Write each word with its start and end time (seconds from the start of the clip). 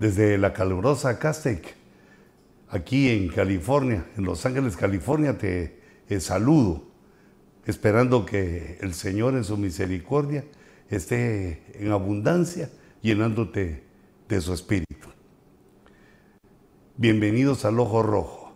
desde 0.00 0.38
la 0.38 0.54
calurosa 0.54 1.18
Castec, 1.18 1.76
aquí 2.70 3.10
en 3.10 3.28
California, 3.28 4.06
en 4.16 4.24
Los 4.24 4.46
Ángeles, 4.46 4.74
California, 4.74 5.36
te 5.36 5.78
eh, 6.08 6.20
saludo, 6.20 6.84
esperando 7.66 8.24
que 8.24 8.78
el 8.80 8.94
Señor 8.94 9.34
en 9.34 9.44
su 9.44 9.58
misericordia 9.58 10.46
esté 10.88 11.62
en 11.74 11.92
abundancia, 11.92 12.70
llenándote 13.02 13.84
de 14.26 14.40
su 14.40 14.54
espíritu. 14.54 15.10
Bienvenidos 16.96 17.66
al 17.66 17.78
Ojo 17.78 18.02
Rojo. 18.02 18.54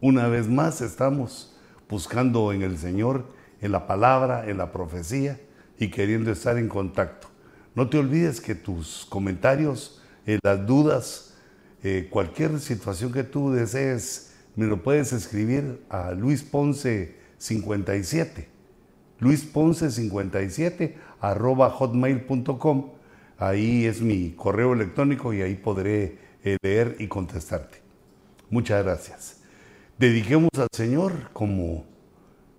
Una 0.00 0.28
vez 0.28 0.48
más 0.48 0.82
estamos 0.82 1.58
buscando 1.88 2.52
en 2.52 2.62
el 2.62 2.78
Señor, 2.78 3.26
en 3.60 3.72
la 3.72 3.88
palabra, 3.88 4.48
en 4.48 4.58
la 4.58 4.70
profecía 4.70 5.40
y 5.80 5.90
queriendo 5.90 6.30
estar 6.30 6.58
en 6.58 6.68
contacto. 6.68 7.28
No 7.74 7.88
te 7.88 7.98
olvides 7.98 8.40
que 8.40 8.54
tus 8.54 9.04
comentarios, 9.10 9.99
eh, 10.26 10.38
las 10.42 10.66
dudas, 10.66 11.34
eh, 11.82 12.08
cualquier 12.10 12.60
situación 12.60 13.12
que 13.12 13.24
tú 13.24 13.52
desees, 13.52 14.32
me 14.56 14.66
lo 14.66 14.82
puedes 14.82 15.12
escribir 15.12 15.82
a 15.88 16.12
Luis 16.12 16.42
Ponce 16.42 17.16
57. 17.38 18.48
Luis 19.18 19.44
Ponce 19.44 19.90
57 19.90 20.98
arroba 21.20 21.70
hotmail.com. 21.70 22.90
Ahí 23.38 23.86
es 23.86 24.02
mi 24.02 24.32
correo 24.32 24.74
electrónico 24.74 25.32
y 25.32 25.40
ahí 25.42 25.54
podré 25.54 26.18
eh, 26.44 26.56
leer 26.62 26.96
y 26.98 27.08
contestarte. 27.08 27.78
Muchas 28.50 28.84
gracias. 28.84 29.36
Dediquemos 29.98 30.50
al 30.58 30.68
Señor 30.72 31.30
como 31.32 31.84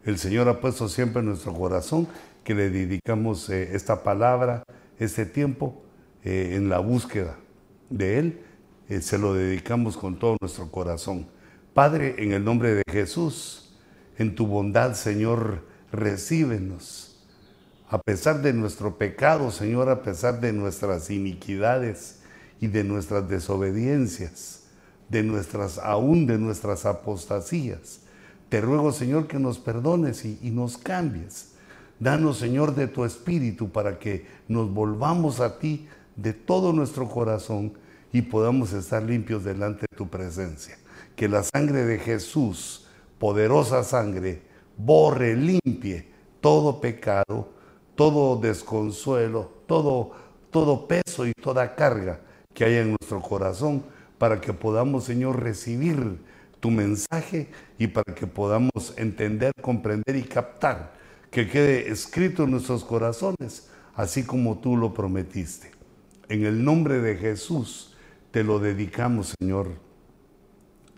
el 0.03 0.17
Señor 0.17 0.47
ha 0.49 0.61
puesto 0.61 0.89
siempre 0.89 1.19
en 1.19 1.27
nuestro 1.27 1.53
corazón, 1.53 2.07
que 2.43 2.55
le 2.55 2.69
dedicamos 2.71 3.49
esta 3.49 4.01
palabra 4.01 4.63
este 4.97 5.27
tiempo 5.27 5.83
en 6.23 6.69
la 6.69 6.79
búsqueda 6.79 7.37
de 7.91 8.19
Él, 8.19 8.39
eh, 8.89 9.01
se 9.01 9.17
lo 9.17 9.33
dedicamos 9.33 9.97
con 9.97 10.17
todo 10.17 10.37
nuestro 10.41 10.71
corazón. 10.71 11.27
Padre, 11.73 12.15
en 12.17 12.31
el 12.31 12.43
nombre 12.43 12.73
de 12.73 12.83
Jesús, 12.91 13.73
en 14.17 14.35
tu 14.35 14.47
bondad, 14.47 14.95
Señor, 14.95 15.65
recíbenos. 15.91 17.23
A 17.89 18.01
pesar 18.01 18.41
de 18.41 18.53
nuestro 18.53 18.97
pecado, 18.97 19.51
Señor, 19.51 19.89
a 19.89 20.01
pesar 20.01 20.41
de 20.41 20.53
nuestras 20.53 21.09
iniquidades 21.09 22.21
y 22.59 22.67
de 22.67 22.83
nuestras 22.83 23.27
desobediencias, 23.29 24.63
de 25.09 25.23
nuestras, 25.23 25.77
aún 25.77 26.25
de 26.25 26.37
nuestras 26.37 26.85
apostasías, 26.85 27.99
te 28.49 28.61
ruego, 28.61 28.91
Señor, 28.91 29.27
que 29.27 29.39
nos 29.39 29.59
perdones 29.59 30.25
y, 30.25 30.39
y 30.41 30.51
nos 30.51 30.77
cambies 30.77 31.51
Danos, 32.01 32.39
Señor, 32.39 32.73
de 32.73 32.87
tu 32.87 33.05
espíritu 33.05 33.69
para 33.69 33.99
que 33.99 34.25
nos 34.47 34.73
volvamos 34.73 35.39
a 35.39 35.59
ti 35.59 35.87
de 36.15 36.33
todo 36.33 36.73
nuestro 36.73 37.07
corazón 37.07 37.73
y 38.11 38.21
podamos 38.21 38.73
estar 38.73 39.03
limpios 39.03 39.43
delante 39.43 39.85
de 39.89 39.97
tu 39.97 40.07
presencia. 40.09 40.77
Que 41.15 41.27
la 41.27 41.43
sangre 41.43 41.85
de 41.85 41.99
Jesús, 41.99 42.87
poderosa 43.19 43.83
sangre, 43.83 44.41
borre, 44.77 45.35
limpie 45.35 46.09
todo 46.41 46.81
pecado, 46.81 47.49
todo 47.95 48.39
desconsuelo, 48.39 49.51
todo, 49.67 50.11
todo 50.49 50.87
peso 50.87 51.27
y 51.27 51.33
toda 51.33 51.75
carga 51.75 52.19
que 52.53 52.65
haya 52.65 52.81
en 52.81 52.95
nuestro 52.99 53.21
corazón 53.21 53.83
para 54.17 54.41
que 54.41 54.53
podamos, 54.53 55.05
Señor, 55.05 55.41
recibir 55.41 56.19
tu 56.59 56.69
mensaje 56.69 57.49
y 57.77 57.87
para 57.87 58.13
que 58.13 58.27
podamos 58.27 58.93
entender, 58.97 59.51
comprender 59.61 60.15
y 60.15 60.23
captar 60.23 60.93
que 61.31 61.47
quede 61.47 61.89
escrito 61.89 62.43
en 62.43 62.51
nuestros 62.51 62.83
corazones, 62.83 63.69
así 63.95 64.23
como 64.23 64.59
tú 64.59 64.75
lo 64.75 64.93
prometiste. 64.93 65.71
En 66.31 66.45
el 66.45 66.63
nombre 66.63 67.01
de 67.01 67.17
Jesús 67.17 67.93
te 68.31 68.45
lo 68.45 68.59
dedicamos, 68.59 69.35
Señor, 69.37 69.73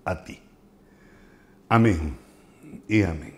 a 0.06 0.24
ti. 0.24 0.40
Amén 1.68 2.16
y 2.88 3.02
amén. 3.02 3.34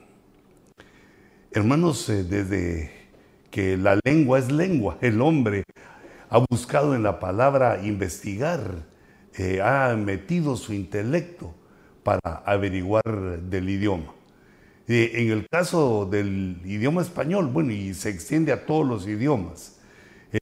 Hermanos, 1.52 2.10
eh, 2.10 2.26
desde 2.26 2.92
que 3.50 3.78
la 3.78 3.98
lengua 4.04 4.40
es 4.40 4.52
lengua, 4.52 4.98
el 5.00 5.22
hombre 5.22 5.64
ha 6.30 6.40
buscado 6.50 6.96
en 6.96 7.04
la 7.04 7.18
palabra 7.22 7.80
investigar, 7.82 8.86
eh, 9.38 9.62
ha 9.62 9.96
metido 9.96 10.58
su 10.58 10.74
intelecto 10.74 11.56
para 12.04 12.44
averiguar 12.46 13.40
del 13.40 13.70
idioma. 13.70 14.14
Eh, 14.90 15.12
en 15.14 15.32
el 15.32 15.48
caso 15.50 16.06
del 16.06 16.60
idioma 16.66 17.02
español, 17.02 17.48
bueno, 17.48 17.72
y 17.72 17.94
se 17.94 18.10
extiende 18.10 18.52
a 18.52 18.66
todos 18.66 18.86
los 18.86 19.08
idiomas, 19.08 19.75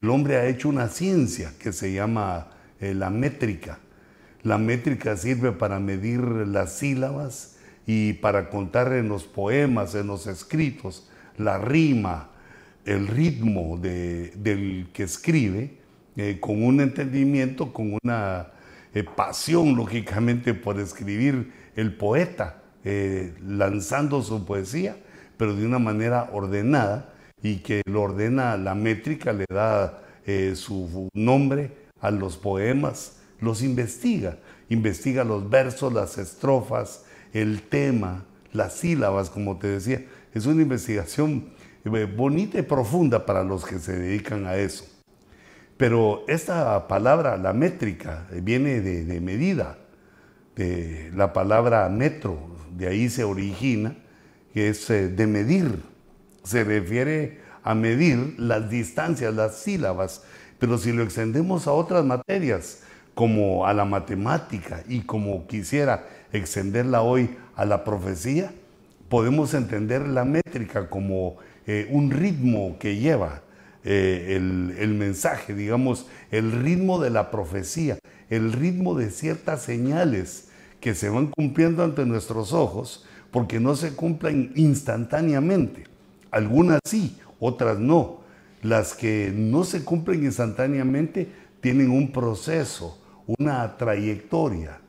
el 0.02 0.10
hombre 0.10 0.38
ha 0.38 0.48
hecho 0.48 0.70
una 0.70 0.88
ciencia 0.88 1.54
que 1.60 1.72
se 1.72 1.94
llama 1.94 2.48
eh, 2.80 2.94
la 2.94 3.10
métrica. 3.10 3.80
La 4.44 4.58
métrica 4.58 5.16
sirve 5.16 5.52
para 5.52 5.80
medir 5.80 6.22
las 6.22 6.74
sílabas 6.74 7.58
y 7.86 8.14
para 8.14 8.50
contar 8.50 8.94
en 8.94 9.10
los 9.10 9.24
poemas, 9.24 9.96
en 9.96 10.08
los 10.08 10.28
escritos, 10.28 11.10
la 11.38 11.58
rima, 11.58 12.30
el 12.86 13.08
ritmo 13.08 13.78
del 13.78 14.90
que 14.94 15.04
escribe, 15.04 15.78
eh, 16.16 16.38
con 16.40 16.64
un 16.64 16.82
entendimiento, 16.82 17.74
con 17.74 17.98
una 18.04 18.48
pasión, 19.16 19.76
lógicamente, 19.76 20.54
por 20.54 20.80
escribir 20.80 21.52
el 21.76 21.96
poeta. 21.96 22.64
Eh, 22.86 23.34
lanzando 23.48 24.22
su 24.22 24.44
poesía, 24.44 24.98
pero 25.38 25.56
de 25.56 25.66
una 25.66 25.80
manera 25.80 26.30
ordenada 26.34 27.13
y 27.44 27.58
que 27.58 27.82
lo 27.86 28.02
ordena 28.02 28.58
la 28.58 28.74
métrica, 28.74 29.34
le 29.34 29.46
da 29.50 30.02
eh, 30.26 30.54
su 30.56 31.10
nombre 31.14 31.72
a 32.00 32.10
los 32.10 32.38
poemas, 32.38 33.18
los 33.40 33.62
investiga, 33.62 34.38
investiga 34.70 35.26
los 35.26 35.50
versos, 35.50 35.92
las 35.92 36.18
estrofas, 36.18 37.04
el 37.34 37.62
tema, 37.64 38.26
las 38.54 38.74
sílabas, 38.78 39.30
como 39.30 39.58
te 39.58 39.68
decía. 39.68 40.06
Es 40.34 40.46
una 40.46 40.62
investigación 40.62 41.50
eh, 41.84 42.06
bonita 42.06 42.58
y 42.58 42.62
profunda 42.64 43.26
para 43.26 43.44
los 43.44 43.66
que 43.66 43.78
se 43.78 44.00
dedican 44.00 44.46
a 44.48 44.56
eso. 44.56 44.86
Pero 45.76 46.24
esta 46.30 46.88
palabra, 46.88 47.36
la 47.36 47.52
métrica, 47.52 48.26
viene 48.42 48.80
de, 48.80 49.04
de 49.04 49.20
medida, 49.20 49.78
de 50.56 51.12
la 51.14 51.34
palabra 51.34 51.90
metro, 51.90 52.40
de 52.78 52.88
ahí 52.88 53.10
se 53.10 53.26
origina, 53.26 53.98
que 54.54 54.70
es 54.70 54.90
eh, 54.90 55.10
de 55.10 55.28
medir. 55.28 55.93
Se 56.44 56.64
refiere 56.64 57.40
a 57.64 57.76
medir 57.76 58.36
las 58.38 58.70
distancias, 58.70 59.34
las 59.34 59.58
sílabas, 59.58 60.24
pero 60.60 60.78
si 60.78 60.92
lo 60.92 61.04
extendemos 61.04 61.68
a 61.68 61.72
otras 61.72 62.06
materias, 62.06 62.84
como 63.14 63.68
a 63.68 63.74
la 63.74 63.86
matemática 63.86 64.84
y 64.88 65.02
como 65.02 65.46
quisiera 65.48 66.08
extenderla 66.32 67.02
hoy 67.02 67.30
a 67.56 67.66
la 67.66 67.84
profecía, 67.84 68.52
podemos 69.10 69.54
entender 69.54 70.08
la 70.08 70.26
métrica 70.26 70.90
como 70.90 71.36
eh, 71.68 71.88
un 71.92 72.12
ritmo 72.12 72.78
que 72.80 72.98
lleva 72.98 73.42
eh, 73.84 74.36
el, 74.36 74.76
el, 74.80 74.94
mensaje, 74.96 75.54
digamos, 75.54 76.08
el 76.32 76.52
ritmo 76.52 77.00
de 77.00 77.12
la 77.12 77.30
profecía, 77.30 78.00
el 78.30 78.54
ritmo 78.54 78.96
de 78.96 79.12
ciertas 79.12 79.62
señales 79.62 80.50
que 80.80 80.96
se 80.96 81.10
van 81.10 81.28
cumpliendo 81.28 81.84
ante 81.84 82.06
nuestros 82.06 82.54
ojos 82.54 83.06
porque 83.30 83.60
no 83.60 83.76
se 83.76 83.94
cumplen 83.94 84.52
instantáneamente. 84.56 85.93
Algunas 86.34 86.80
sí, 86.84 87.18
otras 87.40 87.80
no. 87.80 88.22
Las 88.62 88.94
que 88.94 89.32
no 89.34 89.64
se 89.64 89.84
cumplen 89.84 90.24
instantáneamente 90.24 91.32
tienen 91.62 91.92
un 91.92 92.12
proceso, 92.12 93.00
una 93.26 93.78
trayectoria. 93.78 94.82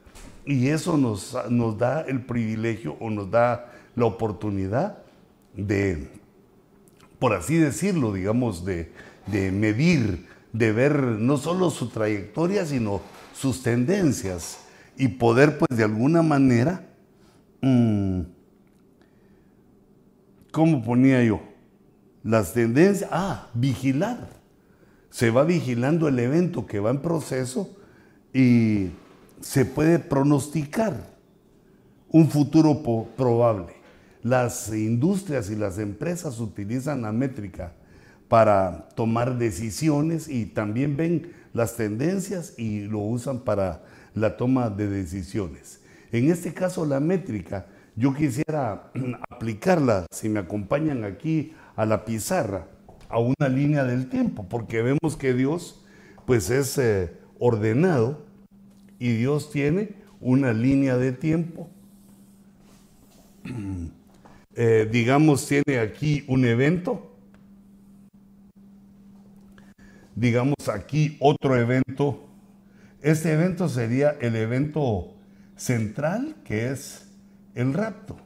Y 0.47 0.69
eso 0.69 0.97
nos, 0.97 1.37
nos 1.51 1.79
da 1.79 2.01
el 2.03 2.25
privilegio 2.25 2.97
o 2.99 3.11
nos 3.11 3.31
da 3.31 3.73
la 3.95 4.07
oportunidad 4.07 4.99
de, 5.55 6.09
por 7.19 7.33
así 7.33 7.57
decirlo, 7.57 8.13
digamos, 8.13 8.65
de, 8.65 8.91
de 9.27 9.53
medir, 9.53 10.27
de 10.53 10.73
ver 10.73 10.97
no 10.97 11.37
solo 11.37 11.71
su 11.71 11.89
trayectoria, 11.89 12.67
sino 12.67 13.01
sus 13.35 13.63
tendencias 13.63 14.59
y 14.97 15.09
poder 15.09 15.59
pues 15.59 15.77
de 15.77 15.85
alguna 15.85 16.23
manera, 16.23 16.87
mm, 17.61 18.21
¿cómo 20.55 20.85
ponía 20.85 21.23
yo? 21.25 21.41
Las 22.23 22.55
tendencias, 22.55 23.11
ah, 23.13 23.49
vigilar. 23.55 24.29
Se 25.11 25.31
va 25.31 25.43
vigilando 25.43 26.07
el 26.07 26.19
evento 26.19 26.65
que 26.65 26.79
va 26.79 26.91
en 26.91 27.03
proceso 27.03 27.77
y 28.33 28.91
se 29.41 29.65
puede 29.65 29.99
pronosticar 29.99 31.13
un 32.09 32.31
futuro 32.31 32.83
probable. 33.17 33.75
Las 34.23 34.73
industrias 34.73 35.51
y 35.51 35.57
las 35.57 35.79
empresas 35.79 36.39
utilizan 36.39 37.03
la 37.03 37.11
métrica 37.11 37.73
para 38.29 38.89
tomar 38.95 39.37
decisiones 39.37 40.29
y 40.29 40.47
también 40.47 40.97
ven 40.97 41.33
las 41.53 41.77
tendencias 41.77 42.55
y 42.57 42.83
lo 42.83 43.01
usan 43.01 43.41
para 43.41 43.83
la 44.15 44.37
toma 44.37 44.71
de 44.71 44.89
decisiones. 44.89 45.81
En 46.13 46.31
este 46.31 46.55
caso, 46.55 46.87
la 46.87 47.01
métrica, 47.01 47.67
yo 47.97 48.15
quisiera 48.15 48.91
aplicarla, 49.31 50.07
si 50.11 50.29
me 50.29 50.41
acompañan 50.41 51.05
aquí 51.05 51.55
a 51.77 51.87
la 51.87 52.05
pizarra, 52.05 52.67
a 53.09 53.19
una 53.19 53.49
línea 53.49 53.85
del 53.85 54.09
tiempo, 54.09 54.47
porque 54.49 54.83
vemos 54.83 55.17
que 55.17 55.35
Dios 55.35 55.85
pues 56.27 56.51
es 56.51 56.79
eh, 56.79 57.13
ordenado 57.39 58.25
y 58.99 59.13
Dios 59.13 59.51
tiene 59.51 59.95
una 60.21 60.53
línea 60.53 60.97
de 60.97 61.13
tiempo. 61.13 61.69
Eh, 64.57 64.89
digamos, 64.89 65.49
tiene 65.49 65.81
aquí 65.81 66.23
un 66.29 66.45
evento. 66.45 67.11
Digamos 70.15 70.69
aquí 70.73 71.17
otro 71.19 71.57
evento. 71.57 72.29
Este 73.03 73.33
evento 73.33 73.69
sería 73.69 74.11
el 74.21 74.37
evento 74.37 75.13
central, 75.57 76.37
que 76.45 76.71
es 76.71 77.04
el 77.55 77.73
rapto. 77.73 78.17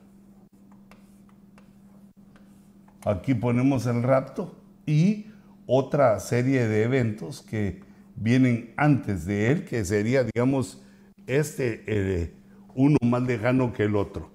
Aquí 3.05 3.35
ponemos 3.35 3.87
el 3.87 4.03
rapto 4.03 4.57
y 4.87 5.27
otra 5.67 6.19
serie 6.21 6.67
de 6.67 6.83
eventos 6.83 7.43
que 7.43 7.81
vienen 8.17 8.73
antes 8.77 9.25
de 9.27 9.53
él, 9.53 9.65
que 9.65 9.85
sería, 9.85 10.25
digamos, 10.25 10.83
este 11.27 11.85
eh, 11.87 12.33
uno 12.75 12.97
más 13.03 13.23
lejano 13.23 13.73
que 13.73 13.85
el 13.85 13.97
otro. 13.97 14.31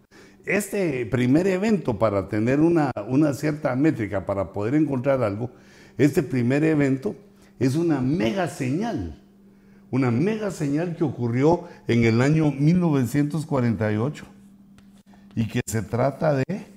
Este 0.46 1.06
primer 1.06 1.48
evento, 1.48 1.98
para 1.98 2.28
tener 2.30 2.60
una, 2.60 2.92
una 3.08 3.34
cierta 3.34 3.76
métrica, 3.76 4.26
para 4.26 4.54
poder 4.54 4.76
encontrar 4.76 5.24
algo, 5.24 5.52
este 5.98 6.22
primer 6.22 6.64
evento 6.64 7.16
es 7.60 7.76
una 7.76 8.02
mega 8.02 8.48
señal, 8.48 9.22
una 9.90 10.12
mega 10.12 10.52
señal 10.52 10.96
que 10.96 11.04
ocurrió 11.04 11.66
en 11.88 12.04
el 12.04 12.22
año 12.22 12.52
1948 12.52 14.33
y 15.36 15.48
que 15.48 15.62
se 15.66 15.82
trata 15.82 16.36
de 16.36 16.68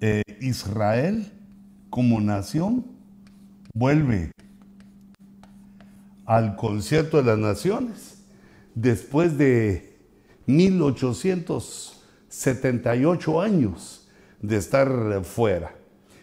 eh, 0.00 0.22
Israel 0.40 1.32
como 1.90 2.20
nación 2.20 2.86
vuelve 3.74 4.30
al 6.26 6.54
concierto 6.56 7.18
de 7.18 7.24
las 7.24 7.38
naciones 7.38 8.24
después 8.74 9.38
de 9.38 9.96
1878 10.46 13.40
años 13.40 14.08
de 14.40 14.56
estar 14.56 15.24
fuera. 15.24 15.74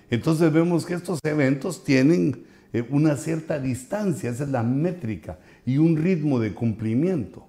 Entonces 0.10 0.52
vemos 0.54 0.86
que 0.86 0.94
estos 0.94 1.20
eventos 1.24 1.84
tienen 1.84 2.46
eh, 2.72 2.88
una 2.90 3.18
cierta 3.18 3.60
distancia, 3.60 4.30
esa 4.30 4.44
es 4.44 4.50
la 4.50 4.64
métrica, 4.64 5.40
y 5.66 5.78
un 5.78 5.98
ritmo 5.98 6.40
de 6.40 6.54
cumplimiento. 6.54 7.46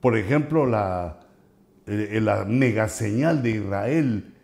Por 0.00 0.18
ejemplo, 0.18 0.66
la, 0.66 1.23
eh, 1.86 2.20
la 2.20 2.44
mega 2.44 2.88
señal 2.88 3.42
de 3.42 3.50
Israel 3.50 4.34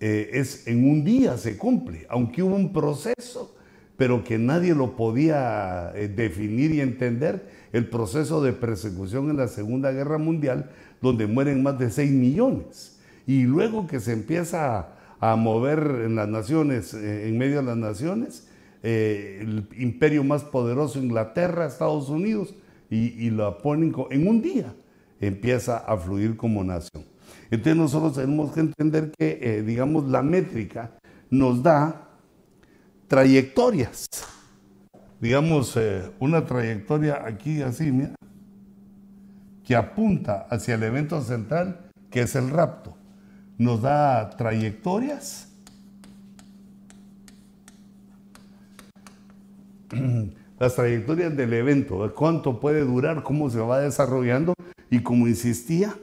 eh, 0.00 0.30
es 0.32 0.66
en 0.66 0.88
un 0.88 1.04
día 1.04 1.36
se 1.38 1.56
cumple, 1.56 2.06
aunque 2.08 2.42
hubo 2.42 2.56
un 2.56 2.72
proceso 2.72 3.54
pero 3.96 4.24
que 4.24 4.38
nadie 4.38 4.74
lo 4.74 4.96
podía 4.96 5.92
eh, 5.94 6.08
definir 6.08 6.72
y 6.72 6.80
entender, 6.80 7.48
el 7.72 7.88
proceso 7.88 8.42
de 8.42 8.52
persecución 8.52 9.30
en 9.30 9.36
la 9.36 9.48
Segunda 9.48 9.92
Guerra 9.92 10.18
Mundial, 10.18 10.70
donde 11.00 11.26
mueren 11.26 11.62
más 11.62 11.78
de 11.78 11.90
6 11.90 12.10
millones. 12.10 12.98
Y 13.26 13.44
luego 13.44 13.86
que 13.86 14.00
se 14.00 14.12
empieza 14.12 14.88
a, 15.20 15.36
mover 15.36 16.02
en 16.04 16.16
las 16.16 16.28
naciones, 16.28 16.92
eh, 16.92 17.28
en 17.28 17.38
medio 17.38 17.56
de 17.56 17.62
las 17.62 17.76
naciones, 17.76 18.48
eh, 18.82 19.38
el 19.40 19.66
imperio 19.78 20.22
más 20.22 20.44
poderoso, 20.44 20.98
Inglaterra, 20.98 21.66
Estados 21.66 22.08
Unidos, 22.08 22.54
y, 22.90 23.30
lo 23.30 23.58
ponen 23.58 23.92
en 24.10 24.28
un 24.28 24.40
día, 24.40 24.72
empieza 25.20 25.78
a 25.78 25.96
fluir 25.96 26.36
como 26.36 26.62
nación. 26.64 27.04
Entonces 27.50 27.76
nosotros 27.76 28.14
tenemos 28.14 28.52
que 28.52 28.60
entender 28.60 29.12
que, 29.16 29.62
digamos, 29.62 30.08
la 30.08 30.22
métrica 30.22 30.92
nos 31.30 31.62
da 31.62 32.08
trayectorias. 33.08 34.06
Digamos, 35.20 35.76
eh, 35.76 36.10
una 36.20 36.44
trayectoria 36.44 37.24
aquí 37.24 37.62
así, 37.62 37.90
mira, 37.90 38.14
que 39.64 39.74
apunta 39.74 40.46
hacia 40.50 40.74
el 40.74 40.82
evento 40.82 41.20
central, 41.22 41.90
que 42.10 42.22
es 42.22 42.34
el 42.34 42.50
rapto. 42.50 42.96
Nos 43.56 43.82
da 43.82 44.30
trayectorias. 44.30 45.48
Las 50.58 50.76
trayectorias 50.76 51.36
del 51.36 51.52
evento, 51.52 52.12
cuánto 52.14 52.60
puede 52.60 52.84
durar, 52.84 53.22
cómo 53.24 53.50
se 53.50 53.58
va 53.58 53.80
desarrollando 53.80 54.54
y 54.88 55.00
como 55.00 55.26
insistía, 55.26 55.96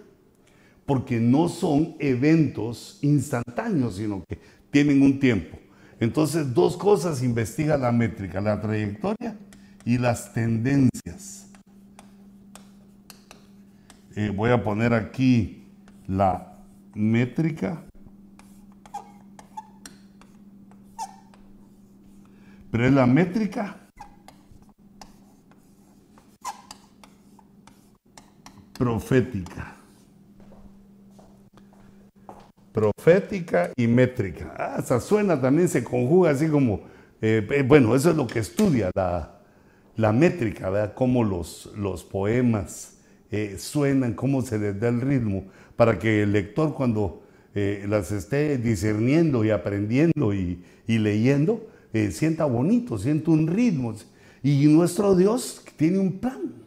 porque 0.85 1.19
no 1.21 1.47
son 1.47 1.95
eventos 1.99 2.99
instantáneos, 3.01 3.95
sino 3.95 4.23
que 4.27 4.39
tienen 4.69 5.01
un 5.01 5.19
tiempo. 5.19 5.57
Entonces, 6.01 6.53
dos 6.53 6.75
cosas 6.75 7.23
investiga 7.23 7.77
la 7.77 7.91
métrica, 7.93 8.41
la 8.41 8.59
trayectoria 8.59 9.37
y 9.85 9.97
las 9.97 10.33
tendencias. 10.33 11.49
Eh, 14.15 14.33
voy 14.35 14.51
a 14.51 14.61
poner 14.61 14.93
aquí 14.93 15.63
la 16.07 16.57
métrica. 16.93 17.85
Pero 22.69 22.85
es 22.85 22.93
la 22.93 23.05
métrica 23.05 23.77
profética 28.81 29.75
profética 32.71 33.69
y 33.75 33.85
métrica. 33.85 34.55
Ah, 34.57 34.77
esa 34.79 34.99
suena 34.99 35.39
también, 35.39 35.69
se 35.69 35.83
conjuga 35.83 36.31
así 36.31 36.47
como, 36.47 36.81
eh, 37.21 37.45
eh, 37.51 37.63
bueno, 37.67 37.95
eso 37.95 38.09
es 38.09 38.15
lo 38.15 38.25
que 38.25 38.39
estudia 38.39 38.89
la, 38.95 39.39
la 39.97 40.11
métrica, 40.11 40.71
¿verdad? 40.71 40.93
Cómo 40.95 41.23
los, 41.23 41.71
los 41.77 42.03
poemas 42.03 42.97
eh, 43.29 43.57
suenan, 43.59 44.13
cómo 44.13 44.41
se 44.41 44.57
les 44.57 44.79
da 44.79 44.87
el 44.87 45.01
ritmo, 45.01 45.43
para 45.75 45.99
que 45.99 46.23
el 46.23 46.31
lector 46.31 46.73
cuando 46.73 47.21
las 47.53 48.11
esté 48.13 48.57
discerniendo 48.57 49.43
y 49.43 49.51
aprendiendo 49.51 50.33
y, 50.33 50.63
y 50.87 50.97
leyendo, 50.97 51.67
sienta 52.09 52.45
bonito, 52.45 52.97
sienta 52.97 53.29
un 53.29 53.45
ritmo. 53.45 53.93
Y 54.41 54.67
nuestro 54.67 55.15
Dios 55.15 55.61
tiene 55.75 55.99
un 55.99 56.13
plan 56.13 56.60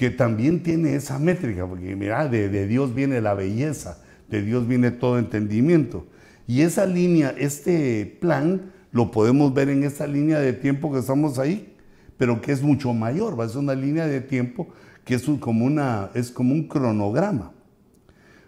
que 0.00 0.10
también 0.10 0.62
tiene 0.62 0.94
esa 0.94 1.18
métrica, 1.18 1.66
porque 1.66 1.94
mira, 1.94 2.26
de, 2.26 2.48
de 2.48 2.66
Dios 2.66 2.94
viene 2.94 3.20
la 3.20 3.34
belleza, 3.34 4.02
de 4.30 4.40
Dios 4.40 4.66
viene 4.66 4.90
todo 4.90 5.18
entendimiento. 5.18 6.06
Y 6.46 6.62
esa 6.62 6.86
línea, 6.86 7.34
este 7.36 8.16
plan, 8.18 8.72
lo 8.92 9.10
podemos 9.10 9.52
ver 9.52 9.68
en 9.68 9.84
esta 9.84 10.06
línea 10.06 10.38
de 10.38 10.54
tiempo 10.54 10.90
que 10.90 11.00
estamos 11.00 11.38
ahí, 11.38 11.76
pero 12.16 12.40
que 12.40 12.50
es 12.50 12.62
mucho 12.62 12.94
mayor, 12.94 13.38
va 13.38 13.44
a 13.44 13.48
ser 13.50 13.58
una 13.58 13.74
línea 13.74 14.06
de 14.06 14.22
tiempo 14.22 14.68
que 15.04 15.16
es, 15.16 15.26
como 15.38 15.66
una, 15.66 16.08
es 16.14 16.30
como 16.30 16.54
un 16.54 16.66
cronograma, 16.66 17.52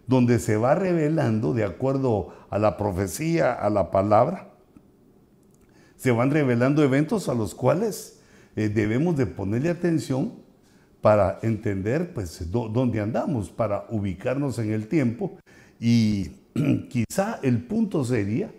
donde 0.06 0.38
se 0.38 0.56
va 0.56 0.75
revelando 0.75 1.52
de 1.52 1.64
acuerdo 1.64 2.32
a 2.49 2.59
la 2.59 2.78
profecía, 2.78 3.52
a 3.52 3.68
la 3.68 3.90
palabra, 3.90 4.54
se 5.97 6.12
van 6.12 6.30
revelando 6.30 6.82
eventos 6.82 7.28
a 7.28 7.35
los 7.35 7.54
cuales 7.54 8.23
eh, 8.56 8.71
debemos 8.71 9.18
de 9.18 9.26
ponerle 9.26 9.68
atención 9.68 10.40
para 11.02 11.40
entender 11.42 12.14
pues 12.14 12.50
dónde 12.50 13.00
andamos, 13.00 13.50
para 13.50 13.87
ubicarnos 13.90 14.59
en 14.61 14.73
el 14.73 14.87
tiempo 14.87 15.37
y 15.80 16.30
quizá 16.88 17.40
el 17.42 17.64
punto 17.64 18.04
sería 18.04 18.50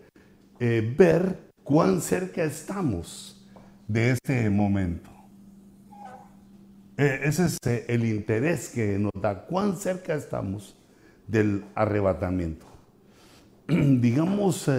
eh, 0.60 0.94
ver 0.98 1.52
cuán 1.64 2.02
cerca 2.02 2.44
estamos 2.44 3.48
de 3.88 4.12
este 4.12 4.50
momento. 4.50 5.10
Eh, 6.98 7.22
ese 7.24 7.46
es 7.46 7.58
eh, 7.66 7.86
el 7.88 8.04
interés 8.04 8.70
que 8.70 9.00
nos 9.00 9.14
da, 9.20 9.46
cuán 9.46 9.78
cerca 9.78 10.14
estamos 10.14 10.76
del 11.26 11.64
arrebatamiento. 11.76 12.66
Digamos, 13.68 14.70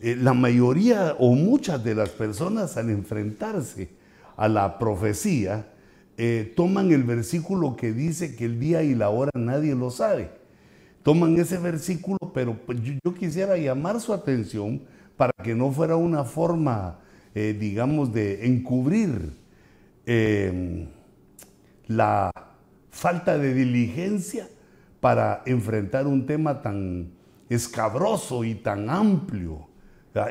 la 0.00 0.32
mayoría 0.32 1.14
o 1.18 1.34
muchas 1.34 1.84
de 1.84 1.94
las 1.94 2.08
personas 2.08 2.78
al 2.78 2.88
enfrentarse 2.88 3.90
a 4.36 4.48
la 4.48 4.78
profecía, 4.78 5.66
toman 6.54 6.92
el 6.92 7.02
versículo 7.02 7.76
que 7.76 7.92
dice 7.92 8.36
que 8.36 8.44
el 8.44 8.60
día 8.60 8.82
y 8.82 8.94
la 8.94 9.10
hora 9.10 9.30
nadie 9.34 9.74
lo 9.74 9.90
sabe. 9.90 10.30
Toman 11.02 11.36
ese 11.38 11.58
versículo, 11.58 12.16
pero 12.32 12.56
pues, 12.64 12.78
yo, 12.82 13.14
quisiera 13.14 13.58
llamar 13.58 14.00
su 14.00 14.14
atención 14.14 14.82
para 15.16 15.32
que 15.42 15.54
no 15.54 15.70
fuera 15.70 15.96
una 15.96 16.24
forma, 16.24 16.98
eh, 17.34 17.54
digamos, 17.58 18.12
de 18.12 18.46
encubrir 18.46 19.32
em, 20.06 20.86
la 21.86 22.30
falta 22.90 23.36
de 23.36 23.52
diligencia 23.52 24.48
para 25.00 25.42
enfrentar 25.44 26.06
un 26.06 26.24
tema 26.24 26.62
tan 26.62 27.10
escabroso 27.50 28.42
y 28.44 28.54
tan 28.54 28.88
amplio, 28.88 29.68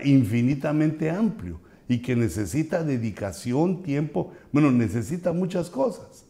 infinitamente 0.03 1.11
amplio, 1.11 1.59
y 1.93 2.01
que 2.01 2.15
necesita 2.15 2.83
dedicación, 2.83 3.83
tiempo, 3.83 4.31
bueno, 4.51 4.71
necesita 4.71 5.31
muchas 5.31 5.69
cosas. 5.69 6.25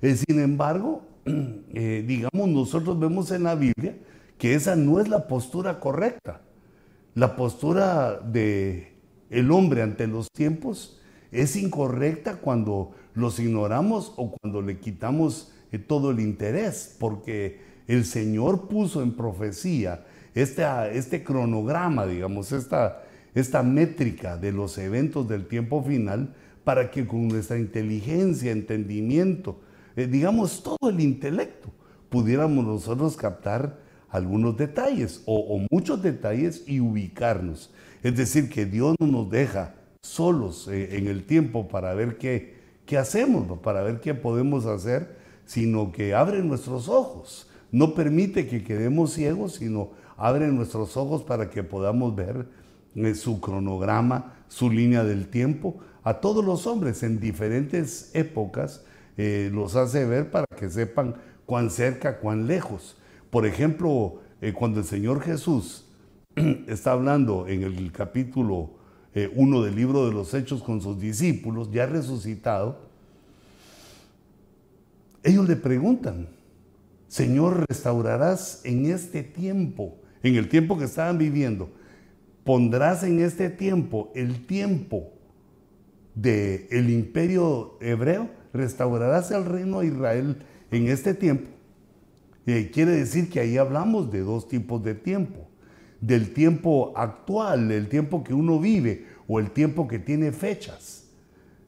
Eh, 0.00 0.16
sin 0.16 0.40
embargo, 0.40 1.02
Eh, 1.74 2.04
digamos, 2.06 2.48
nosotros 2.48 2.98
vemos 2.98 3.30
en 3.30 3.44
la 3.44 3.54
Biblia 3.54 3.96
que 4.36 4.54
esa 4.54 4.76
no 4.76 5.00
es 5.00 5.08
la 5.08 5.26
postura 5.26 5.80
correcta. 5.80 6.42
La 7.14 7.36
postura 7.36 8.18
de 8.20 8.92
hombre 9.50 9.82
ante 9.82 10.06
los 10.06 10.30
tiempos 10.30 11.00
es 11.30 11.56
incorrecta 11.56 12.36
cuando 12.36 12.92
los 13.14 13.38
ignoramos 13.38 14.12
o 14.16 14.32
cuando 14.32 14.60
le 14.60 14.80
quitamos 14.80 15.52
eh, 15.70 15.78
todo 15.78 16.10
el 16.10 16.20
interés, 16.20 16.96
porque 16.98 17.60
el 17.86 18.04
Señor 18.04 18.68
puso 18.68 19.02
en 19.02 19.12
profecía 19.14 20.04
este, 20.34 20.64
este 20.92 21.24
cronograma, 21.24 22.06
digamos, 22.06 22.52
esta, 22.52 23.02
esta 23.34 23.62
métrica 23.62 24.36
de 24.36 24.52
los 24.52 24.76
eventos 24.78 25.28
del 25.28 25.46
tiempo 25.46 25.82
final 25.82 26.34
para 26.64 26.90
que 26.90 27.06
con 27.06 27.28
nuestra 27.28 27.58
inteligencia, 27.58 28.52
entendimiento, 28.52 29.60
eh, 29.96 30.06
digamos 30.06 30.62
todo 30.62 30.90
el 30.90 31.00
intelecto, 31.00 31.70
pudiéramos 32.08 32.64
nosotros 32.64 33.16
captar 33.16 33.78
algunos 34.10 34.56
detalles 34.56 35.22
o, 35.24 35.58
muchos 35.70 36.02
detalles 36.02 36.64
y 36.66 36.80
ubicarnos. 36.80 37.72
Es 38.02 38.16
decir, 38.16 38.50
que 38.50 38.66
Dios 38.66 38.94
no 39.00 39.06
nos 39.06 39.30
deja 39.30 39.74
solos 40.02 40.68
eh, 40.68 40.98
en 40.98 41.06
el 41.06 41.24
tiempo 41.24 41.68
para 41.68 41.94
ver 41.94 42.18
qué, 42.18 42.56
qué 42.84 42.98
hacemos, 42.98 43.58
para 43.60 43.82
ver 43.82 44.00
qué 44.00 44.12
podemos 44.12 44.66
hacer, 44.66 45.16
sino 45.46 45.92
que 45.92 46.14
abre 46.14 46.42
nuestros 46.42 46.88
ojos. 46.88 47.48
No 47.70 47.94
permite 47.94 48.46
que 48.46 48.62
quedemos 48.62 49.14
ciegos, 49.14 49.54
sino 49.54 49.92
abre 50.18 50.48
nuestros 50.48 50.96
ojos 50.98 51.22
para 51.22 51.48
que 51.48 51.62
podamos 51.62 52.14
ver 52.14 52.46
su 53.14 53.40
cronograma, 53.40 54.34
su 54.48 54.70
línea 54.70 55.04
del 55.04 55.28
tiempo. 55.28 55.78
A 56.02 56.20
todos 56.20 56.44
los 56.44 56.66
hombres 56.66 57.02
en 57.02 57.20
diferentes 57.20 58.10
épocas 58.14 58.84
eh, 59.16 59.50
los 59.52 59.76
hace 59.76 60.04
ver 60.04 60.30
para 60.30 60.46
que 60.56 60.68
sepan 60.68 61.14
cuán 61.46 61.70
cerca, 61.70 62.18
cuán 62.18 62.46
lejos. 62.46 62.96
Por 63.30 63.46
ejemplo, 63.46 64.20
eh, 64.40 64.52
cuando 64.52 64.80
el 64.80 64.86
Señor 64.86 65.22
Jesús 65.22 65.86
está 66.66 66.92
hablando 66.92 67.46
en 67.46 67.62
el 67.62 67.92
capítulo 67.92 68.70
1 69.34 69.62
del 69.62 69.76
libro 69.76 70.06
de 70.06 70.12
los 70.12 70.32
Hechos 70.32 70.62
con 70.62 70.80
sus 70.80 70.98
discípulos, 70.98 71.70
ya 71.70 71.84
resucitado, 71.84 72.78
ellos 75.22 75.48
le 75.48 75.56
preguntan, 75.56 76.28
Señor, 77.08 77.66
restaurarás 77.68 78.62
en 78.64 78.86
este 78.86 79.22
tiempo, 79.22 79.96
en 80.22 80.36
el 80.36 80.48
tiempo 80.48 80.78
que 80.78 80.84
estaban 80.84 81.18
viviendo, 81.18 81.70
pondrás 82.44 83.02
en 83.04 83.20
este 83.20 83.50
tiempo 83.50 84.10
el 84.14 84.46
tiempo 84.46 85.12
del 86.14 86.66
el 86.70 86.90
imperio 86.90 87.78
hebreo, 87.80 88.28
restaurarás 88.52 89.30
el 89.30 89.44
reino 89.44 89.80
de 89.80 89.86
Israel 89.86 90.36
en 90.70 90.88
este 90.88 91.14
tiempo. 91.14 91.48
Y 92.44 92.66
quiere 92.66 92.92
decir 92.92 93.30
que 93.30 93.40
ahí 93.40 93.56
hablamos 93.56 94.10
de 94.10 94.20
dos 94.20 94.48
tipos 94.48 94.82
de 94.82 94.94
tiempo. 94.94 95.48
Del 96.00 96.32
tiempo 96.32 96.92
actual, 96.96 97.70
el 97.70 97.88
tiempo 97.88 98.24
que 98.24 98.34
uno 98.34 98.58
vive 98.58 99.06
o 99.28 99.38
el 99.38 99.52
tiempo 99.52 99.86
que 99.86 100.00
tiene 100.00 100.32
fechas. 100.32 101.04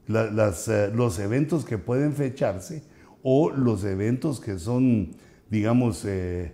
Eh, 0.08 0.90
los 0.94 1.18
eventos 1.18 1.64
que 1.64 1.78
pueden 1.78 2.12
fecharse 2.12 2.82
o 3.22 3.50
los 3.50 3.84
eventos 3.84 4.40
que 4.40 4.58
son, 4.58 5.12
digamos, 5.48 6.04
eh, 6.04 6.52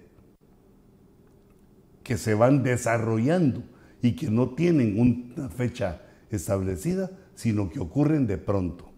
que 2.04 2.16
se 2.16 2.34
van 2.34 2.62
desarrollando 2.62 3.62
y 4.02 4.12
que 4.12 4.30
no 4.30 4.50
tienen 4.50 4.98
una 4.98 5.48
fecha 5.48 6.02
establecida, 6.30 7.10
sino 7.34 7.70
que 7.70 7.80
ocurren 7.80 8.26
de 8.26 8.38
pronto. 8.38 8.90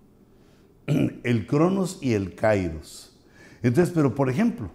El 1.23 1.47
cronos 1.47 1.99
y 2.03 2.13
el 2.13 2.35
kairos. 2.35 3.17
Entonces, 3.63 3.95
pero 3.95 4.15
por 4.15 4.29
ejemplo, 4.29 4.71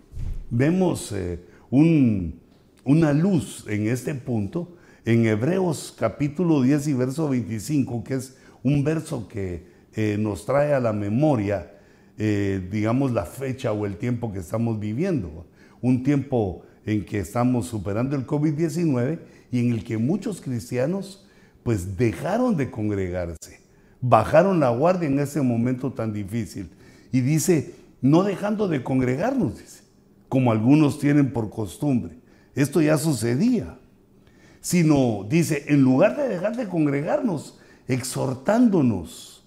vemos 0.50 1.12
eh, 1.12 1.40
una 1.70 3.14
luz 3.14 3.66
en 3.68 3.88
este 3.88 4.16
punto 4.16 4.78
en 5.04 5.26
Hebreos 5.26 5.96
capítulo 5.98 6.62
10 6.62 6.88
y 6.88 6.94
verso 6.94 7.30
25, 7.30 8.04
que 8.04 8.16
es 8.16 8.38
un 8.64 8.84
verso 8.84 9.28
que 9.28 9.68
eh, 9.96 10.18
nos 10.20 10.46
trae 10.46 10.74
a 10.74 10.80
la 10.80 10.94
memoria, 10.94 11.72
eh, 12.18 12.66
digamos, 12.72 13.12
la 13.12 13.26
fecha 13.26 13.72
o 13.72 13.86
el 13.86 13.98
tiempo 13.98 14.32
que 14.32 14.40
estamos 14.40 14.80
viviendo. 14.80 15.46
Un 15.82 16.04
tiempo 16.04 16.64
en 16.86 17.06
que 17.06 17.20
estamos 17.20 17.68
superando 17.68 18.16
el 18.16 18.26
COVID-19 18.26 19.20
y 19.52 19.60
en 19.60 19.72
el 19.72 19.84
que 19.84 19.98
muchos 19.98 20.42
cristianos 20.42 21.26
pues 21.64 21.98
dejaron 21.98 22.56
de 22.56 22.72
congregarse, 22.72 23.62
bajaron 24.02 24.60
la 24.60 24.70
guardia 24.70 25.08
en 25.08 25.20
ese 25.20 25.42
momento 25.42 25.92
tan 25.92 26.14
difícil. 26.14 26.70
Y 27.12 27.22
dice, 27.22 27.76
no 28.02 28.24
dejando 28.24 28.68
de 28.68 28.84
congregarnos, 28.84 29.58
dice, 29.58 29.84
como 30.30 30.52
algunos 30.52 31.00
tienen 31.00 31.34
por 31.34 31.50
costumbre. 31.50 32.18
Esto 32.56 32.82
ya 32.82 32.98
sucedía. 32.98 33.78
Sino, 34.62 35.26
dice, 35.30 35.66
en 35.68 35.82
lugar 35.82 36.18
de 36.18 36.28
dejar 36.28 36.56
de 36.56 36.68
congregarnos, 36.68 37.60
exhortándonos, 37.88 39.46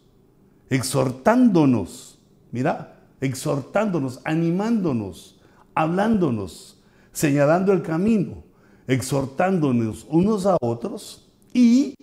exhortándonos, 0.71 2.19
mira, 2.53 3.01
exhortándonos, 3.21 4.21
animándonos, 4.25 5.41
hablándonos, 5.75 6.81
señalando 7.13 7.73
el 7.73 7.83
camino, 7.83 8.45
exhortándonos 8.91 10.05
unos 10.11 10.47
a 10.47 10.57
otros 10.61 11.31
y 11.55 11.95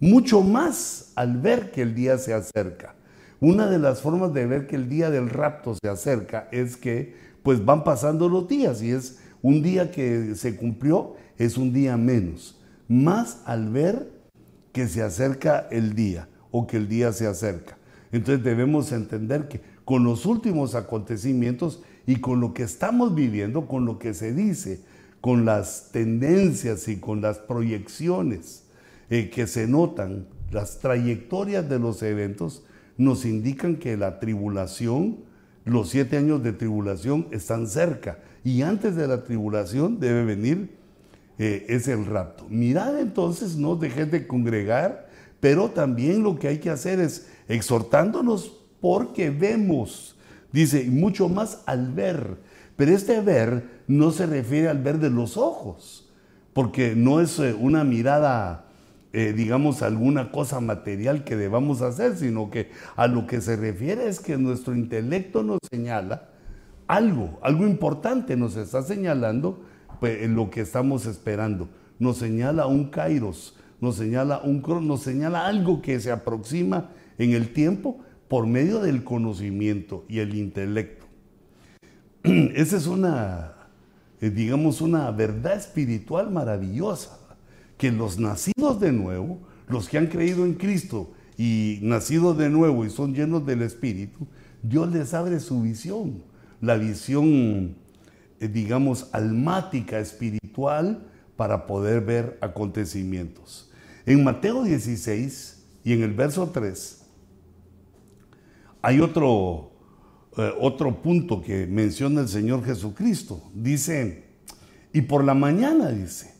mucho 0.00 0.40
más 0.42 1.12
al 1.14 1.36
ver 1.36 1.70
que 1.70 1.82
el 1.82 1.94
día 1.94 2.18
se 2.18 2.34
acerca. 2.34 2.96
Una 3.38 3.68
de 3.70 3.78
las 3.78 4.00
formas 4.00 4.34
de 4.34 4.44
ver 4.44 4.66
que 4.66 4.74
el 4.74 4.88
día 4.88 5.08
del 5.08 5.30
rapto 5.30 5.76
se 5.80 5.88
acerca 5.88 6.48
es 6.50 6.76
que 6.76 7.14
pues 7.44 7.64
van 7.64 7.84
pasando 7.84 8.28
los 8.28 8.48
días 8.48 8.82
y 8.82 8.90
es 8.90 9.20
un 9.40 9.62
día 9.62 9.92
que 9.92 10.34
se 10.34 10.56
cumplió, 10.56 11.14
es 11.38 11.56
un 11.56 11.72
día 11.72 11.96
menos. 11.96 12.60
Más 12.88 13.42
al 13.44 13.70
ver 13.70 14.10
que 14.72 14.88
se 14.88 15.02
acerca 15.02 15.68
el 15.70 15.94
día 15.94 16.28
o 16.50 16.66
que 16.66 16.78
el 16.78 16.88
día 16.88 17.12
se 17.12 17.28
acerca. 17.28 17.78
Entonces 18.10 18.42
debemos 18.42 18.90
entender 18.90 19.46
que 19.46 19.60
con 19.84 20.02
los 20.02 20.26
últimos 20.26 20.74
acontecimientos 20.74 21.84
y 22.04 22.16
con 22.16 22.40
lo 22.40 22.52
que 22.52 22.64
estamos 22.64 23.14
viviendo, 23.14 23.68
con 23.68 23.84
lo 23.84 24.00
que 24.00 24.12
se 24.12 24.32
dice, 24.32 24.80
con 25.20 25.44
las 25.44 25.90
tendencias 25.92 26.88
y 26.88 26.96
con 26.96 27.20
las 27.20 27.38
proyecciones 27.38 28.64
eh, 29.10 29.30
que 29.30 29.46
se 29.46 29.66
notan, 29.66 30.26
las 30.50 30.78
trayectorias 30.78 31.68
de 31.68 31.78
los 31.78 32.02
eventos 32.02 32.64
nos 32.96 33.24
indican 33.24 33.76
que 33.76 33.96
la 33.96 34.20
tribulación, 34.20 35.18
los 35.64 35.90
siete 35.90 36.16
años 36.16 36.42
de 36.42 36.52
tribulación 36.52 37.26
están 37.30 37.66
cerca 37.66 38.18
y 38.44 38.62
antes 38.62 38.94
de 38.94 39.08
la 39.08 39.24
tribulación 39.24 39.98
debe 39.98 40.24
venir 40.24 40.76
eh, 41.38 41.66
es 41.68 41.88
el 41.88 42.06
rapto. 42.06 42.46
Mirad 42.48 42.98
entonces, 42.98 43.56
no 43.56 43.76
dejes 43.76 44.10
de 44.10 44.26
congregar, 44.26 45.08
pero 45.40 45.70
también 45.70 46.22
lo 46.22 46.38
que 46.38 46.48
hay 46.48 46.58
que 46.58 46.70
hacer 46.70 46.98
es 47.00 47.28
exhortándonos 47.48 48.56
porque 48.80 49.30
vemos, 49.30 50.16
dice, 50.52 50.84
mucho 50.84 51.28
más 51.28 51.62
al 51.66 51.92
ver. 51.92 52.38
Pero 52.76 52.92
este 52.92 53.20
ver 53.20 53.82
no 53.86 54.10
se 54.10 54.26
refiere 54.26 54.68
al 54.68 54.82
ver 54.82 54.98
de 54.98 55.10
los 55.10 55.36
ojos, 55.36 56.10
porque 56.52 56.94
no 56.94 57.20
es 57.20 57.38
eh, 57.38 57.54
una 57.58 57.84
mirada, 57.84 58.66
eh, 59.12 59.32
digamos, 59.34 59.82
alguna 59.82 60.30
cosa 60.30 60.60
material 60.60 61.24
que 61.24 61.36
debamos 61.36 61.80
hacer, 61.82 62.16
sino 62.16 62.50
que 62.50 62.70
a 62.96 63.06
lo 63.06 63.26
que 63.26 63.40
se 63.40 63.56
refiere 63.56 64.08
es 64.08 64.20
que 64.20 64.36
nuestro 64.36 64.74
intelecto 64.74 65.42
nos 65.42 65.58
señala 65.70 66.28
algo, 66.86 67.38
algo 67.42 67.66
importante 67.66 68.36
nos 68.36 68.56
está 68.56 68.82
señalando 68.82 69.64
pues, 70.00 70.28
lo 70.28 70.50
que 70.50 70.60
estamos 70.60 71.06
esperando. 71.06 71.68
Nos 71.98 72.18
señala 72.18 72.66
un 72.66 72.90
kairos, 72.90 73.56
nos 73.80 73.96
señala 73.96 74.40
un 74.42 74.62
nos 74.86 75.02
señala 75.02 75.46
algo 75.46 75.80
que 75.80 75.98
se 75.98 76.10
aproxima 76.10 76.90
en 77.18 77.32
el 77.32 77.52
tiempo 77.52 78.00
por 78.28 78.46
medio 78.46 78.80
del 78.80 79.02
conocimiento 79.02 80.04
y 80.08 80.18
el 80.18 80.34
intelecto. 80.34 81.05
Esa 82.54 82.76
es 82.76 82.86
una, 82.86 83.54
eh, 84.20 84.30
digamos, 84.30 84.80
una 84.80 85.10
verdad 85.10 85.56
espiritual 85.56 86.30
maravillosa, 86.30 87.18
que 87.78 87.92
los 87.92 88.18
nacidos 88.18 88.80
de 88.80 88.90
nuevo, 88.90 89.38
los 89.68 89.88
que 89.88 89.98
han 89.98 90.06
creído 90.08 90.44
en 90.44 90.54
Cristo 90.54 91.12
y 91.38 91.78
nacidos 91.82 92.36
de 92.38 92.48
nuevo 92.48 92.84
y 92.84 92.90
son 92.90 93.14
llenos 93.14 93.46
del 93.46 93.62
Espíritu, 93.62 94.26
Dios 94.62 94.90
les 94.92 95.14
abre 95.14 95.38
su 95.38 95.62
visión, 95.62 96.22
la 96.60 96.76
visión, 96.76 97.76
eh, 98.40 98.48
digamos, 98.48 99.08
almática, 99.12 100.00
espiritual, 100.00 101.06
para 101.36 101.66
poder 101.66 102.00
ver 102.00 102.38
acontecimientos. 102.40 103.70
En 104.04 104.24
Mateo 104.24 104.64
16 104.64 105.64
y 105.84 105.92
en 105.92 106.02
el 106.02 106.14
verso 106.14 106.50
3, 106.50 107.02
hay 108.82 109.00
otro, 109.00 109.72
eh, 110.38 110.52
otro 110.60 111.00
punto 111.00 111.40
que 111.40 111.66
menciona 111.66 112.20
el 112.20 112.28
Señor 112.28 112.62
Jesucristo. 112.62 113.42
Dice, 113.54 114.24
y 114.92 115.00
por 115.00 115.24
la 115.24 115.32
mañana 115.32 115.88
dice, 115.88 116.34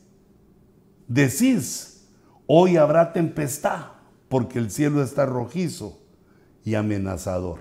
decís, 1.09 2.07
hoy 2.47 2.77
habrá 2.77 3.15
tempestad 3.15 3.87
porque 4.29 4.59
el 4.59 4.71
cielo 4.71 5.03
está 5.03 5.25
rojizo 5.25 5.99
y 6.63 6.75
amenazador. 6.75 7.61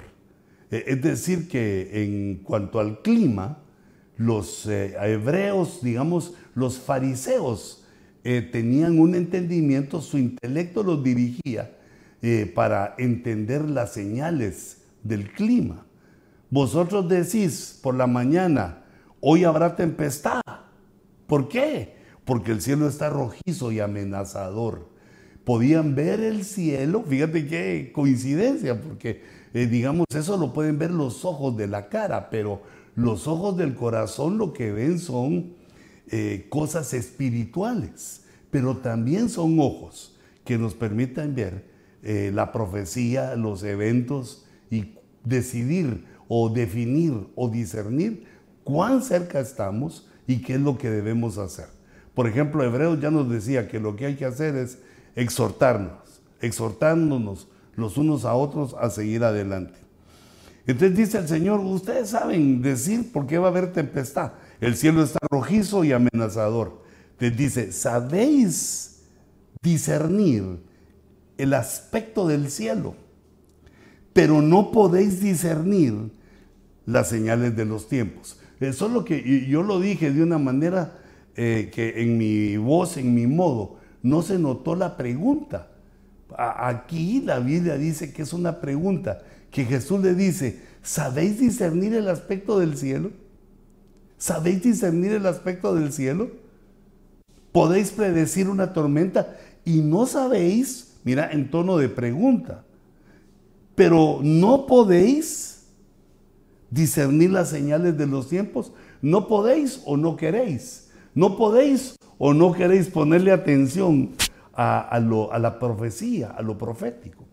Eh, 0.71 0.83
es 0.87 1.01
decir, 1.01 1.47
que 1.47 2.03
en 2.03 2.43
cuanto 2.43 2.81
al 2.81 3.01
clima, 3.01 3.59
los 4.17 4.65
eh, 4.65 4.93
hebreos, 4.99 5.79
digamos, 5.81 6.33
los 6.53 6.79
fariseos, 6.79 7.81
tenían 8.23 8.97
un 8.97 9.13
entendimiento, 9.13 10.01
su 10.01 10.17
intelecto 10.17 10.81
los 10.81 11.03
dirigía 11.03 11.77
para 12.55 12.95
entender 12.97 13.69
las 13.69 13.93
señales 13.93 14.81
del 15.03 15.31
clima. 15.31 15.84
Vosotros 16.49 17.09
decís 17.09 17.79
por 17.81 17.95
la 17.95 18.07
mañana, 18.07 18.83
hoy 19.19 19.43
habrá 19.43 19.75
tempestad. 19.75 20.41
¿Por 21.27 21.47
qué? 21.47 21.95
Porque 22.23 22.51
el 22.51 22.61
cielo 22.61 22.87
está 22.87 23.09
rojizo 23.09 23.71
y 23.71 23.79
amenazador. 23.79 24.89
Podían 25.43 25.95
ver 25.95 26.21
el 26.21 26.43
cielo, 26.43 27.03
fíjate 27.07 27.47
qué 27.47 27.91
coincidencia, 27.93 28.81
porque 28.81 29.21
eh, 29.55 29.67
digamos, 29.67 30.05
eso 30.13 30.35
lo 30.35 30.51
pueden 30.51 30.77
ver 30.77 30.91
los 30.91 31.23
ojos 31.23 31.55
de 31.55 31.67
la 31.67 31.87
cara, 31.87 32.29
pero 32.29 32.61
los 32.95 33.25
ojos 33.25 33.55
del 33.55 33.73
corazón 33.73 34.37
lo 34.37 34.51
que 34.51 34.71
ven 34.73 34.99
son 34.99 35.53
eh, 36.11 36.47
cosas 36.49 36.93
espirituales, 36.93 38.25
pero 38.51 38.77
también 38.77 39.29
son 39.29 39.57
ojos 39.59 40.17
que 40.43 40.57
nos 40.57 40.73
permitan 40.73 41.35
ver 41.35 41.69
eh, 42.03 42.31
la 42.33 42.51
profecía, 42.51 43.35
los 43.35 43.63
eventos 43.63 44.45
y 44.69 44.95
decidir 45.23 46.05
o 46.27 46.49
definir 46.49 47.27
o 47.35 47.49
discernir 47.49 48.25
cuán 48.63 49.01
cerca 49.01 49.39
estamos 49.39 50.07
y 50.27 50.41
qué 50.41 50.55
es 50.55 50.61
lo 50.61 50.77
que 50.77 50.89
debemos 50.89 51.37
hacer. 51.37 51.67
Por 52.13 52.27
ejemplo, 52.27 52.63
Hebreos 52.63 52.99
ya 52.99 53.11
nos 53.11 53.29
decía 53.29 53.67
que 53.67 53.79
lo 53.79 53.95
que 53.95 54.05
hay 54.05 54.15
que 54.15 54.25
hacer 54.25 54.55
es 54.55 54.79
exhortarnos, 55.15 56.21
exhortándonos 56.41 57.47
los 57.75 57.97
unos 57.97 58.25
a 58.25 58.33
otros 58.33 58.75
a 58.79 58.89
seguir 58.89 59.23
adelante. 59.23 59.75
Entonces 60.67 60.97
dice 60.97 61.17
el 61.19 61.27
Señor, 61.27 61.59
ustedes 61.59 62.09
saben 62.09 62.61
decir 62.61 63.11
por 63.11 63.27
qué 63.27 63.37
va 63.37 63.47
a 63.47 63.51
haber 63.51 63.71
tempestad. 63.71 64.33
El 64.59 64.75
cielo 64.75 65.03
está 65.03 65.19
rojizo 65.29 65.83
y 65.83 65.91
amenazador. 65.91 66.81
Les 67.19 67.35
dice, 67.35 67.71
¿sabéis 67.71 69.03
discernir 69.61 70.59
el 71.37 71.53
aspecto 71.53 72.27
del 72.27 72.49
cielo? 72.49 72.95
Pero 74.15 74.41
no 74.41 74.71
podéis 74.71 75.19
discernir 75.19 75.93
las 76.85 77.09
señales 77.09 77.53
de 77.57 77.65
los 77.65 77.89
tiempos. 77.89 78.39
Eso 78.61 78.85
es 78.85 78.93
lo 78.93 79.03
que 79.03 79.45
yo 79.45 79.61
lo 79.61 79.81
dije 79.81 80.09
de 80.09 80.23
una 80.23 80.37
manera 80.37 80.93
eh, 81.35 81.69
que 81.73 82.01
en 82.01 82.17
mi 82.17 82.55
voz, 82.55 82.95
en 82.95 83.13
mi 83.13 83.27
modo, 83.27 83.75
no 84.03 84.21
se 84.21 84.39
notó 84.39 84.73
la 84.77 84.95
pregunta. 84.95 85.67
Aquí 86.37 87.23
la 87.25 87.39
Biblia 87.39 87.75
dice 87.75 88.13
que 88.13 88.21
es 88.21 88.31
una 88.31 88.61
pregunta, 88.61 89.21
que 89.51 89.65
Jesús 89.65 89.99
le 89.99 90.15
dice, 90.15 90.61
¿sabéis 90.81 91.37
discernir 91.37 91.93
el 91.93 92.07
aspecto 92.07 92.57
del 92.57 92.77
cielo? 92.77 93.11
¿Sabéis 94.17 94.63
discernir 94.63 95.11
el 95.11 95.25
aspecto 95.25 95.75
del 95.75 95.91
cielo? 95.91 96.29
¿Podéis 97.51 97.91
predecir 97.91 98.47
una 98.47 98.71
tormenta? 98.71 99.35
Y 99.65 99.81
no 99.81 100.05
sabéis, 100.05 100.93
mira, 101.03 101.29
en 101.33 101.51
tono 101.51 101.75
de 101.75 101.89
pregunta, 101.89 102.63
pero 103.75 104.19
no 104.23 104.65
podéis 104.65 105.67
discernir 106.69 107.31
las 107.31 107.49
señales 107.49 107.97
de 107.97 108.07
los 108.07 108.29
tiempos. 108.29 108.71
No 109.01 109.27
podéis 109.27 109.81
o 109.85 109.97
no 109.97 110.15
queréis. 110.15 110.89
No 111.13 111.37
podéis 111.37 111.97
o 112.17 112.33
no 112.33 112.53
queréis 112.53 112.87
ponerle 112.87 113.31
atención 113.31 114.11
a, 114.53 115.37
la 115.39 115.59
profecía, 115.59 116.29
a 116.31 116.41
lo 116.41 116.57
profético. 116.57 117.25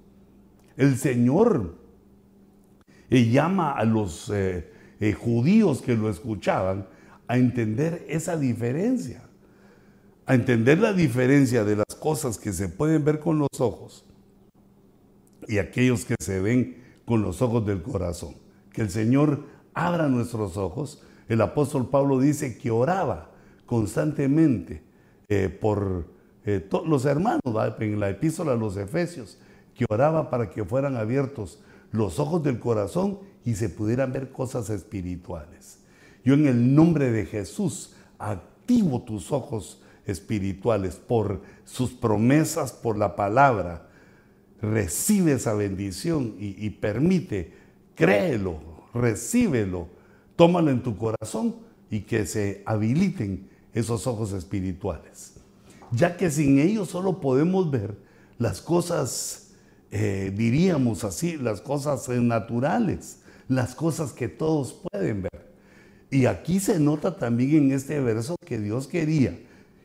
El 0.76 0.96
Señor 0.98 1.76
eh, 3.10 3.30
llama 3.30 3.72
a 3.72 3.84
los 3.84 4.28
eh, 4.30 4.70
eh, 4.98 5.12
judíos 5.12 5.82
que 5.82 5.94
lo 5.94 6.10
escuchaban 6.10 6.86
a 7.28 7.38
entender 7.38 8.04
esa 8.08 8.36
diferencia, 8.36 9.22
a 10.26 10.34
entender 10.34 10.78
la 10.80 10.92
diferencia 10.92 11.62
de 11.62 11.76
las 11.76 11.96
cosas 12.00 12.38
que 12.38 12.52
se 12.52 12.68
pueden 12.68 13.04
ver 13.04 13.20
con 13.20 13.38
los 13.38 13.60
ojos 13.60 14.04
y 15.48 15.58
aquellos 15.58 16.04
que 16.04 16.16
se 16.20 16.40
ven 16.40 16.82
con 17.04 17.22
los 17.22 17.42
ojos 17.42 17.66
del 17.66 17.82
corazón. 17.82 18.34
Que 18.72 18.82
el 18.82 18.90
Señor 18.90 19.44
abra 19.74 20.08
nuestros 20.08 20.56
ojos. 20.56 21.02
El 21.28 21.40
apóstol 21.40 21.88
Pablo 21.88 22.18
dice 22.20 22.58
que 22.58 22.70
oraba 22.70 23.30
constantemente 23.66 24.82
por 25.60 26.06
eh, 26.44 26.68
los 26.86 27.04
hermanos 27.04 27.40
en 27.78 28.00
la 28.00 28.10
epístola 28.10 28.52
a 28.52 28.56
los 28.56 28.76
Efesios, 28.76 29.38
que 29.74 29.86
oraba 29.88 30.28
para 30.28 30.50
que 30.50 30.64
fueran 30.64 30.96
abiertos 30.96 31.60
los 31.90 32.18
ojos 32.18 32.42
del 32.42 32.58
corazón 32.58 33.18
y 33.44 33.54
se 33.54 33.68
pudieran 33.68 34.12
ver 34.12 34.30
cosas 34.30 34.70
espirituales. 34.70 35.78
Yo 36.24 36.34
en 36.34 36.46
el 36.46 36.74
nombre 36.74 37.10
de 37.10 37.26
Jesús 37.26 37.94
activo 38.18 39.02
tus 39.02 39.32
ojos 39.32 39.82
espirituales 40.06 40.96
por 40.96 41.42
sus 41.64 41.90
promesas, 41.92 42.72
por 42.72 42.96
la 42.96 43.16
palabra. 43.16 43.88
Recibe 44.62 45.32
esa 45.32 45.52
bendición 45.52 46.36
y, 46.38 46.70
permite, 46.70 47.52
créelo, 47.94 48.60
recíbelo, 48.94 49.88
tómalo 50.36 50.70
en 50.70 50.82
tu 50.82 50.96
corazón 50.96 51.56
y 51.90 52.00
que 52.00 52.24
se 52.24 52.62
habiliten 52.64 53.50
esos 53.74 54.06
ojos 54.06 54.32
espirituales 54.32 55.42
ya 55.92 56.16
que 56.16 56.30
sin 56.30 56.58
ellos 56.58 56.88
solo 56.88 57.20
podemos 57.20 57.70
ver 57.70 57.96
las 58.38 58.60
cosas, 58.60 59.50
eh, 59.90 60.32
diríamos 60.34 61.04
así, 61.04 61.36
las 61.36 61.60
cosas 61.60 62.08
naturales, 62.08 63.20
las 63.46 63.74
cosas 63.74 64.12
que 64.12 64.28
todos 64.28 64.72
pueden 64.90 65.22
ver. 65.22 65.52
Y 66.10 66.26
aquí 66.26 66.60
se 66.60 66.78
nota 66.80 67.16
también 67.16 67.54
en 67.54 67.72
este 67.72 68.00
verso 68.00 68.36
que 68.44 68.58
Dios 68.58 68.88
quería. 68.88 69.38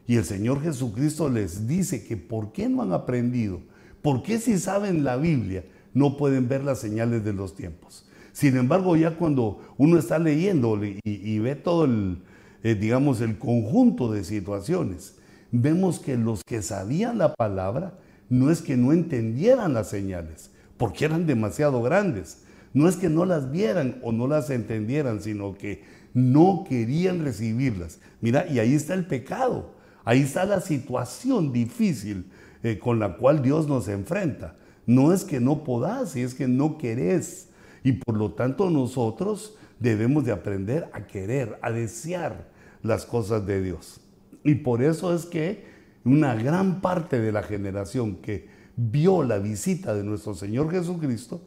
Y 0.07 0.15
el 0.15 0.25
Señor 0.25 0.61
Jesucristo 0.61 1.29
les 1.29 1.67
dice 1.67 2.05
que 2.05 2.15
¿por 2.15 2.53
qué 2.53 2.69
no 2.69 2.81
han 2.81 2.93
aprendido? 2.93 3.61
¿Por 4.01 4.23
qué 4.23 4.39
si 4.39 4.57
saben 4.57 5.03
la 5.03 5.17
Biblia 5.17 5.63
no 5.93 6.17
pueden 6.17 6.47
ver 6.47 6.63
las 6.63 6.79
señales 6.79 7.23
de 7.23 7.33
los 7.33 7.55
tiempos? 7.55 8.07
Sin 8.31 8.55
embargo, 8.55 8.95
ya 8.95 9.15
cuando 9.15 9.61
uno 9.77 9.97
está 9.97 10.19
leyendo 10.19 10.79
y, 10.83 11.39
ve 11.39 11.55
todo 11.55 11.85
el, 11.85 12.19
eh, 12.63 12.75
digamos, 12.75 13.19
el 13.21 13.39
conjunto 13.39 14.11
de 14.11 14.23
situaciones, 14.23 15.15
vemos 15.51 15.99
que 15.99 16.17
los 16.17 16.43
que 16.43 16.61
sabían 16.61 17.17
la 17.17 17.33
palabra 17.33 17.97
no 18.29 18.51
es 18.51 18.61
que 18.61 18.77
no 18.77 18.93
entendieran 18.93 19.73
las 19.73 19.89
señales, 19.89 20.51
porque 20.77 21.05
eran 21.05 21.25
demasiado 21.25 21.81
grandes. 21.81 22.43
No 22.73 22.87
es 22.87 22.95
que 22.95 23.09
no 23.09 23.25
las 23.25 23.49
vieran 23.49 23.99
o 24.03 24.11
no 24.11 24.27
las 24.27 24.51
entendieran, 24.51 25.21
sino 25.21 25.55
que 25.55 25.83
no 26.13 26.63
querían 26.67 27.23
recibirlas. 27.23 27.99
Mira, 28.21 28.45
y 28.47 28.59
ahí 28.59 28.75
está 28.75 28.93
el 28.93 29.07
pecado, 29.07 29.73
ahí 30.03 30.21
está 30.21 30.45
la 30.45 30.61
situación 30.61 31.51
difícil 31.51 32.29
eh, 32.63 32.79
con 32.79 32.99
la 32.99 33.17
cual 33.17 33.41
Dios 33.41 33.67
nos 33.67 33.87
enfrenta. 33.87 34.55
No 34.85 35.13
es 35.13 35.23
que 35.23 35.39
no 35.39 35.63
podás, 35.63 36.15
es 36.15 36.33
que 36.33 36.47
no 36.47 36.77
querés. 36.77 37.49
Y 37.83 37.93
por 37.93 38.17
lo 38.17 38.31
tanto 38.31 38.69
nosotros 38.69 39.57
debemos 39.79 40.25
de 40.25 40.31
aprender 40.31 40.89
a 40.93 41.07
querer, 41.07 41.59
a 41.61 41.71
desear 41.71 42.49
las 42.81 43.05
cosas 43.05 43.45
de 43.45 43.61
Dios. 43.61 44.01
Y 44.43 44.55
por 44.55 44.81
eso 44.81 45.13
es 45.13 45.25
que 45.25 45.65
una 46.03 46.35
gran 46.35 46.81
parte 46.81 47.19
de 47.19 47.31
la 47.31 47.43
generación 47.43 48.15
que 48.17 48.47
vio 48.75 49.23
la 49.23 49.39
visita 49.39 49.93
de 49.93 50.03
nuestro 50.03 50.33
Señor 50.35 50.71
Jesucristo 50.71 51.41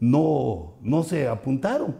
no, 0.00 0.74
no 0.80 1.02
se 1.02 1.28
apuntaron, 1.28 1.96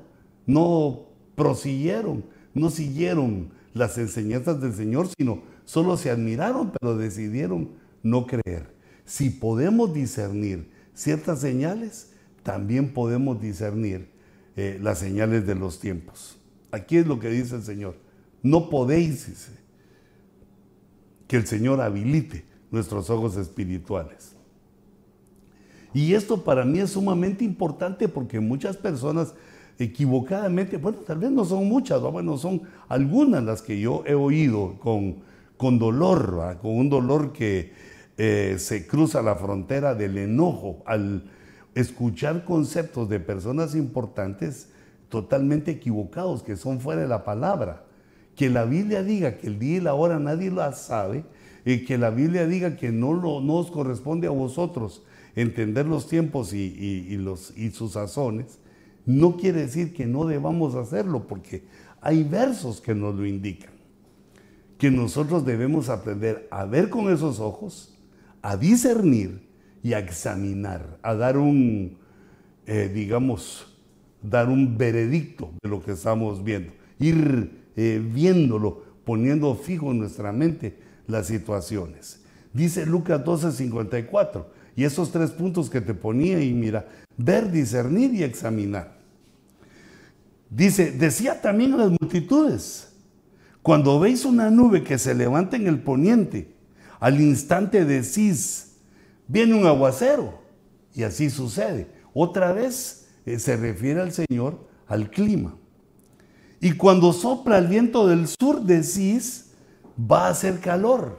no 0.46 1.08
prosiguieron, 1.34 2.24
no 2.54 2.70
siguieron 2.70 3.50
las 3.74 3.98
enseñanzas 3.98 4.60
del 4.60 4.72
Señor, 4.72 5.08
sino 5.16 5.42
solo 5.64 5.96
se 5.96 6.10
admiraron, 6.10 6.72
pero 6.80 6.96
decidieron 6.96 7.70
no 8.08 8.26
creer. 8.26 8.74
Si 9.04 9.30
podemos 9.30 9.92
discernir 9.92 10.70
ciertas 10.94 11.40
señales, 11.40 12.12
también 12.42 12.92
podemos 12.92 13.40
discernir 13.40 14.08
eh, 14.56 14.78
las 14.82 14.98
señales 14.98 15.46
de 15.46 15.54
los 15.54 15.78
tiempos. 15.80 16.38
Aquí 16.70 16.96
es 16.96 17.06
lo 17.06 17.18
que 17.18 17.30
dice 17.30 17.56
el 17.56 17.62
Señor. 17.62 17.96
No 18.42 18.70
podéis, 18.70 19.50
que 21.26 21.36
el 21.36 21.46
Señor 21.46 21.80
habilite 21.80 22.44
nuestros 22.70 23.10
ojos 23.10 23.36
espirituales. 23.36 24.34
Y 25.94 26.14
esto 26.14 26.42
para 26.42 26.64
mí 26.64 26.80
es 26.80 26.90
sumamente 26.90 27.44
importante 27.44 28.08
porque 28.08 28.40
muchas 28.40 28.76
personas 28.76 29.34
equivocadamente, 29.78 30.76
bueno, 30.76 30.98
tal 30.98 31.18
vez 31.18 31.30
no 31.30 31.44
son 31.44 31.68
muchas, 31.68 32.00
bueno, 32.02 32.36
son 32.36 32.62
algunas 32.88 33.44
las 33.44 33.62
que 33.62 33.80
yo 33.80 34.02
he 34.06 34.14
oído 34.14 34.78
con, 34.80 35.18
con 35.56 35.78
dolor, 35.78 36.58
con 36.60 36.72
un 36.72 36.90
dolor 36.90 37.32
que 37.32 37.72
eh, 38.18 38.56
se 38.58 38.86
cruza 38.86 39.22
la 39.22 39.36
frontera 39.36 39.94
del 39.94 40.18
enojo 40.18 40.82
al 40.86 41.30
escuchar 41.76 42.44
conceptos 42.44 43.08
de 43.08 43.20
personas 43.20 43.76
importantes 43.76 44.70
totalmente 45.08 45.70
equivocados, 45.70 46.42
que 46.42 46.56
son 46.56 46.80
fuera 46.80 47.02
de 47.02 47.08
la 47.08 47.24
palabra. 47.24 47.84
Que 48.34 48.50
la 48.50 48.64
Biblia 48.64 49.04
diga 49.04 49.38
que 49.38 49.46
el 49.46 49.60
día 49.60 49.76
y 49.76 49.80
la 49.80 49.94
hora 49.94 50.18
nadie 50.18 50.50
lo 50.50 50.70
sabe, 50.72 51.24
y 51.64 51.84
que 51.84 51.96
la 51.96 52.10
Biblia 52.10 52.46
diga 52.46 52.76
que 52.76 52.90
no, 52.90 53.12
lo, 53.12 53.36
os 53.36 53.70
corresponde 53.70 54.26
a 54.26 54.30
vosotros 54.30 55.04
entender 55.36 55.86
los 55.86 56.08
tiempos 56.08 56.52
y, 56.52 57.16
y 57.56 57.70
sus 57.70 57.92
sazones, 57.92 58.58
no 59.06 59.36
quiere 59.36 59.60
decir 59.60 59.94
que 59.94 60.06
no 60.06 60.24
debamos 60.24 60.74
hacerlo, 60.74 61.28
porque 61.28 61.62
hay 62.00 62.24
versos 62.24 62.80
que 62.80 62.94
nos 62.94 63.14
lo 63.14 63.24
indican, 63.24 63.70
que 64.76 64.90
nosotros 64.90 65.44
debemos 65.44 65.88
aprender 65.88 66.48
a 66.50 66.64
ver 66.64 66.90
con 66.90 67.12
esos 67.12 67.38
ojos, 67.38 67.97
a 68.42 68.56
discernir 68.56 69.48
y 69.82 69.92
a 69.92 69.98
examinar, 69.98 70.98
a 71.02 71.14
dar 71.14 71.38
un, 71.38 71.98
eh, 72.66 72.90
digamos, 72.92 73.78
dar 74.22 74.48
un 74.48 74.76
veredicto 74.76 75.52
de 75.62 75.68
lo 75.68 75.82
que 75.82 75.92
estamos 75.92 76.42
viendo, 76.42 76.72
ir 76.98 77.62
eh, 77.76 78.02
viéndolo, 78.04 78.82
poniendo 79.04 79.54
fijo 79.54 79.90
en 79.90 80.00
nuestra 80.00 80.32
mente 80.32 80.78
las 81.06 81.26
situaciones. 81.28 82.20
Dice 82.52 82.86
Lucas 82.86 83.24
12:54, 83.24 84.46
y 84.76 84.84
esos 84.84 85.10
tres 85.10 85.30
puntos 85.30 85.70
que 85.70 85.80
te 85.80 85.94
ponía 85.94 86.42
y 86.42 86.52
mira, 86.52 86.86
ver, 87.16 87.50
discernir 87.50 88.14
y 88.14 88.22
examinar. 88.22 88.96
Dice, 90.50 90.92
decía 90.92 91.40
también 91.40 91.74
a 91.74 91.78
las 91.78 91.90
multitudes, 91.90 92.92
cuando 93.62 94.00
veis 94.00 94.24
una 94.24 94.50
nube 94.50 94.82
que 94.82 94.98
se 94.98 95.14
levanta 95.14 95.56
en 95.56 95.66
el 95.66 95.80
poniente, 95.80 96.54
al 97.00 97.20
instante 97.20 97.84
decís, 97.84 98.76
viene 99.26 99.54
un 99.54 99.66
aguacero. 99.66 100.38
Y 100.94 101.04
así 101.04 101.30
sucede. 101.30 101.86
Otra 102.12 102.52
vez 102.52 103.08
eh, 103.24 103.38
se 103.38 103.56
refiere 103.56 104.00
al 104.00 104.12
Señor 104.12 104.66
al 104.88 105.10
clima. 105.10 105.54
Y 106.60 106.72
cuando 106.72 107.12
sopla 107.12 107.58
el 107.58 107.68
viento 107.68 108.08
del 108.08 108.26
sur, 108.26 108.62
decís, 108.62 109.52
va 109.98 110.26
a 110.26 110.30
hacer 110.30 110.58
calor. 110.58 111.18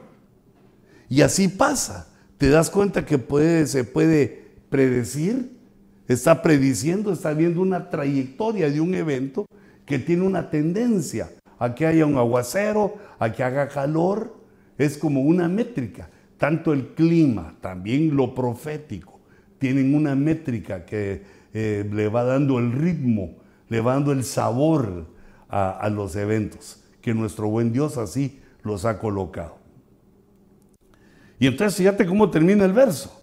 Y 1.08 1.22
así 1.22 1.48
pasa. 1.48 2.08
Te 2.36 2.48
das 2.48 2.70
cuenta 2.70 3.04
que 3.04 3.18
puede, 3.18 3.66
se 3.66 3.84
puede 3.84 4.50
predecir, 4.70 5.58
está 6.08 6.42
prediciendo, 6.42 7.12
está 7.12 7.32
viendo 7.32 7.60
una 7.60 7.90
trayectoria 7.90 8.70
de 8.70 8.80
un 8.80 8.94
evento 8.94 9.46
que 9.84 9.98
tiene 9.98 10.22
una 10.22 10.50
tendencia 10.50 11.30
a 11.58 11.74
que 11.74 11.86
haya 11.86 12.06
un 12.06 12.16
aguacero, 12.16 12.96
a 13.18 13.30
que 13.32 13.42
haga 13.42 13.68
calor. 13.68 14.39
Es 14.80 14.96
como 14.96 15.20
una 15.20 15.48
métrica. 15.48 16.08
Tanto 16.38 16.72
el 16.72 16.94
clima, 16.94 17.54
también 17.60 18.16
lo 18.16 18.34
profético 18.34 19.20
tienen 19.60 19.94
una 19.94 20.16
métrica 20.16 20.86
que 20.86 21.22
eh, 21.52 21.88
le 21.92 22.08
va 22.08 22.24
dando 22.24 22.58
el 22.58 22.72
ritmo, 22.72 23.36
le 23.68 23.80
va 23.80 23.92
dando 23.92 24.10
el 24.10 24.24
sabor 24.24 25.06
a, 25.48 25.88
los 25.90 26.16
eventos, 26.16 26.82
que 27.02 27.12
nuestro 27.12 27.48
buen 27.48 27.72
Dios 27.72 27.98
así 27.98 28.40
los 28.62 28.84
ha 28.84 28.98
colocado. 28.98 29.58
Y 31.38 31.46
entonces 31.46 31.76
fíjate 31.76 32.06
cómo 32.06 32.30
termina 32.30 32.64
el 32.64 32.72
verso. 32.72 33.22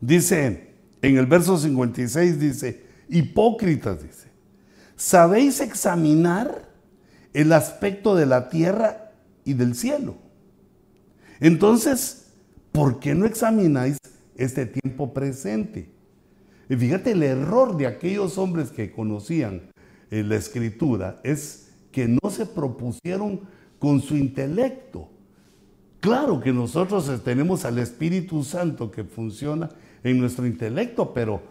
Dice, 0.00 0.74
en 1.02 1.18
el 1.18 1.26
verso 1.26 1.58
56 1.58 2.40
dice, 2.40 2.86
hipócritas, 3.08 4.02
dice, 4.02 4.28
¿sabéis 4.96 5.60
examinar 5.60 6.70
el 7.34 7.52
aspecto 7.52 8.14
de 8.14 8.26
la 8.26 8.48
tierra 8.48 9.09
y 9.44 9.54
del 9.54 9.74
cielo? 9.74 10.16
Entonces, 11.40 12.26
¿por 12.72 13.00
qué 13.00 13.14
no 13.14 13.26
examináis 13.26 13.98
este 14.40 14.64
tiempo 14.64 15.12
presente. 15.12 15.90
Y 16.68 16.76
fíjate, 16.76 17.12
el 17.12 17.22
error 17.22 17.76
de 17.76 17.86
aquellos 17.86 18.38
hombres 18.38 18.70
que 18.70 18.90
conocían 18.90 19.62
eh, 20.10 20.22
la 20.22 20.36
escritura 20.36 21.20
es 21.22 21.68
que 21.92 22.08
no 22.08 22.30
se 22.30 22.46
propusieron 22.46 23.40
con 23.78 24.00
su 24.00 24.16
intelecto. 24.16 25.08
Claro 26.00 26.40
que 26.40 26.52
nosotros 26.52 27.10
tenemos 27.22 27.64
al 27.64 27.78
Espíritu 27.78 28.42
Santo 28.42 28.90
que 28.90 29.04
funciona 29.04 29.68
en 30.02 30.18
nuestro 30.18 30.46
intelecto, 30.46 31.12
pero 31.12 31.42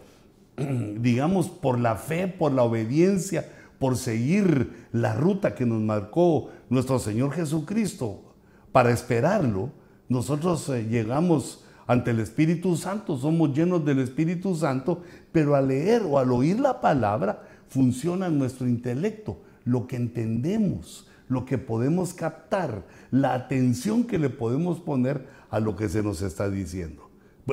digamos 0.98 1.48
por 1.48 1.78
la 1.78 1.94
fe, 1.94 2.26
por 2.26 2.50
la 2.52 2.64
obediencia, 2.64 3.48
por 3.80 3.96
seguir 3.96 4.88
la 4.92 5.14
ruta 5.14 5.54
que 5.54 5.64
nos 5.64 5.80
marcó 5.80 6.50
nuestro 6.68 6.98
Señor 6.98 7.32
Jesucristo 7.32 8.20
para 8.72 8.90
esperarlo, 8.90 9.70
nosotros 10.10 10.68
eh, 10.68 10.86
llegamos 10.86 11.64
ante 11.86 12.10
el 12.10 12.20
Espíritu 12.20 12.76
Santo, 12.76 13.16
somos 13.16 13.56
llenos 13.56 13.82
del 13.82 14.00
Espíritu 14.00 14.54
Santo, 14.54 15.02
pero 15.32 15.56
al 15.56 15.68
leer 15.68 16.02
o 16.02 16.18
al 16.18 16.30
oír 16.30 16.60
la 16.60 16.82
palabra 16.82 17.42
funciona 17.68 18.28
nuestro 18.28 18.68
intelecto, 18.68 19.40
lo 19.64 19.86
que 19.86 19.96
entendemos, 19.96 21.08
lo 21.28 21.46
que 21.46 21.56
podemos 21.56 22.12
captar, 22.12 22.84
la 23.10 23.32
atención 23.32 24.04
que 24.04 24.18
le 24.18 24.28
podemos 24.28 24.78
poner 24.78 25.26
a 25.48 25.58
lo 25.58 25.74
que 25.74 25.88
se 25.88 26.02
nos 26.02 26.20
está 26.20 26.50
diciendo. 26.50 27.08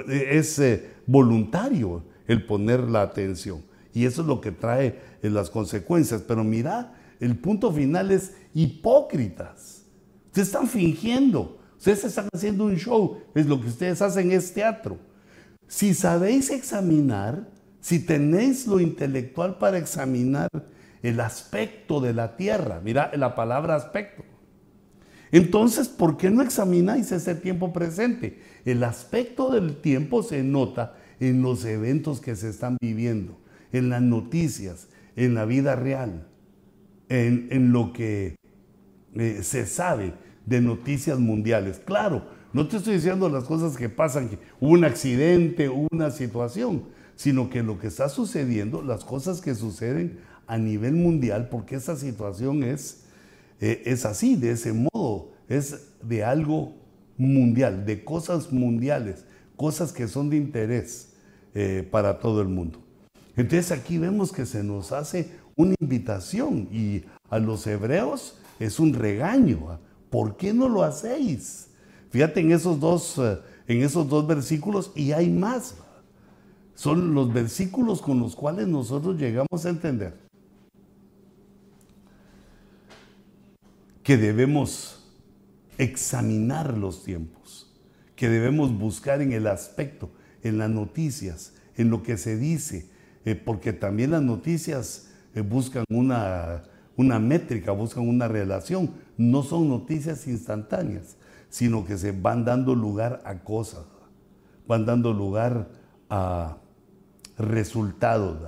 Es 0.09 0.59
eh, 0.59 0.91
voluntario 1.05 2.03
el 2.27 2.45
poner 2.45 2.81
la 2.81 3.03
atención 3.03 3.66
y 3.93 4.05
eso 4.05 4.21
es 4.21 4.27
lo 4.27 4.41
que 4.41 4.51
trae 4.51 4.99
eh, 5.21 5.29
las 5.29 5.49
consecuencias. 5.49 6.21
Pero 6.21 6.43
mira, 6.43 6.93
el 7.19 7.37
punto 7.37 7.71
final 7.71 8.11
es 8.11 8.33
hipócritas. 8.53 9.83
Se 10.31 10.41
están 10.41 10.67
fingiendo. 10.67 11.57
Ustedes 11.77 12.05
están 12.05 12.27
haciendo 12.33 12.65
un 12.65 12.75
show, 12.75 13.19
es 13.35 13.45
lo 13.45 13.61
que 13.61 13.67
ustedes 13.67 14.01
hacen 14.01 14.31
es 14.31 14.53
teatro. 14.53 14.97
Si 15.67 15.93
sabéis 15.93 16.49
examinar, 16.49 17.47
si 17.81 17.99
tenéis 17.99 18.67
lo 18.67 18.79
intelectual 18.79 19.57
para 19.57 19.77
examinar 19.77 20.49
el 21.03 21.19
aspecto 21.19 22.01
de 22.01 22.13
la 22.13 22.35
tierra, 22.35 22.81
mira 22.83 23.11
la 23.15 23.35
palabra 23.35 23.75
aspecto. 23.75 24.23
Entonces, 25.31 25.87
¿por 25.87 26.17
qué 26.17 26.29
no 26.29 26.41
examináis 26.41 27.11
ese 27.11 27.35
tiempo 27.35 27.73
presente? 27.73 28.41
El 28.65 28.83
aspecto 28.83 29.51
del 29.51 29.77
tiempo 29.81 30.23
se 30.23 30.41
nota 30.41 30.95
en 31.19 31.41
los 31.41 31.65
eventos 31.65 32.21
que 32.21 32.35
se 32.35 32.49
están 32.49 32.77
viviendo, 32.81 33.37
en 33.71 33.89
las 33.89 34.01
noticias, 34.01 34.87
en 35.15 35.33
la 35.33 35.45
vida 35.45 35.75
real, 35.75 36.27
en, 37.09 37.71
lo 37.71 37.93
que 37.93 38.35
eh, 39.15 39.39
se 39.43 39.65
sabe 39.65 40.13
de 40.45 40.61
noticias 40.61 41.19
mundiales. 41.19 41.79
Claro, 41.79 42.25
no 42.53 42.67
te 42.67 42.77
estoy 42.77 42.95
diciendo 42.95 43.29
las 43.29 43.43
cosas 43.43 43.77
que 43.77 43.89
pasan, 43.89 44.29
que 44.29 44.39
un 44.59 44.83
accidente, 44.83 45.69
una 45.69 46.11
situación, 46.11 46.83
sino 47.15 47.49
que 47.49 47.63
lo 47.63 47.79
que 47.79 47.87
está 47.87 48.09
sucediendo, 48.09 48.81
las 48.81 49.03
cosas 49.03 49.41
que 49.41 49.55
suceden 49.55 50.19
a 50.47 50.57
nivel 50.57 50.93
mundial, 50.93 51.49
porque 51.49 51.75
esa 51.75 51.95
situación 51.97 52.63
es, 52.63 53.03
eh, 53.59 53.83
es 53.85 54.05
así, 54.05 54.35
de 54.35 54.51
ese 54.51 54.73
modo, 54.73 55.31
es 55.49 55.89
de 56.01 56.23
algo 56.23 56.73
mundial, 57.17 57.85
de 57.85 58.03
cosas 58.03 58.51
mundiales, 58.51 59.25
cosas 59.55 59.91
que 59.91 60.07
son 60.07 60.29
de 60.29 60.37
interés 60.37 61.13
eh, 61.53 61.87
para 61.89 62.19
todo 62.19 62.41
el 62.41 62.47
mundo. 62.47 62.86
Entonces 63.37 63.71
aquí 63.71 63.97
vemos 63.97 64.33
que 64.33 64.45
se 64.45 64.63
nos 64.63 64.91
hace 64.91 65.31
una 65.55 65.75
invitación 65.79 66.67
y 66.71 67.03
a 67.29 67.39
los 67.39 67.65
hebreos 67.65 68.37
es 68.59 68.79
un 68.79 68.93
regaño. 68.93 69.79
¿por 70.09 70.37
qué 70.37 70.53
no 70.53 70.69
lo 70.69 70.83
hacéis? 70.83 71.69
Fíjate 72.09 72.39
en 72.39 72.51
esos 72.51 72.79
dos, 72.79 73.17
eh, 73.17 73.39
en 73.67 73.81
esos 73.83 74.07
dos 74.09 74.25
versículos 74.27 74.91
y 74.95 75.11
hay 75.11 75.29
más. 75.29 75.75
Son 76.75 77.13
los 77.13 77.33
versículos 77.33 78.01
con 78.01 78.19
los 78.19 78.35
cuales 78.35 78.67
nosotros 78.67 79.17
llegamos 79.17 79.65
a 79.65 79.69
entender 79.69 80.13
que 84.03 84.15
debemos 84.15 85.03
examinar 85.77 86.77
los 86.77 87.03
tiempos, 87.03 87.75
que 88.15 88.29
debemos 88.29 88.77
buscar 88.77 89.21
en 89.21 89.33
el 89.33 89.47
aspecto, 89.47 90.11
en 90.43 90.59
las 90.59 90.69
noticias, 90.69 91.53
en 91.75 91.89
lo 91.89 92.03
que 92.03 92.17
se 92.17 92.37
dice, 92.37 92.89
eh, 93.27 93.35
porque 93.35 93.73
también 93.73 94.11
las 94.11 94.21
noticias 94.21 95.09
eh, 95.35 95.41
buscan 95.41 95.83
una 95.89 96.63
una 96.97 97.19
métrica, 97.19 97.71
buscan 97.71 98.09
una 98.09 98.27
relación. 98.27 98.91
No 99.17 99.43
son 99.43 99.69
noticias 99.69 100.27
instantáneas, 100.27 101.15
sino 101.49 101.85
que 101.85 101.97
se 101.97 102.11
van 102.11 102.43
dando 102.43 102.75
lugar 102.75 103.21
a 103.23 103.43
cosas, 103.43 103.85
van 104.67 104.85
dando 104.85 105.13
lugar 105.13 105.69
a 106.09 106.57
resultados. 107.37 108.39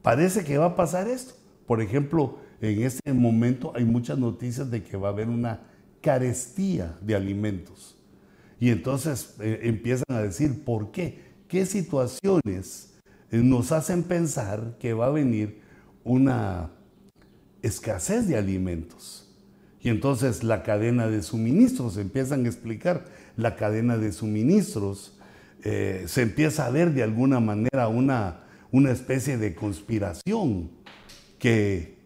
Parece 0.00 0.42
que 0.42 0.58
va 0.58 0.66
a 0.66 0.76
pasar 0.76 1.06
esto. 1.06 1.34
Por 1.66 1.80
ejemplo, 1.80 2.38
en 2.60 2.82
este 2.82 3.12
momento 3.12 3.72
hay 3.76 3.84
muchas 3.84 4.18
noticias 4.18 4.70
de 4.70 4.82
que 4.82 4.96
va 4.96 5.08
a 5.08 5.12
haber 5.12 5.28
una 5.28 5.60
carestía 6.00 6.96
de 7.00 7.14
alimentos. 7.14 7.96
Y 8.58 8.70
entonces 8.70 9.36
eh, 9.40 9.60
empiezan 9.64 10.06
a 10.08 10.22
decir, 10.22 10.64
¿por 10.64 10.90
qué? 10.90 11.32
¿Qué 11.46 11.66
situaciones 11.66 12.91
nos 13.32 13.72
hacen 13.72 14.02
pensar 14.02 14.76
que 14.78 14.92
va 14.92 15.06
a 15.06 15.10
venir 15.10 15.62
una 16.04 16.70
escasez 17.62 18.28
de 18.28 18.36
alimentos. 18.36 19.30
Y 19.80 19.88
entonces 19.88 20.44
la 20.44 20.62
cadena 20.62 21.08
de 21.08 21.22
suministros, 21.22 21.96
empiezan 21.96 22.44
a 22.44 22.48
explicar 22.48 23.04
la 23.36 23.56
cadena 23.56 23.96
de 23.96 24.12
suministros, 24.12 25.18
eh, 25.64 26.04
se 26.06 26.22
empieza 26.22 26.66
a 26.66 26.70
ver 26.70 26.92
de 26.92 27.02
alguna 27.02 27.40
manera 27.40 27.88
una, 27.88 28.44
una 28.70 28.90
especie 28.90 29.38
de 29.38 29.54
conspiración 29.54 30.70
que 31.38 31.98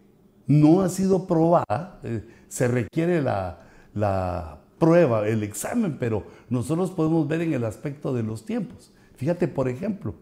no 0.47 0.81
ha 0.81 0.89
sido 0.89 1.27
probada, 1.27 1.99
eh, 2.03 2.23
se 2.47 2.67
requiere 2.67 3.21
la, 3.21 3.67
la 3.93 4.61
prueba, 4.79 5.27
el 5.27 5.43
examen, 5.43 5.97
pero 5.99 6.25
nosotros 6.49 6.91
podemos 6.91 7.27
ver 7.27 7.41
en 7.41 7.53
el 7.53 7.65
aspecto 7.65 8.13
de 8.13 8.23
los 8.23 8.45
tiempos. 8.45 8.91
Fíjate, 9.17 9.47
por 9.47 9.67
ejemplo, 9.69 10.15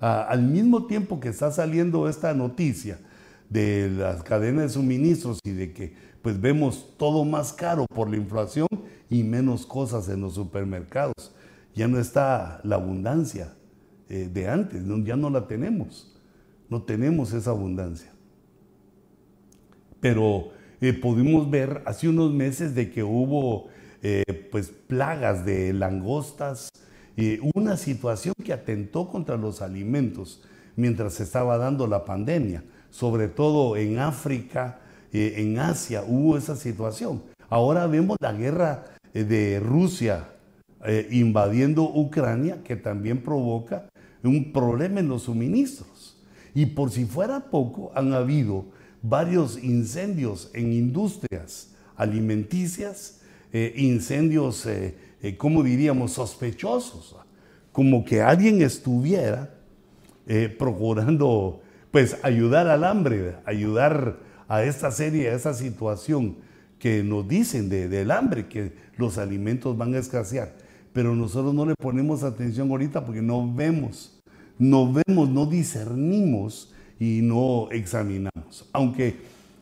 al 0.00 0.42
mismo 0.42 0.86
tiempo 0.86 1.20
que 1.20 1.28
está 1.28 1.50
saliendo 1.50 2.08
esta 2.08 2.34
noticia 2.34 2.98
de 3.50 3.90
las 3.90 4.22
cadenas 4.22 4.64
de 4.64 4.68
suministros 4.70 5.40
y 5.44 5.50
de 5.50 5.72
que 5.72 5.94
pues 6.22 6.40
vemos 6.40 6.94
todo 6.98 7.24
más 7.24 7.52
caro 7.52 7.86
por 7.86 8.10
la 8.10 8.16
inflación 8.16 8.68
y 9.08 9.22
menos 9.22 9.66
cosas 9.66 10.08
en 10.08 10.20
los 10.20 10.34
supermercados. 10.34 11.34
Ya 11.74 11.88
no 11.88 11.98
está 11.98 12.60
la 12.64 12.76
abundancia 12.76 13.54
eh, 14.08 14.28
de 14.32 14.48
antes, 14.48 14.82
ya 15.04 15.16
no 15.16 15.30
la 15.30 15.46
tenemos. 15.46 16.14
no 16.68 16.82
tenemos 16.82 17.32
esa 17.32 17.50
abundancia. 17.50 18.12
Pero 20.00 20.50
eh, 20.80 20.92
pudimos 20.92 21.50
ver 21.50 21.82
hace 21.86 22.08
unos 22.08 22.32
meses 22.32 22.74
de 22.74 22.90
que 22.90 23.02
hubo 23.02 23.68
eh, 24.02 24.22
pues 24.50 24.68
plagas 24.68 25.44
de 25.44 25.72
langostas, 25.72 26.68
eh, 27.18 27.40
una 27.54 27.76
situación 27.76 28.34
que 28.42 28.52
atentó 28.52 29.08
contra 29.10 29.36
los 29.36 29.60
alimentos 29.60 30.42
mientras 30.76 31.14
se 31.14 31.24
estaba 31.24 31.58
dando 31.58 31.86
la 31.86 32.04
pandemia, 32.04 32.64
sobre 32.90 33.28
todo 33.28 33.76
en 33.76 33.98
África, 33.98 34.80
en 35.12 35.58
Asia 35.58 36.04
hubo 36.06 36.36
esa 36.38 36.54
situación. 36.54 37.22
Ahora 37.48 37.86
vemos 37.86 38.16
la 38.20 38.32
guerra 38.32 38.84
de 39.12 39.58
Rusia 39.58 40.28
invadiendo 41.10 41.82
Ucrania, 41.82 42.62
que 42.62 42.76
también 42.76 43.22
provoca 43.22 43.88
un 44.22 44.52
problema 44.52 45.00
en 45.00 45.08
los 45.08 45.22
suministros. 45.22 46.16
Y 46.54 46.66
por 46.66 46.90
si 46.90 47.04
fuera 47.04 47.50
poco, 47.50 47.92
han 47.94 48.12
habido 48.12 48.66
varios 49.02 49.62
incendios 49.62 50.50
en 50.54 50.72
industrias 50.72 51.74
alimenticias, 51.96 53.20
eh, 53.52 53.74
incendios, 53.76 54.66
eh, 54.66 54.94
eh, 55.22 55.36
como 55.36 55.62
diríamos, 55.62 56.12
sospechosos, 56.12 57.16
como 57.72 58.04
que 58.04 58.22
alguien 58.22 58.62
estuviera 58.62 59.54
procurando 60.58 61.62
pues 61.90 62.18
ayudar 62.22 62.68
al 62.68 62.84
hambre, 62.84 63.36
ayudar 63.46 64.18
a 64.46 64.62
esta 64.62 64.90
serie, 64.90 65.30
a 65.30 65.34
esta 65.34 65.54
situación 65.54 66.36
que 66.78 67.02
nos 67.02 67.26
dicen 67.26 67.68
del 67.68 68.10
hambre, 68.10 68.46
que 68.46 68.72
los 68.96 69.18
alimentos 69.18 69.76
van 69.76 69.94
a 69.94 69.98
escasear. 69.98 70.54
Pero 70.92 71.14
nosotros 71.14 71.54
no 71.54 71.66
le 71.66 71.74
ponemos 71.74 72.22
atención 72.22 72.70
ahorita 72.70 73.04
porque 73.04 73.22
no 73.22 73.52
vemos, 73.52 74.18
no 74.58 74.92
vemos, 74.92 75.28
no 75.28 75.46
discernimos 75.46 76.72
y 76.98 77.20
no 77.22 77.68
examinamos. 77.70 78.68
Aunque 78.72 79.16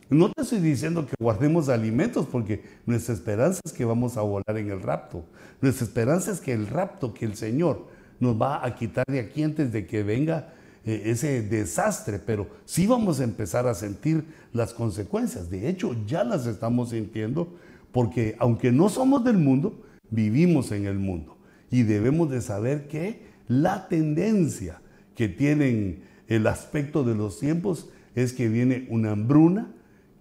no 0.09 0.31
te 0.31 0.41
estoy 0.41 0.59
diciendo 0.59 1.05
que 1.05 1.15
guardemos 1.19 1.69
alimentos 1.69 2.25
porque 2.31 2.63
nuestra 2.85 3.13
esperanza 3.13 3.61
es 3.65 3.73
que 3.73 3.85
vamos 3.85 4.17
a 4.17 4.21
volar 4.21 4.57
en 4.57 4.69
el 4.69 4.81
rapto. 4.81 5.25
Nuestra 5.61 5.85
esperanza 5.85 6.31
es 6.31 6.39
que 6.39 6.53
el 6.53 6.67
rapto, 6.67 7.13
que 7.13 7.25
el 7.25 7.35
Señor 7.35 7.87
nos 8.19 8.39
va 8.39 8.65
a 8.65 8.75
quitar 8.75 9.05
de 9.07 9.19
aquí 9.19 9.43
antes 9.43 9.71
de 9.71 9.85
que 9.85 10.03
venga 10.03 10.53
eh, 10.85 11.03
ese 11.05 11.41
desastre, 11.41 12.19
pero 12.19 12.47
sí 12.65 12.87
vamos 12.87 13.19
a 13.19 13.25
empezar 13.25 13.67
a 13.67 13.73
sentir 13.73 14.25
las 14.53 14.73
consecuencias. 14.73 15.49
De 15.49 15.67
hecho, 15.67 15.95
ya 16.05 16.23
las 16.23 16.45
estamos 16.47 16.91
sintiendo 16.91 17.53
porque 17.91 18.35
aunque 18.39 18.71
no 18.71 18.89
somos 18.89 19.23
del 19.23 19.37
mundo, 19.37 19.83
vivimos 20.09 20.71
en 20.71 20.85
el 20.85 20.99
mundo 20.99 21.37
y 21.69 21.83
debemos 21.83 22.29
de 22.29 22.41
saber 22.41 22.87
que 22.87 23.27
la 23.47 23.87
tendencia 23.89 24.81
que 25.15 25.27
tienen 25.27 26.03
el 26.27 26.47
aspecto 26.47 27.03
de 27.03 27.15
los 27.15 27.39
tiempos 27.39 27.89
es 28.15 28.33
que 28.33 28.47
viene 28.49 28.87
una 28.89 29.11
hambruna 29.11 29.73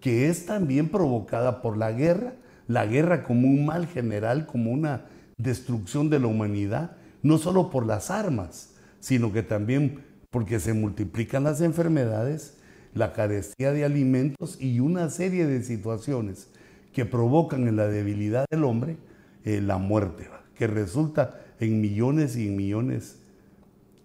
que 0.06 0.28
es 0.28 0.46
también 0.46 0.88
provocada 0.88 1.60
por 1.60 1.76
la 1.76 1.90
guerra, 1.90 2.34
la 2.68 2.86
guerra 2.86 3.24
como 3.24 3.48
un 3.48 3.66
mal 3.66 3.88
general, 3.88 4.46
como 4.46 4.70
una 4.70 5.06
destrucción 5.36 6.10
de 6.10 6.20
la 6.20 6.28
humanidad, 6.28 6.92
no 7.24 7.38
solo 7.38 7.70
por 7.70 7.84
las 7.84 8.08
armas, 8.12 8.70
sino 9.00 9.32
que 9.32 9.42
también 9.42 10.04
porque 10.30 10.60
se 10.60 10.74
multiplican 10.74 11.42
las 11.42 11.60
enfermedades, 11.60 12.56
la 12.94 13.14
carestía 13.14 13.72
de 13.72 13.84
alimentos 13.84 14.58
y 14.60 14.78
una 14.78 15.10
serie 15.10 15.44
de 15.44 15.64
situaciones 15.64 16.50
que 16.92 17.04
provocan 17.04 17.66
en 17.66 17.74
la 17.74 17.88
debilidad 17.88 18.44
del 18.48 18.62
hombre 18.62 18.98
eh, 19.44 19.60
la 19.60 19.78
muerte, 19.78 20.28
que 20.54 20.68
resulta 20.68 21.40
en 21.58 21.80
millones 21.80 22.36
y 22.36 22.46
millones 22.46 23.16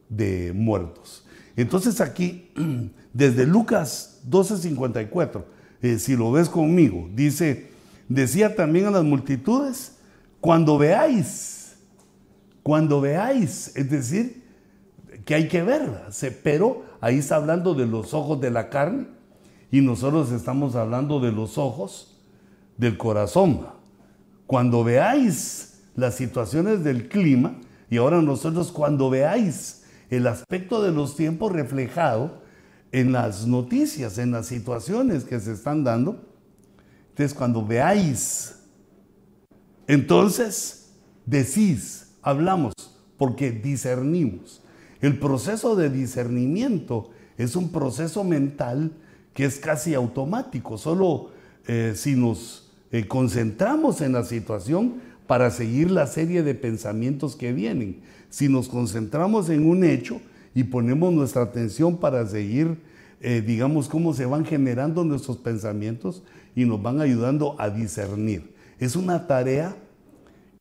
de 0.10 0.52
muertos. 0.52 1.28
Entonces 1.56 2.02
aquí, 2.02 2.50
desde 3.14 3.46
Lucas 3.46 4.20
12:54, 4.28 5.44
eh, 5.82 6.00
si 6.00 6.16
lo 6.16 6.32
ves 6.32 6.50
conmigo, 6.50 7.10
dice, 7.14 7.72
decía 8.08 8.56
también 8.56 8.86
a 8.86 8.92
las 8.92 9.04
multitudes, 9.04 9.98
cuando 10.40 10.78
veáis, 10.78 11.76
cuando 12.64 13.02
veáis, 13.02 13.76
es 13.76 13.90
decir, 13.90 14.44
que 15.26 15.36
hay 15.36 15.48
que 15.48 15.64
ver, 15.64 15.90
pero 16.44 16.84
ahí 17.00 17.20
está 17.20 17.36
hablando 17.36 17.74
de 17.74 17.86
los 17.86 18.14
ojos 18.14 18.42
de 18.42 18.52
la 18.52 18.70
carne 18.70 19.08
y 19.72 19.82
nosotros 19.82 20.32
estamos 20.32 20.76
hablando 20.76 21.20
de 21.20 21.32
los 21.32 21.58
ojos 21.58 22.20
del 22.78 22.98
corazón. 22.98 23.68
Cuando 24.48 24.84
veáis 24.84 25.82
las 25.96 26.16
situaciones 26.16 26.84
del 26.84 27.08
clima, 27.08 27.56
y 27.90 27.98
ahora 27.98 28.22
nosotros 28.22 28.72
cuando 28.72 29.10
veáis 29.10 29.84
el 30.10 30.28
aspecto 30.28 30.82
de 30.82 30.92
los 30.92 31.16
tiempos 31.16 31.52
reflejado 31.52 32.41
en 32.92 33.12
las 33.12 33.48
noticias, 33.48 34.18
en 34.18 34.32
las 34.32 34.48
situaciones 34.48 35.24
que 35.24 35.40
se 35.40 35.54
están 35.54 35.84
dando. 35.84 36.20
Entonces, 37.10 37.34
cuando 37.38 37.66
veáis, 37.66 38.56
entonces 39.88 40.92
decís, 41.26 42.14
hablamos, 42.22 42.74
porque 43.18 43.52
discernimos. 43.52 44.62
El 45.00 45.18
proceso 45.20 45.76
de 45.76 45.90
discernimiento 45.90 47.10
es 47.38 47.56
un 47.56 47.72
proceso 47.72 48.24
mental 48.24 48.92
que 49.34 49.46
es 49.46 49.60
casi 49.60 49.94
automático. 49.94 50.78
Solo 50.78 51.32
eh, 51.68 51.94
si 51.96 52.16
nos 52.16 52.72
eh, 52.92 53.08
concentramos 53.08 54.02
en 54.02 54.14
la 54.14 54.24
situación 54.24 54.96
para 55.28 55.50
seguir 55.50 55.92
la 55.92 56.08
serie 56.08 56.44
de 56.44 56.56
pensamientos 56.56 57.36
que 57.36 57.54
vienen 57.54 58.02
si 58.32 58.48
nos 58.48 58.70
concentramos 58.70 59.50
en 59.50 59.70
un 59.70 59.84
hecho 59.84 60.20
y 60.54 60.64
ponemos 60.64 61.14
nuestra 61.14 61.44
atención 61.44 61.98
para 61.98 62.26
seguir, 62.26 62.78
eh, 63.22 63.42
digamos, 63.46 63.88
cómo 63.88 64.14
se 64.14 64.26
van 64.26 64.46
generando 64.46 65.04
nuestros 65.04 65.38
pensamientos 65.38 66.24
y 66.56 66.66
nos 66.66 66.82
van 66.82 67.02
ayudando 67.02 67.56
a 67.60 67.70
discernir. 67.70 68.54
Es 68.80 68.96
una 68.96 69.28
tarea 69.28 69.76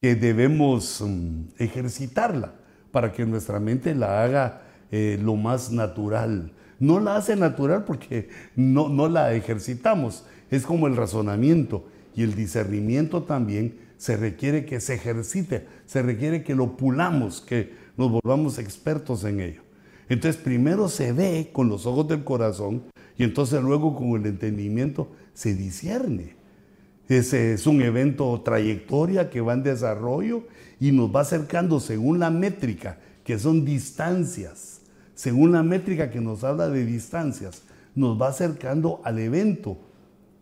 que 0.00 0.14
debemos 0.14 1.02
mm, 1.06 1.42
ejercitarla 1.58 2.54
para 2.90 3.12
que 3.12 3.26
nuestra 3.26 3.60
mente 3.60 3.94
la 3.94 4.22
haga 4.22 4.62
eh, 4.90 5.18
lo 5.22 5.36
más 5.36 5.70
natural. 5.70 6.52
No 6.78 7.00
la 7.00 7.16
hace 7.16 7.36
natural 7.36 7.84
porque 7.84 8.28
no, 8.56 8.88
no 8.88 9.08
la 9.08 9.34
ejercitamos. 9.34 10.24
Es 10.50 10.64
como 10.64 10.86
el 10.86 10.96
razonamiento 10.96 11.86
y 12.14 12.22
el 12.22 12.34
discernimiento 12.34 13.22
también 13.22 13.78
se 13.96 14.16
requiere 14.16 14.64
que 14.64 14.80
se 14.80 14.94
ejercite, 14.94 15.66
se 15.84 16.02
requiere 16.02 16.42
que 16.42 16.54
lo 16.54 16.76
pulamos, 16.76 17.42
que 17.42 17.74
nos 17.98 18.10
volvamos 18.10 18.58
expertos 18.58 19.24
en 19.24 19.40
ello. 19.40 19.62
Entonces 20.10 20.42
primero 20.42 20.88
se 20.88 21.12
ve 21.12 21.50
con 21.52 21.68
los 21.68 21.86
ojos 21.86 22.08
del 22.08 22.24
corazón 22.24 22.82
y 23.16 23.22
entonces 23.22 23.62
luego 23.62 23.94
con 23.94 24.08
el 24.20 24.26
entendimiento 24.26 25.08
se 25.32 25.54
discierne. 25.54 26.34
Ese 27.08 27.54
es 27.54 27.66
un 27.66 27.80
evento 27.80 28.40
trayectoria 28.42 29.30
que 29.30 29.40
va 29.40 29.54
en 29.54 29.62
desarrollo 29.62 30.48
y 30.80 30.90
nos 30.90 31.14
va 31.14 31.20
acercando 31.20 31.78
según 31.78 32.18
la 32.18 32.30
métrica, 32.30 32.98
que 33.24 33.38
son 33.38 33.64
distancias, 33.64 34.80
según 35.14 35.52
la 35.52 35.62
métrica 35.62 36.10
que 36.10 36.20
nos 36.20 36.42
habla 36.42 36.68
de 36.68 36.84
distancias, 36.84 37.62
nos 37.94 38.20
va 38.20 38.28
acercando 38.28 39.00
al 39.04 39.20
evento 39.20 39.78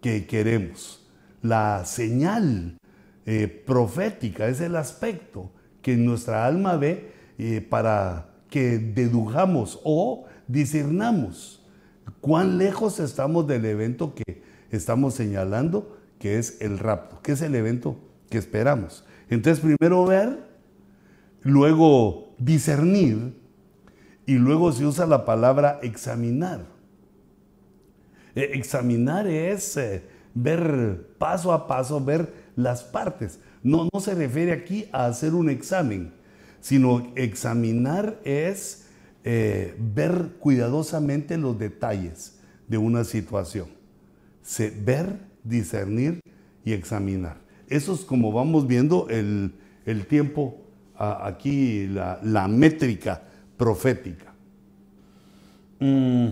que 0.00 0.26
queremos. 0.26 1.07
La 1.42 1.85
señal 1.85 2.78
eh, 3.26 3.48
profética, 3.48 4.48
es 4.48 4.62
el 4.62 4.76
aspecto 4.76 5.50
que 5.83 5.94
nuestra 5.96 6.46
alma 6.46 6.76
ve 6.76 7.12
eh, 7.37 7.61
para 7.61 8.28
que 8.51 8.79
dedujamos 8.79 9.81
o 9.85 10.27
discernamos 10.47 11.63
cuán 12.21 12.59
lejos 12.59 13.01
estamos 13.01 13.47
del 13.47 13.65
evento 13.65 14.15
que 14.15 14.43
estamos 14.71 15.15
señalando, 15.15 15.99
que 16.19 16.39
es 16.39 16.61
el 16.61 16.79
rapto, 16.79 17.21
que 17.23 17.33
es 17.33 17.43
el 17.43 17.55
evento 17.55 17.97
que 18.31 18.39
esperamos. 18.39 19.05
Entonces, 19.31 19.63
primero 19.63 20.05
ver, 20.07 20.39
luego 21.43 22.35
discernir 22.39 23.35
y 24.27 24.35
luego 24.35 24.73
se 24.73 24.85
usa 24.85 25.07
la 25.07 25.25
palabra 25.25 25.79
examinar. 25.83 26.61
Eh, 28.35 28.51
examinar 28.55 29.27
es 29.27 29.79
ver 30.35 31.07
paso 31.19 31.53
a 31.53 31.67
paso, 31.67 32.05
ver 32.05 32.33
las 32.57 32.83
partes. 32.83 33.41
No, 33.63 33.89
no 33.93 34.01
se 34.01 34.15
refiere 34.15 34.53
aquí 34.53 34.89
a 34.93 35.07
hacer 35.07 35.35
un 35.35 35.51
examen, 35.51 36.13
sino 36.61 37.12
examinar 37.16 38.21
es 38.25 38.87
eh, 39.25 39.75
ver 39.79 40.37
cuidadosamente 40.38 41.37
los 41.37 41.59
detalles 41.59 42.38
de 42.66 42.79
una 42.79 43.05
situación. 43.05 43.68
ver, 44.85 45.18
discernir 45.44 46.21
y 46.64 46.73
examinar. 46.73 47.38
Eso 47.68 47.94
es 47.94 48.01
como 48.01 48.33
vamos 48.33 48.66
viendo 48.66 49.09
el, 49.09 49.53
tiempo 50.09 50.62
aquí, 50.97 51.87
la, 51.87 52.49
métrica 52.49 53.23
profética. 53.57 54.33
Mm. 55.81 56.29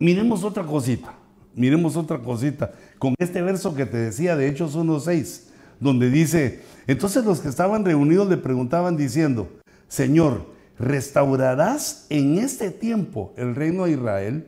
Miremos 0.00 0.44
otra 0.44 0.64
cosita, 0.64 1.14
miremos 1.54 1.96
otra 1.96 2.18
cosita 2.20 2.72
con 2.98 3.14
este 3.18 3.42
verso 3.42 3.74
que 3.74 3.84
te 3.84 3.96
decía 3.96 4.36
de 4.36 4.48
Hechos 4.48 4.76
1.6, 4.76 5.47
donde 5.80 6.10
dice, 6.10 6.62
entonces 6.86 7.24
los 7.24 7.40
que 7.40 7.48
estaban 7.48 7.84
reunidos 7.84 8.28
le 8.28 8.36
preguntaban 8.36 8.96
diciendo, 8.96 9.48
Señor, 9.88 10.46
restaurarás 10.78 12.06
en 12.08 12.38
este 12.38 12.70
tiempo 12.70 13.32
el 13.36 13.54
reino 13.54 13.84
de 13.84 13.92
Israel. 13.92 14.46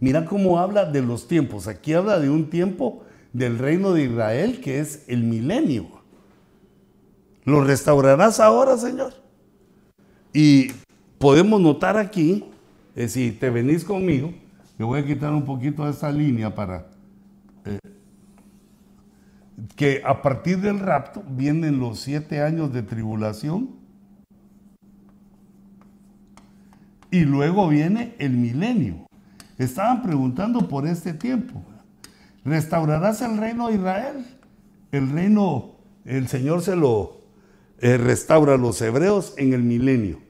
Mira 0.00 0.24
cómo 0.24 0.58
habla 0.58 0.84
de 0.84 1.02
los 1.02 1.28
tiempos. 1.28 1.66
Aquí 1.66 1.92
habla 1.92 2.18
de 2.18 2.30
un 2.30 2.50
tiempo 2.50 3.04
del 3.32 3.58
reino 3.58 3.92
de 3.92 4.04
Israel 4.04 4.60
que 4.60 4.80
es 4.80 5.04
el 5.06 5.22
milenio. 5.22 5.86
¿Lo 7.44 7.62
restaurarás 7.62 8.38
ahora, 8.40 8.76
Señor? 8.76 9.14
Y 10.32 10.68
podemos 11.18 11.60
notar 11.60 11.96
aquí, 11.96 12.44
eh, 12.94 13.08
si 13.08 13.32
te 13.32 13.50
venís 13.50 13.84
conmigo, 13.84 14.32
me 14.78 14.84
voy 14.84 15.00
a 15.00 15.06
quitar 15.06 15.32
un 15.32 15.44
poquito 15.44 15.84
de 15.84 15.90
esta 15.90 16.10
línea 16.10 16.54
para 16.54 16.86
eh, 17.64 17.78
que 19.76 20.02
a 20.04 20.22
partir 20.22 20.60
del 20.60 20.78
rapto 20.78 21.22
vienen 21.28 21.78
los 21.78 22.00
siete 22.00 22.42
años 22.42 22.72
de 22.72 22.82
tribulación 22.82 23.70
y 27.10 27.20
luego 27.20 27.68
viene 27.68 28.14
el 28.18 28.32
milenio. 28.32 29.06
Estaban 29.58 30.02
preguntando 30.02 30.66
por 30.68 30.86
este 30.86 31.12
tiempo. 31.12 31.62
¿Restaurarás 32.44 33.20
el 33.22 33.36
reino 33.36 33.68
de 33.68 33.74
Israel? 33.74 34.26
El 34.90 35.10
reino, 35.10 35.72
el 36.04 36.26
Señor 36.26 36.62
se 36.62 36.74
lo 36.74 37.20
eh, 37.78 37.98
restaura 37.98 38.54
a 38.54 38.58
los 38.58 38.80
hebreos 38.80 39.34
en 39.36 39.52
el 39.52 39.62
milenio. 39.62 40.20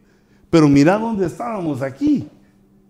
Pero 0.51 0.69
mira 0.69 0.99
dónde 0.99 1.27
estábamos 1.27 1.83
aquí. 1.83 2.29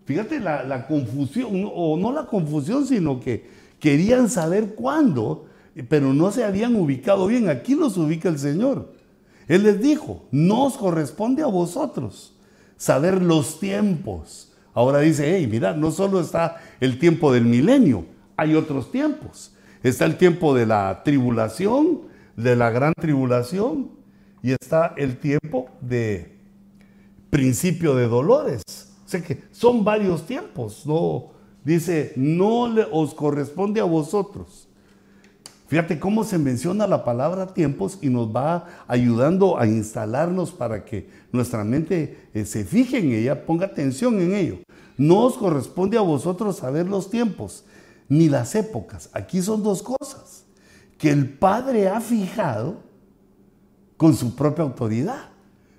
Fíjate 0.05 0.41
la, 0.41 0.65
la 0.65 0.87
confusión, 0.87 1.71
o 1.73 1.97
no 1.97 2.13
la 2.13 2.27
confusión, 2.27 2.87
sino 2.87 3.21
que 3.21 3.47
querían 3.79 4.29
saber 4.29 4.75
cuándo, 4.75 5.47
pero 5.89 6.13
no 6.13 6.31
se 6.31 6.45
habían 6.45 6.77
ubicado 6.77 7.27
bien. 7.27 7.49
Aquí 7.49 7.75
los 7.75 7.97
ubica 7.97 8.29
el 8.29 8.39
Señor. 8.39 8.93
Él 9.49 9.65
les 9.65 9.81
dijo, 9.81 10.25
no 10.31 10.65
os 10.65 10.77
corresponde 10.77 11.43
a 11.43 11.47
vosotros 11.47 12.35
saber 12.77 13.23
los 13.23 13.61
tiempos. 13.61 14.53
Ahora 14.75 15.01
dice, 15.01 15.37
hey, 15.37 15.47
mira, 15.51 15.75
no 15.75 15.91
solo 15.91 16.21
está 16.21 16.57
el 16.81 16.99
tiempo 16.99 17.33
del 17.33 17.45
milenio, 17.45 18.07
hay 18.37 18.55
otros 18.55 18.91
tiempos. 18.91 19.55
Está 19.83 20.05
el 20.05 20.17
tiempo 20.17 20.55
de 20.55 20.67
la 20.67 21.03
tribulación, 21.05 22.03
de 22.37 22.57
la 22.57 22.71
gran 22.71 22.93
tribulación, 22.95 23.91
y 24.43 24.53
está 24.53 24.95
el 24.97 25.19
tiempo 25.19 25.69
de 25.81 26.39
principio 27.31 27.95
de 27.95 28.09
dolores. 28.09 28.63
O 29.05 29.09
sea 29.09 29.23
que 29.23 29.43
son 29.51 29.85
varios 29.85 30.27
tiempos. 30.27 30.87
No, 30.87 31.31
dice, 31.65 32.13
no 32.17 32.69
le, 32.69 32.87
os 32.91 33.15
corresponde 33.15 33.81
a 33.81 33.85
vosotros. 33.85 34.69
Fíjate 35.73 35.99
cómo 35.99 36.23
se 36.23 36.37
menciona 36.37 36.87
la 36.87 37.03
palabra 37.03 37.55
tiempos 37.55 37.97
y 38.03 38.11
nos 38.11 38.29
va 38.29 38.67
ayudando 38.87 39.59
a 39.59 39.67
instalarnos 39.67 40.51
para 40.51 40.85
que 40.85 41.09
nuestra 41.33 41.65
mente 41.65 42.29
eh, 42.35 42.45
se 42.45 42.67
fije 42.67 42.99
en 42.99 43.13
ella, 43.13 43.47
ponga 43.47 43.65
atención 43.65 44.21
en 44.21 44.35
ello. 44.35 44.59
No 44.99 45.21
os 45.21 45.39
corresponde 45.39 45.97
a 45.97 46.03
vosotros 46.03 46.59
saber 46.59 46.87
los 46.87 47.09
tiempos 47.09 47.65
ni 48.11 48.29
las 48.29 48.55
épocas. 48.55 49.09
Aquí 49.15 49.41
son 49.41 49.63
dos 49.63 49.83
cosas 49.83 50.45
que 50.99 51.09
el 51.09 51.27
Padre 51.27 51.89
ha 51.89 52.03
fijado 52.03 52.77
con 53.97 54.15
su 54.15 54.37
propia 54.37 54.65
autoridad. 54.65 55.31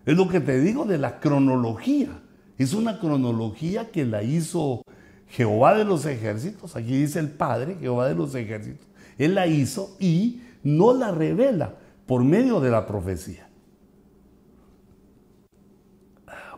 Es 0.07 0.17
lo 0.17 0.27
que 0.27 0.39
te 0.39 0.59
digo 0.59 0.85
de 0.85 0.97
la 0.97 1.19
cronología. 1.19 2.19
Es 2.57 2.73
una 2.73 2.99
cronología 2.99 3.91
que 3.91 4.05
la 4.05 4.23
hizo 4.23 4.81
Jehová 5.27 5.75
de 5.75 5.85
los 5.85 6.07
ejércitos. 6.07 6.75
Aquí 6.75 6.97
dice 6.97 7.19
el 7.19 7.29
Padre, 7.29 7.77
Jehová 7.79 8.07
de 8.07 8.15
los 8.15 8.33
ejércitos. 8.33 8.87
Él 9.17 9.35
la 9.35 9.47
hizo 9.47 9.95
y 9.99 10.41
no 10.63 10.93
la 10.93 11.11
revela 11.11 11.77
por 12.05 12.23
medio 12.23 12.59
de 12.59 12.71
la 12.71 12.85
profecía. 12.85 13.49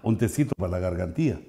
Un 0.03 0.17
tecito 0.17 0.53
para 0.55 0.71
la 0.71 0.79
gargantilla. 0.79 1.39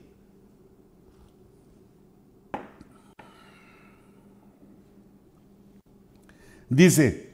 Dice, 6.69 7.31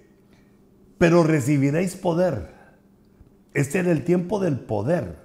pero 0.99 1.23
recibiréis 1.23 1.97
poder 1.97 2.63
este 3.55 3.81
era 3.81 3.93
el 3.93 4.05
tiempo 4.05 4.41
del 4.41 4.59
poder. 4.59 5.19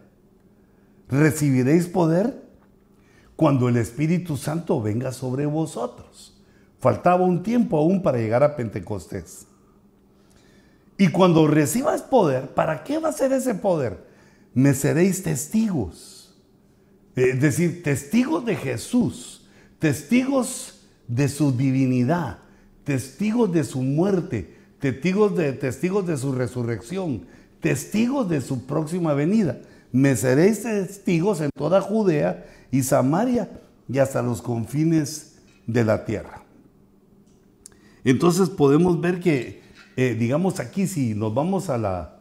Recibiréis 1.07 1.88
poder 1.88 2.45
cuando 3.36 3.69
el 3.69 3.77
Espíritu 3.77 4.36
Santo 4.36 4.81
venga 4.81 5.12
sobre 5.12 5.45
vosotros. 5.45 6.37
Faltaba 6.79 7.23
un 7.25 7.43
tiempo 7.43 7.77
aún 7.77 8.01
para 8.01 8.17
llegar 8.17 8.43
a 8.43 8.55
Pentecostés. 8.55 9.47
Y 10.97 11.09
cuando 11.09 11.47
recibas 11.47 12.01
poder, 12.01 12.53
¿para 12.53 12.83
qué 12.83 12.97
va 12.99 13.09
a 13.09 13.13
ser 13.13 13.31
ese 13.31 13.55
poder? 13.55 14.05
Me 14.53 14.73
seréis 14.73 15.21
testigos. 15.23 16.35
Es 17.15 17.39
decir, 17.39 17.83
testigos 17.83 18.45
de 18.45 18.55
Jesús, 18.55 19.47
testigos 19.79 20.87
de 21.07 21.29
su 21.29 21.51
divinidad, 21.51 22.39
testigos 22.83 23.51
de 23.51 23.63
su 23.63 23.81
muerte, 23.81 24.55
testigos 24.79 25.35
de, 25.35 25.53
testigos 25.53 26.05
de 26.05 26.17
su 26.17 26.31
resurrección, 26.31 27.25
testigos 27.59 28.29
de 28.29 28.41
su 28.41 28.65
próxima 28.65 29.13
venida. 29.13 29.59
Me 29.91 30.15
seréis 30.15 30.63
testigos 30.63 31.41
en 31.41 31.49
toda 31.55 31.81
Judea 31.81 32.45
y 32.71 32.83
Samaria 32.83 33.49
y 33.87 33.99
hasta 33.99 34.21
los 34.21 34.41
confines 34.41 35.37
de 35.65 35.83
la 35.83 36.05
tierra. 36.05 36.46
Entonces 38.09 38.49
podemos 38.49 38.99
ver 39.01 39.19
que, 39.19 39.61
eh, 39.95 40.15
digamos 40.17 40.59
aquí, 40.59 40.87
si 40.87 41.13
nos 41.13 41.33
vamos 41.33 41.69
a 41.69 41.77
la 41.77 42.13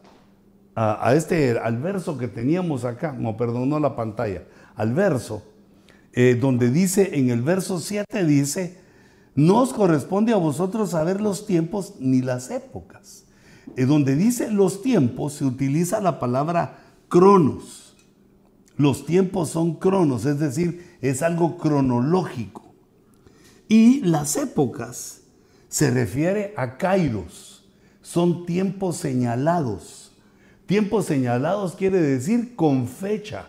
a, 0.75 1.15
este 1.15 1.59
al 1.59 1.79
verso 1.79 2.19
que 2.19 2.29
teníamos 2.29 2.85
acá, 2.85 3.13
no, 3.19 3.37
perdón, 3.39 3.71
no 3.71 3.81
la 3.81 3.97
pantalla, 3.97 4.43
al 4.75 4.93
verso, 4.93 5.43
eh, 6.13 6.37
donde 6.39 6.71
dice, 6.71 7.19
en 7.19 7.31
el 7.31 7.41
verso 7.41 7.81
7 7.81 8.27
dice, 8.27 8.79
no 9.35 9.63
os 9.63 9.73
corresponde 9.73 10.35
a 10.35 10.37
vosotros 10.37 10.91
saber 10.91 11.23
los 11.23 11.47
tiempos 11.47 11.95
ni 11.99 12.21
las 12.21 12.51
épocas 12.51 13.27
donde 13.75 14.17
dice 14.17 14.51
los 14.51 14.81
tiempos, 14.81 15.35
se 15.35 15.45
utiliza 15.45 16.01
la 16.01 16.19
palabra 16.19 16.79
cronos. 17.09 17.97
Los 18.77 19.07
tiempos 19.07 19.51
son 19.51 19.75
cronos, 19.75 20.25
es 20.25 20.39
decir, 20.39 20.97
es 21.01 21.23
algo 21.23 21.57
cronológico. 21.59 22.75
Y 23.69 24.01
las 24.03 24.37
épocas 24.37 25.23
se 25.69 25.91
refiere 25.91 26.55
a 26.57 26.77
kairos, 26.77 27.65
son 28.03 28.47
tiempos 28.47 28.97
señalados. 28.97 30.13
Tiempos 30.67 31.07
señalados 31.07 31.77
quiere 31.77 32.01
decir 32.01 32.57
con 32.57 32.89
fecha. 32.89 33.47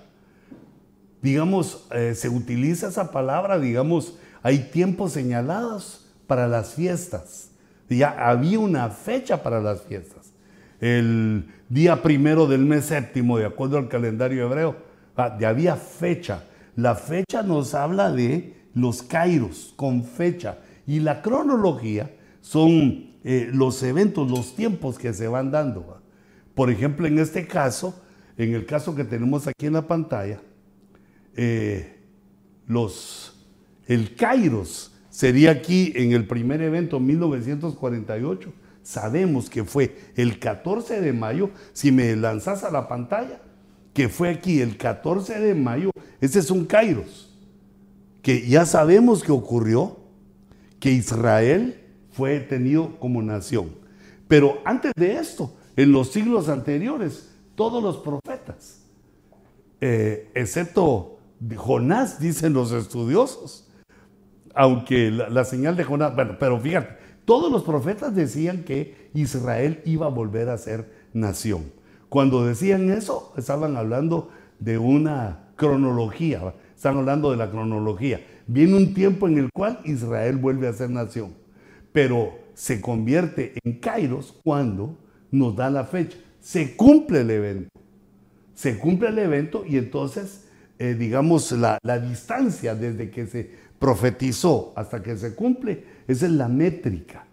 Digamos, 1.21 1.87
eh, 1.91 2.13
se 2.15 2.29
utiliza 2.29 2.89
esa 2.89 3.11
palabra, 3.11 3.59
digamos, 3.59 4.17
hay 4.43 4.69
tiempos 4.71 5.13
señalados 5.13 6.05
para 6.27 6.47
las 6.47 6.73
fiestas 6.73 7.47
ya 7.95 8.29
había 8.29 8.59
una 8.59 8.89
fecha 8.89 9.41
para 9.41 9.61
las 9.61 9.81
fiestas. 9.83 10.33
El 10.79 11.45
día 11.69 12.01
primero 12.01 12.47
del 12.47 12.65
mes 12.65 12.85
séptimo, 12.85 13.37
de 13.37 13.45
acuerdo 13.45 13.77
al 13.77 13.87
calendario 13.87 14.45
hebreo, 14.45 14.75
ah, 15.15 15.37
ya 15.39 15.49
había 15.49 15.75
fecha. 15.75 16.43
La 16.75 16.95
fecha 16.95 17.41
nos 17.43 17.73
habla 17.73 18.11
de 18.11 18.55
los 18.73 19.01
kairos, 19.01 19.73
con 19.75 20.03
fecha. 20.03 20.57
Y 20.87 21.01
la 21.01 21.21
cronología 21.21 22.15
son 22.41 23.11
eh, 23.23 23.49
los 23.51 23.83
eventos, 23.83 24.31
los 24.31 24.55
tiempos 24.55 24.97
que 24.97 25.13
se 25.13 25.27
van 25.27 25.51
dando. 25.51 26.01
Por 26.55 26.71
ejemplo, 26.71 27.05
en 27.05 27.19
este 27.19 27.45
caso, 27.45 28.01
en 28.37 28.55
el 28.55 28.65
caso 28.65 28.95
que 28.95 29.03
tenemos 29.03 29.47
aquí 29.47 29.67
en 29.67 29.73
la 29.73 29.85
pantalla, 29.85 30.39
eh, 31.35 31.97
los, 32.65 33.45
el 33.85 34.15
kairos 34.15 34.93
sería 35.09 35.51
aquí 35.51 35.91
en 35.95 36.13
el 36.13 36.25
primer 36.25 36.61
evento 36.61 36.99
1948. 36.99 38.53
Sabemos 38.81 39.49
que 39.49 39.65
fue 39.65 39.97
el 40.15 40.39
14 40.39 41.01
de 41.01 41.11
mayo, 41.11 41.49
si 41.73 41.91
me 41.91 42.15
lanzas 42.15 42.63
a 42.63 42.71
la 42.71 42.87
pantalla, 42.87 43.41
que 43.93 44.07
fue 44.07 44.29
aquí 44.29 44.61
el 44.61 44.77
14 44.77 45.39
de 45.39 45.53
mayo, 45.53 45.91
ese 46.21 46.39
es 46.39 46.49
un 46.49 46.65
Kairos, 46.65 47.35
que 48.21 48.47
ya 48.47 48.65
sabemos 48.65 49.23
que 49.23 49.31
ocurrió, 49.31 49.97
que 50.79 50.91
Israel 50.91 51.83
fue 52.11 52.39
tenido 52.39 52.99
como 52.99 53.21
nación. 53.21 53.69
Pero 54.27 54.59
antes 54.65 54.91
de 54.95 55.17
esto, 55.17 55.53
en 55.75 55.91
los 55.91 56.11
siglos 56.11 56.49
anteriores, 56.49 57.29
todos 57.55 57.81
los 57.81 57.97
profetas, 57.97 58.81
eh, 59.79 60.31
excepto 60.33 61.19
Jonás, 61.55 62.19
dicen 62.19 62.53
los 62.53 62.71
estudiosos, 62.71 63.69
aunque 64.55 65.11
la, 65.11 65.45
señal 65.45 65.77
de 65.77 65.83
Jonás, 65.83 66.15
bueno, 66.15 66.37
pero 66.39 66.59
fíjate, 66.59 66.97
todos 67.25 67.51
los 67.51 67.63
profetas 67.63 68.15
decían 68.15 68.63
que 68.63 69.09
Israel 69.13 69.81
iba 69.85 70.07
a 70.07 70.09
volver 70.09 70.49
a 70.49 70.57
ser 70.57 70.91
nación. 71.13 71.71
Cuando 72.09 72.45
decían 72.45 72.89
eso, 72.89 73.33
estaban 73.37 73.77
hablando 73.77 74.29
de 74.59 74.77
una 74.77 75.49
cronología, 75.55 76.55
están 76.75 76.97
hablando 76.97 77.31
de 77.31 77.37
la 77.37 77.51
cronología. 77.51 78.21
Viene 78.47 78.75
un 78.75 78.93
tiempo 78.93 79.27
en 79.27 79.37
el 79.37 79.49
cual 79.51 79.79
Israel 79.83 80.37
vuelve 80.37 80.67
a 80.67 80.73
ser 80.73 80.89
nación, 80.89 81.33
pero 81.91 82.39
se 82.53 82.81
convierte 82.81 83.53
en 83.63 83.79
Kairos 83.79 84.35
cuando 84.43 84.97
nos 85.31 85.55
da 85.55 85.69
la 85.69 85.83
fecha. 85.83 86.17
Se 86.39 86.75
cumple 86.75 87.21
el 87.21 87.31
evento. 87.31 87.69
Se 88.53 88.79
cumple 88.79 89.09
el 89.09 89.19
evento 89.19 89.63
y 89.67 89.77
entonces 89.77 90.47
eh, 90.79 90.93
digamos, 90.93 91.51
la, 91.53 91.79
la 91.81 91.99
distancia 91.99 92.75
desde 92.75 93.09
que 93.09 93.25
se 93.25 93.49
profetizó 93.79 94.73
hasta 94.75 95.01
que 95.01 95.17
se 95.17 95.33
cumple, 95.33 95.83
esa 96.07 96.27
es 96.27 96.31
la 96.31 96.47
métrica. 96.47 97.25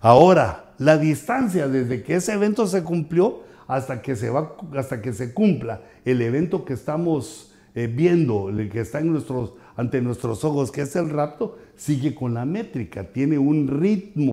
Ahora, 0.00 0.74
la 0.78 0.98
distancia 0.98 1.68
desde 1.68 2.02
que 2.02 2.16
ese 2.16 2.32
evento 2.32 2.66
se 2.66 2.82
cumplió 2.82 3.42
hasta 3.68 4.02
que 4.02 4.16
se, 4.16 4.30
va, 4.30 4.56
hasta 4.76 5.00
que 5.00 5.12
se 5.12 5.32
cumpla 5.32 5.80
el 6.04 6.20
evento 6.22 6.64
que 6.64 6.72
estamos 6.72 7.54
eh, 7.76 7.86
viendo, 7.86 8.48
el 8.48 8.68
que 8.68 8.80
está 8.80 8.98
en 8.98 9.12
nuestros, 9.12 9.54
ante 9.76 10.00
nuestros 10.00 10.44
ojos, 10.44 10.70
que 10.70 10.82
es 10.82 10.96
el 10.96 11.10
rapto, 11.10 11.58
sigue 11.76 12.14
con 12.14 12.34
la 12.34 12.44
métrica, 12.44 13.12
tiene 13.12 13.38
un 13.38 13.68
ritmo, 13.68 14.32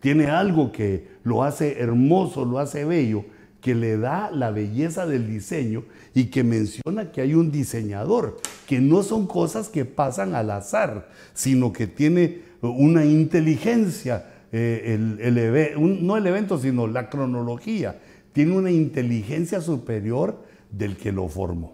tiene 0.00 0.26
algo 0.26 0.72
que 0.72 1.08
lo 1.22 1.42
hace 1.42 1.80
hermoso, 1.80 2.44
lo 2.44 2.58
hace 2.58 2.84
bello, 2.84 3.24
que 3.64 3.74
le 3.74 3.96
da 3.96 4.30
la 4.30 4.50
belleza 4.50 5.06
del 5.06 5.26
diseño 5.26 5.84
y 6.14 6.26
que 6.26 6.44
menciona 6.44 7.10
que 7.10 7.22
hay 7.22 7.34
un 7.34 7.50
diseñador, 7.50 8.36
que 8.66 8.78
no 8.78 9.02
son 9.02 9.26
cosas 9.26 9.70
que 9.70 9.86
pasan 9.86 10.34
al 10.34 10.50
azar, 10.50 11.08
sino 11.32 11.72
que 11.72 11.86
tiene 11.86 12.42
una 12.60 13.06
inteligencia, 13.06 14.26
eh, 14.52 14.92
el, 14.94 16.04
no 16.04 16.18
el 16.18 16.26
evento, 16.26 16.58
sino 16.58 16.86
la 16.86 17.08
cronología, 17.08 17.98
tiene 18.34 18.54
una 18.54 18.70
inteligencia 18.70 19.62
superior 19.62 20.44
del 20.70 20.98
que 20.98 21.12
lo 21.12 21.28
formó. 21.28 21.73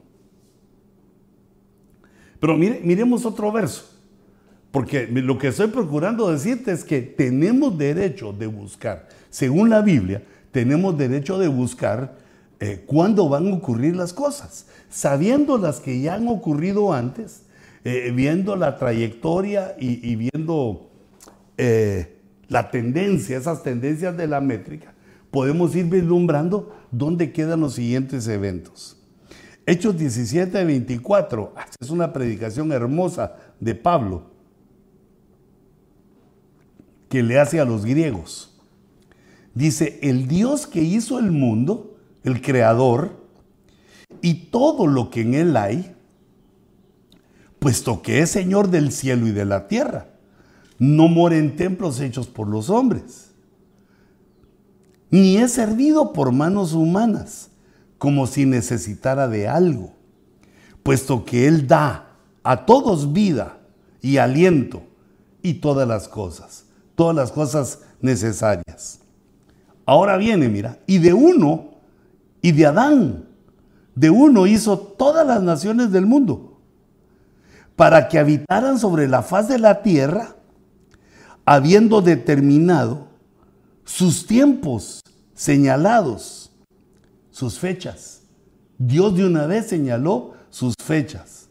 Pero 2.40 2.56
mire, 2.56 2.80
miremos 2.82 3.26
otro 3.26 3.52
verso, 3.52 3.84
porque 4.70 5.06
lo 5.06 5.38
que 5.38 5.48
estoy 5.48 5.68
procurando 5.68 6.30
decirte 6.30 6.72
es 6.72 6.84
que 6.84 7.02
tenemos 7.02 7.76
derecho 7.76 8.32
de 8.32 8.46
buscar, 8.46 9.08
según 9.28 9.68
la 9.68 9.82
Biblia, 9.82 10.22
tenemos 10.50 10.96
derecho 10.96 11.38
de 11.38 11.48
buscar 11.48 12.16
eh, 12.58 12.82
cuándo 12.86 13.28
van 13.28 13.48
a 13.48 13.54
ocurrir 13.54 13.94
las 13.94 14.12
cosas, 14.12 14.66
sabiendo 14.88 15.58
las 15.58 15.80
que 15.80 16.00
ya 16.00 16.14
han 16.14 16.28
ocurrido 16.28 16.92
antes, 16.92 17.42
eh, 17.84 18.12
viendo 18.14 18.56
la 18.56 18.76
trayectoria 18.76 19.74
y, 19.78 20.14
viendo 20.16 20.90
eh, 21.56 22.18
la 22.48 22.70
tendencia, 22.70 23.38
esas 23.38 23.62
tendencias 23.62 24.16
de 24.16 24.26
la 24.26 24.40
métrica, 24.40 24.92
podemos 25.30 25.74
ir 25.74 25.86
vislumbrando 25.86 26.74
dónde 26.90 27.32
quedan 27.32 27.60
los 27.60 27.74
siguientes 27.74 28.28
eventos. 28.28 28.99
Hechos 29.66 29.96
17, 29.96 30.64
24, 30.64 31.52
ah, 31.56 31.66
es 31.80 31.90
una 31.90 32.12
predicación 32.12 32.72
hermosa 32.72 33.36
de 33.60 33.74
Pablo 33.74 34.30
que 37.08 37.22
le 37.22 37.38
hace 37.38 37.60
a 37.60 37.64
los 37.64 37.84
griegos. 37.84 38.58
Dice, 39.54 39.98
el 40.02 40.28
Dios 40.28 40.66
que 40.66 40.82
hizo 40.82 41.18
el 41.18 41.30
mundo, 41.30 41.96
el 42.24 42.40
creador, 42.40 43.20
y 44.22 44.34
todo 44.50 44.86
lo 44.86 45.10
que 45.10 45.22
en 45.22 45.34
él 45.34 45.56
hay, 45.56 45.94
puesto 47.58 48.02
que 48.02 48.20
es 48.20 48.30
Señor 48.30 48.68
del 48.68 48.92
cielo 48.92 49.26
y 49.26 49.32
de 49.32 49.44
la 49.44 49.68
tierra, 49.68 50.08
no 50.78 51.08
mora 51.08 51.36
en 51.36 51.56
templos 51.56 52.00
hechos 52.00 52.26
por 52.26 52.48
los 52.48 52.70
hombres 52.70 53.30
ni 55.10 55.36
es 55.36 55.52
servido 55.52 56.12
por 56.12 56.32
manos 56.32 56.72
humanas, 56.72 57.49
como 58.00 58.26
si 58.26 58.46
necesitara 58.46 59.28
de 59.28 59.46
algo, 59.46 59.92
puesto 60.82 61.26
que 61.26 61.46
Él 61.46 61.66
da 61.66 62.16
a 62.42 62.64
todos 62.64 63.12
vida 63.12 63.58
y 64.00 64.16
aliento 64.16 64.82
y 65.42 65.52
todas 65.60 65.86
las 65.86 66.08
cosas, 66.08 66.64
todas 66.94 67.14
las 67.14 67.30
cosas 67.30 67.80
necesarias. 68.00 69.00
Ahora 69.84 70.16
viene, 70.16 70.48
mira, 70.48 70.78
y 70.86 70.96
de 70.96 71.12
uno, 71.12 71.72
y 72.40 72.52
de 72.52 72.64
Adán, 72.64 73.26
de 73.94 74.08
uno 74.08 74.46
hizo 74.46 74.78
todas 74.78 75.26
las 75.26 75.42
naciones 75.42 75.92
del 75.92 76.06
mundo, 76.06 76.58
para 77.76 78.08
que 78.08 78.18
habitaran 78.18 78.78
sobre 78.78 79.08
la 79.08 79.20
faz 79.20 79.46
de 79.46 79.58
la 79.58 79.82
tierra, 79.82 80.36
habiendo 81.44 82.00
determinado 82.00 83.08
sus 83.84 84.26
tiempos 84.26 85.02
señalados, 85.34 86.39
sus 87.30 87.58
fechas. 87.58 88.22
Dios 88.78 89.16
de 89.16 89.26
una 89.26 89.46
vez 89.46 89.66
señaló 89.66 90.34
sus 90.48 90.74
fechas, 90.82 91.48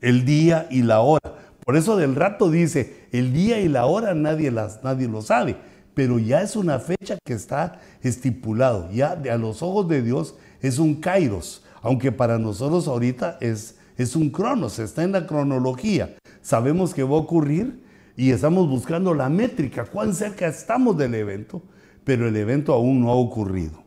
el 0.00 0.24
día 0.24 0.66
y 0.70 0.82
la 0.82 1.00
hora. 1.00 1.34
Por 1.64 1.76
eso 1.76 1.96
del 1.96 2.16
rato 2.16 2.50
dice, 2.50 3.06
el 3.12 3.32
día 3.32 3.60
y 3.60 3.68
la 3.68 3.86
hora 3.86 4.14
nadie, 4.14 4.50
las, 4.50 4.82
nadie 4.82 5.06
lo 5.06 5.22
sabe, 5.22 5.56
pero 5.94 6.18
ya 6.18 6.42
es 6.42 6.56
una 6.56 6.78
fecha 6.78 7.18
que 7.24 7.34
está 7.34 7.80
estipulado. 8.02 8.90
Ya 8.90 9.12
a 9.12 9.36
los 9.38 9.62
ojos 9.62 9.88
de 9.88 10.02
Dios 10.02 10.34
es 10.60 10.78
un 10.78 10.96
kairos, 10.96 11.62
aunque 11.82 12.10
para 12.10 12.38
nosotros 12.38 12.88
ahorita 12.88 13.38
es, 13.40 13.76
es 13.96 14.16
un 14.16 14.30
cronos, 14.30 14.78
está 14.78 15.04
en 15.04 15.12
la 15.12 15.26
cronología. 15.26 16.16
Sabemos 16.40 16.94
que 16.94 17.04
va 17.04 17.16
a 17.16 17.20
ocurrir 17.20 17.84
y 18.16 18.30
estamos 18.30 18.68
buscando 18.68 19.14
la 19.14 19.28
métrica, 19.28 19.84
cuán 19.84 20.14
cerca 20.14 20.48
estamos 20.48 20.98
del 20.98 21.14
evento, 21.14 21.62
pero 22.04 22.26
el 22.26 22.36
evento 22.36 22.72
aún 22.72 23.00
no 23.00 23.10
ha 23.10 23.14
ocurrido. 23.14 23.82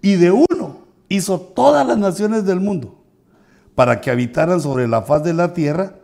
Y 0.00 0.14
de 0.14 0.30
uno 0.30 0.46
hizo 1.08 1.40
todas 1.40 1.86
las 1.86 1.98
naciones 1.98 2.44
del 2.44 2.60
mundo 2.60 2.98
para 3.74 4.00
que 4.00 4.10
habitaran 4.10 4.60
sobre 4.60 4.88
la 4.88 5.02
faz 5.02 5.22
de 5.22 5.32
la 5.32 5.54
tierra, 5.54 5.94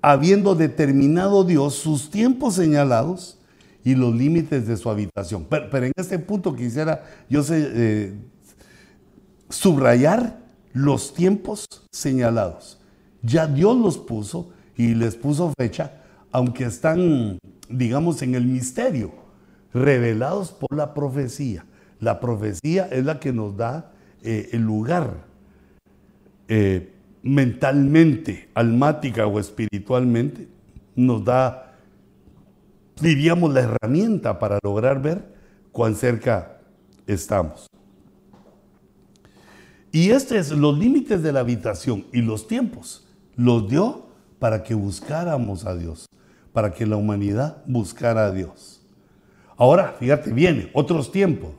habiendo 0.00 0.54
determinado 0.54 1.44
Dios 1.44 1.74
sus 1.74 2.10
tiempos 2.10 2.54
señalados 2.54 3.38
y 3.84 3.94
los 3.94 4.14
límites 4.14 4.66
de 4.66 4.76
su 4.76 4.88
habitación. 4.88 5.46
Pero, 5.48 5.84
en 5.84 5.92
este 5.96 6.18
punto 6.18 6.54
quisiera 6.54 7.04
yo 7.28 7.42
sé, 7.42 7.70
eh, 7.74 8.14
subrayar 9.48 10.38
los 10.72 11.12
tiempos 11.14 11.66
señalados. 11.90 12.78
Ya 13.22 13.46
Dios 13.46 13.76
los 13.76 13.98
puso 13.98 14.50
y 14.76 14.94
les 14.94 15.16
puso 15.16 15.52
fecha, 15.58 15.92
aunque 16.30 16.64
están, 16.64 17.38
digamos, 17.68 18.22
en 18.22 18.36
el 18.36 18.46
misterio, 18.46 19.12
revelados 19.74 20.52
por 20.52 20.76
la 20.76 20.94
profecía. 20.94 21.66
La 21.98 22.20
profecía 22.20 22.86
es 22.92 23.04
la 23.04 23.18
que 23.18 23.32
nos 23.32 23.56
da 23.56 23.90
eh, 24.22 24.50
el 24.52 24.62
lugar 24.62 25.24
eh, 26.48 26.92
mentalmente, 27.22 28.48
almática 28.54 29.26
o 29.26 29.38
espiritualmente, 29.38 30.48
nos 30.96 31.24
da, 31.24 31.74
diríamos, 33.00 33.52
la 33.52 33.60
herramienta 33.60 34.38
para 34.38 34.58
lograr 34.62 35.00
ver 35.02 35.24
cuán 35.72 35.94
cerca 35.94 36.58
estamos. 37.06 37.68
Y 39.92 40.10
este 40.10 40.38
es 40.38 40.50
los 40.50 40.78
límites 40.78 41.22
de 41.22 41.32
la 41.32 41.40
habitación 41.40 42.06
y 42.12 42.20
los 42.20 42.46
tiempos. 42.46 43.06
Los 43.36 43.68
dio 43.68 44.06
para 44.38 44.62
que 44.62 44.74
buscáramos 44.74 45.64
a 45.64 45.74
Dios, 45.74 46.06
para 46.52 46.72
que 46.72 46.86
la 46.86 46.96
humanidad 46.96 47.62
buscara 47.66 48.26
a 48.26 48.32
Dios. 48.32 48.82
Ahora, 49.56 49.96
fíjate, 49.98 50.32
viene 50.32 50.70
otros 50.72 51.10
tiempos. 51.10 51.50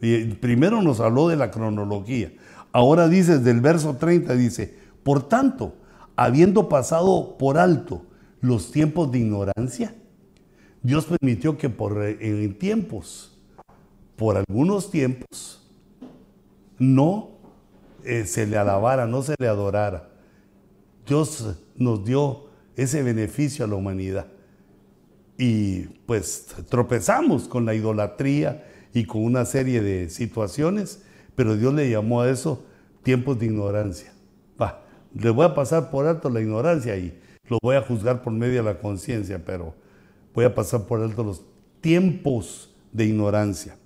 Primero 0.00 0.82
nos 0.82 1.00
habló 1.00 1.28
de 1.28 1.36
la 1.36 1.50
cronología. 1.50 2.32
Ahora 2.72 3.08
dice, 3.08 3.38
del 3.38 3.60
verso 3.60 3.96
30, 3.96 4.34
dice, 4.34 4.74
por 5.02 5.28
tanto, 5.28 5.74
habiendo 6.16 6.68
pasado 6.68 7.36
por 7.38 7.58
alto 7.58 8.02
los 8.40 8.70
tiempos 8.70 9.10
de 9.10 9.18
ignorancia, 9.18 9.94
Dios 10.82 11.06
permitió 11.06 11.56
que 11.56 11.68
por, 11.68 12.02
en 12.02 12.58
tiempos, 12.58 13.36
por 14.16 14.36
algunos 14.36 14.90
tiempos, 14.90 15.66
no 16.78 17.30
eh, 18.04 18.24
se 18.26 18.46
le 18.46 18.56
alabara, 18.56 19.06
no 19.06 19.22
se 19.22 19.34
le 19.38 19.48
adorara. 19.48 20.08
Dios 21.06 21.56
nos 21.76 22.04
dio 22.04 22.46
ese 22.76 23.02
beneficio 23.02 23.64
a 23.64 23.68
la 23.68 23.74
humanidad. 23.74 24.26
Y 25.36 25.82
pues 26.06 26.46
tropezamos 26.68 27.48
con 27.48 27.64
la 27.64 27.74
idolatría 27.74 28.64
y 28.92 29.04
con 29.04 29.22
una 29.22 29.44
serie 29.44 29.82
de 29.82 30.08
situaciones, 30.10 31.02
pero 31.34 31.56
Dios 31.56 31.74
le 31.74 31.90
llamó 31.90 32.22
a 32.22 32.30
eso 32.30 32.64
tiempos 33.02 33.38
de 33.38 33.46
ignorancia. 33.46 34.12
Va, 34.60 34.82
le 35.14 35.30
voy 35.30 35.46
a 35.46 35.54
pasar 35.54 35.90
por 35.90 36.06
alto 36.06 36.30
la 36.30 36.40
ignorancia 36.40 36.96
y 36.96 37.18
lo 37.48 37.58
voy 37.62 37.76
a 37.76 37.82
juzgar 37.82 38.22
por 38.22 38.32
medio 38.32 38.56
de 38.56 38.62
la 38.62 38.78
conciencia, 38.78 39.42
pero 39.44 39.74
voy 40.34 40.44
a 40.44 40.54
pasar 40.54 40.86
por 40.86 41.00
alto 41.00 41.22
los 41.24 41.42
tiempos 41.80 42.74
de 42.92 43.06
ignorancia. 43.06 43.76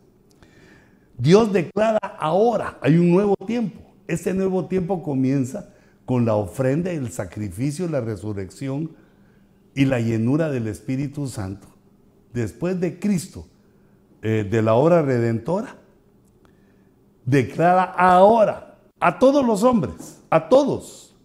Dios 1.16 1.52
declara 1.52 2.00
ahora, 2.18 2.78
hay 2.80 2.96
un 2.96 3.10
nuevo 3.10 3.36
tiempo. 3.46 3.80
Este 4.08 4.34
nuevo 4.34 4.66
tiempo 4.66 5.02
comienza 5.02 5.72
con 6.04 6.24
la 6.24 6.34
ofrenda, 6.34 6.90
el 6.90 7.10
sacrificio, 7.12 7.88
la 7.88 8.00
resurrección 8.00 8.90
y 9.74 9.84
la 9.84 10.00
llenura 10.00 10.50
del 10.50 10.66
Espíritu 10.66 11.28
Santo. 11.28 11.68
Después 12.32 12.80
de 12.80 12.98
Cristo, 12.98 13.46
eh, 14.22 14.46
de 14.48 14.62
la 14.62 14.74
obra 14.74 15.02
redentora, 15.02 15.76
declara 17.24 17.82
ahora 17.82 18.78
a 19.00 19.18
todos 19.18 19.44
los 19.44 19.62
hombres, 19.64 20.22
a 20.30 20.48
todos, 20.48 21.16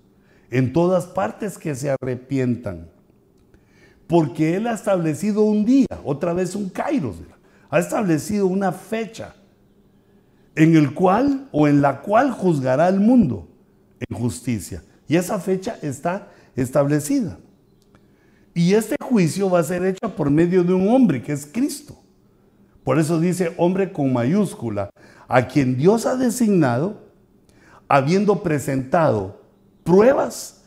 en 0.50 0.74
todas 0.74 1.06
partes 1.06 1.58
que 1.58 1.76
se 1.76 1.92
arrepientan. 1.92 2.90
Porque 4.08 4.56
Él 4.56 4.68
ha 4.68 4.74
establecido 4.74 5.44
un 5.44 5.64
día, 5.64 5.88
otra 6.04 6.34
vez 6.34 6.56
un 6.56 6.70
kairos, 6.70 7.18
ha 7.70 7.80
establecido 7.80 8.48
una 8.48 8.72
fecha 8.72 9.36
en 10.56 10.76
el 10.76 10.94
cual 10.94 11.48
o 11.52 11.68
en 11.68 11.82
la 11.82 12.02
cual 12.02 12.32
juzgará 12.32 12.88
al 12.88 13.00
mundo 13.00 13.48
en 14.00 14.18
justicia. 14.18 14.84
Y 15.08 15.16
esa 15.16 15.40
fecha 15.40 15.78
está 15.82 16.30
establecida. 16.56 17.38
Y 18.54 18.74
este 18.74 18.96
juicio 19.00 19.50
va 19.52 19.60
a 19.60 19.64
ser 19.64 19.86
hecho 19.86 20.16
por 20.16 20.32
medio 20.32 20.64
de 20.64 20.74
un 20.74 20.88
hombre 20.90 21.22
que 21.22 21.32
es 21.32 21.46
Cristo. 21.46 21.96
Por 22.88 23.00
eso 23.00 23.20
dice 23.20 23.54
hombre 23.58 23.92
con 23.92 24.14
mayúscula, 24.14 24.92
a 25.28 25.50
quien 25.50 25.76
Dios 25.76 26.06
ha 26.06 26.16
designado, 26.16 27.02
habiendo 27.90 28.42
presentado 28.42 29.42
pruebas 29.84 30.64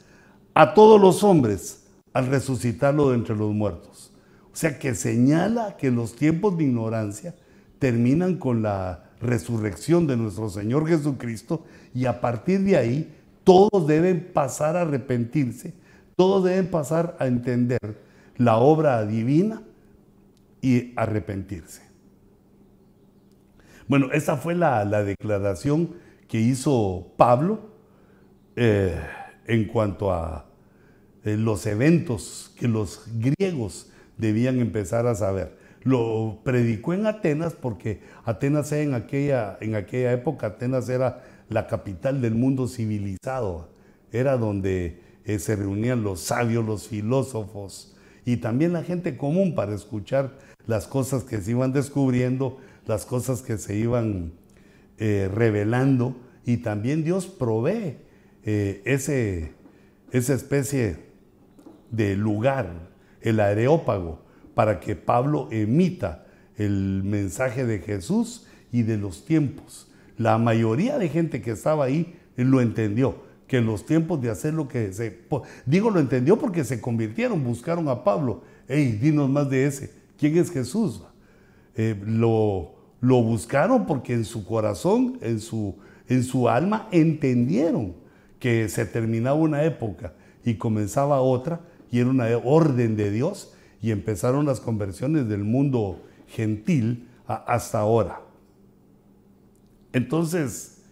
a 0.52 0.74
todos 0.74 1.00
los 1.00 1.24
hombres 1.24 1.86
al 2.12 2.26
resucitarlo 2.26 3.08
de 3.08 3.14
entre 3.14 3.34
los 3.34 3.54
muertos. 3.54 4.12
O 4.52 4.54
sea 4.54 4.78
que 4.78 4.94
señala 4.94 5.78
que 5.78 5.90
los 5.90 6.14
tiempos 6.14 6.58
de 6.58 6.64
ignorancia 6.64 7.34
terminan 7.78 8.36
con 8.36 8.60
la 8.60 9.04
resurrección 9.22 10.06
de 10.06 10.18
nuestro 10.18 10.50
Señor 10.50 10.86
Jesucristo 10.86 11.64
y 11.94 12.04
a 12.04 12.20
partir 12.20 12.60
de 12.60 12.76
ahí 12.76 13.14
todos 13.44 13.86
deben 13.86 14.30
pasar 14.34 14.76
a 14.76 14.82
arrepentirse, 14.82 15.72
todos 16.16 16.44
deben 16.44 16.66
pasar 16.66 17.16
a 17.18 17.26
entender 17.26 17.98
la 18.36 18.58
obra 18.58 19.06
divina 19.06 19.62
y 20.60 20.92
arrepentirse. 20.96 21.88
Bueno, 23.90 24.12
esa 24.12 24.36
fue 24.36 24.54
la, 24.54 24.84
declaración 25.02 25.96
que 26.28 26.38
hizo 26.38 27.08
Pablo 27.16 27.72
eh, 28.54 28.94
en 29.48 29.64
cuanto 29.64 30.12
a 30.12 30.46
eh, 31.24 31.36
los 31.36 31.66
eventos 31.66 32.54
que 32.56 32.68
los 32.68 33.08
griegos 33.16 33.90
debían 34.16 34.60
empezar 34.60 35.08
a 35.08 35.16
saber. 35.16 35.56
Lo 35.82 36.38
predicó 36.44 36.94
en 36.94 37.04
Atenas 37.08 37.54
porque 37.54 38.00
Atenas 38.24 38.70
en 38.70 38.94
aquella, 38.94 39.58
en 39.60 39.74
aquella 39.74 40.12
época, 40.12 40.46
Atenas 40.46 40.88
era 40.88 41.24
la 41.48 41.66
capital 41.66 42.20
del 42.20 42.36
mundo 42.36 42.68
civilizado, 42.68 43.70
era 44.12 44.36
donde 44.36 45.00
eh, 45.24 45.40
se 45.40 45.56
reunían 45.56 46.04
los 46.04 46.20
sabios, 46.20 46.64
los 46.64 46.86
filósofos 46.86 47.96
y 48.24 48.36
también 48.36 48.72
la 48.72 48.84
gente 48.84 49.16
común 49.16 49.56
para 49.56 49.74
escuchar 49.74 50.38
las 50.68 50.86
cosas 50.86 51.24
que 51.24 51.40
se 51.40 51.50
iban 51.50 51.72
descubriendo, 51.72 52.58
las 52.86 53.06
cosas 53.06 53.42
que 53.42 53.58
se 53.58 53.76
iban 53.76 54.32
eh, 54.98 55.30
revelando 55.32 56.16
y 56.44 56.58
también 56.58 57.04
Dios 57.04 57.26
provee 57.26 57.96
eh, 58.44 58.82
ese, 58.84 59.52
esa 60.12 60.34
especie 60.34 61.10
de 61.90 62.16
lugar, 62.16 62.90
el 63.20 63.40
areópago, 63.40 64.22
para 64.54 64.80
que 64.80 64.96
Pablo 64.96 65.48
emita 65.50 66.26
el 66.56 67.02
mensaje 67.04 67.64
de 67.64 67.78
Jesús 67.78 68.46
y 68.72 68.82
de 68.82 68.96
los 68.96 69.24
tiempos. 69.24 69.90
La 70.16 70.38
mayoría 70.38 70.98
de 70.98 71.08
gente 71.08 71.40
que 71.40 71.52
estaba 71.52 71.84
ahí 71.84 72.16
lo 72.36 72.60
entendió, 72.60 73.22
que 73.46 73.60
los 73.60 73.86
tiempos 73.86 74.20
de 74.20 74.30
hacer 74.30 74.54
lo 74.54 74.68
que 74.68 74.92
se... 74.92 75.22
Digo, 75.66 75.90
lo 75.90 76.00
entendió 76.00 76.38
porque 76.38 76.64
se 76.64 76.80
convirtieron, 76.80 77.42
buscaron 77.42 77.88
a 77.88 78.04
Pablo. 78.04 78.42
Hey, 78.68 78.98
dinos 79.00 79.28
más 79.28 79.48
de 79.50 79.66
ese. 79.66 79.92
¿Quién 80.18 80.36
es 80.36 80.50
Jesús? 80.50 81.02
Eh, 81.76 81.96
lo, 82.04 82.74
lo 83.00 83.22
buscaron 83.22 83.86
porque 83.86 84.14
en 84.14 84.24
su 84.24 84.44
corazón, 84.44 85.18
en 85.22 85.40
su, 85.40 85.76
en 86.08 86.22
su 86.24 86.48
alma, 86.48 86.88
entendieron 86.90 87.94
que 88.38 88.68
se 88.68 88.86
terminaba 88.86 89.36
una 89.36 89.64
época 89.64 90.14
y 90.44 90.54
comenzaba 90.54 91.20
otra 91.20 91.60
y 91.90 91.98
era 92.00 92.10
una 92.10 92.26
orden 92.44 92.96
de 92.96 93.10
Dios 93.10 93.54
y 93.82 93.90
empezaron 93.90 94.46
las 94.46 94.60
conversiones 94.60 95.28
del 95.28 95.44
mundo 95.44 96.02
gentil 96.26 97.08
hasta 97.26 97.78
ahora. 97.78 98.20
Entonces, 99.92 100.82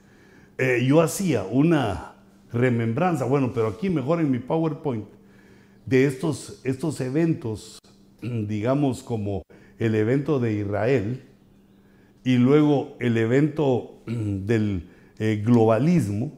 eh, 0.57 0.85
yo 0.87 1.01
hacía 1.01 1.45
una 1.45 2.15
remembranza, 2.53 3.25
bueno, 3.25 3.53
pero 3.55 3.69
aquí 3.69 3.91
mejor 3.91 4.21
en 4.21 4.31
mi 4.31 4.39
PowerPoint, 4.39 5.07
de 5.87 6.05
estos, 6.05 6.61
estos 6.65 7.01
eventos, 7.01 7.79
digamos 8.23 9.03
como 9.03 9.43
el 9.79 9.95
evento 9.95 10.41
de 10.41 10.55
Israel 10.55 11.23
y 12.25 12.37
luego 12.37 12.97
el 13.01 13.17
evento 13.17 14.03
del 14.07 14.89
eh, 15.19 15.43
globalismo 15.45 16.33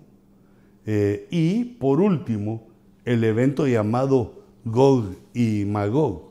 eh, 0.86 1.26
y 1.30 1.64
por 1.64 2.00
último 2.00 2.68
el 3.04 3.24
evento 3.24 3.66
llamado 3.66 4.44
Gog 4.64 5.16
y 5.34 5.64
Magog. 5.64 6.30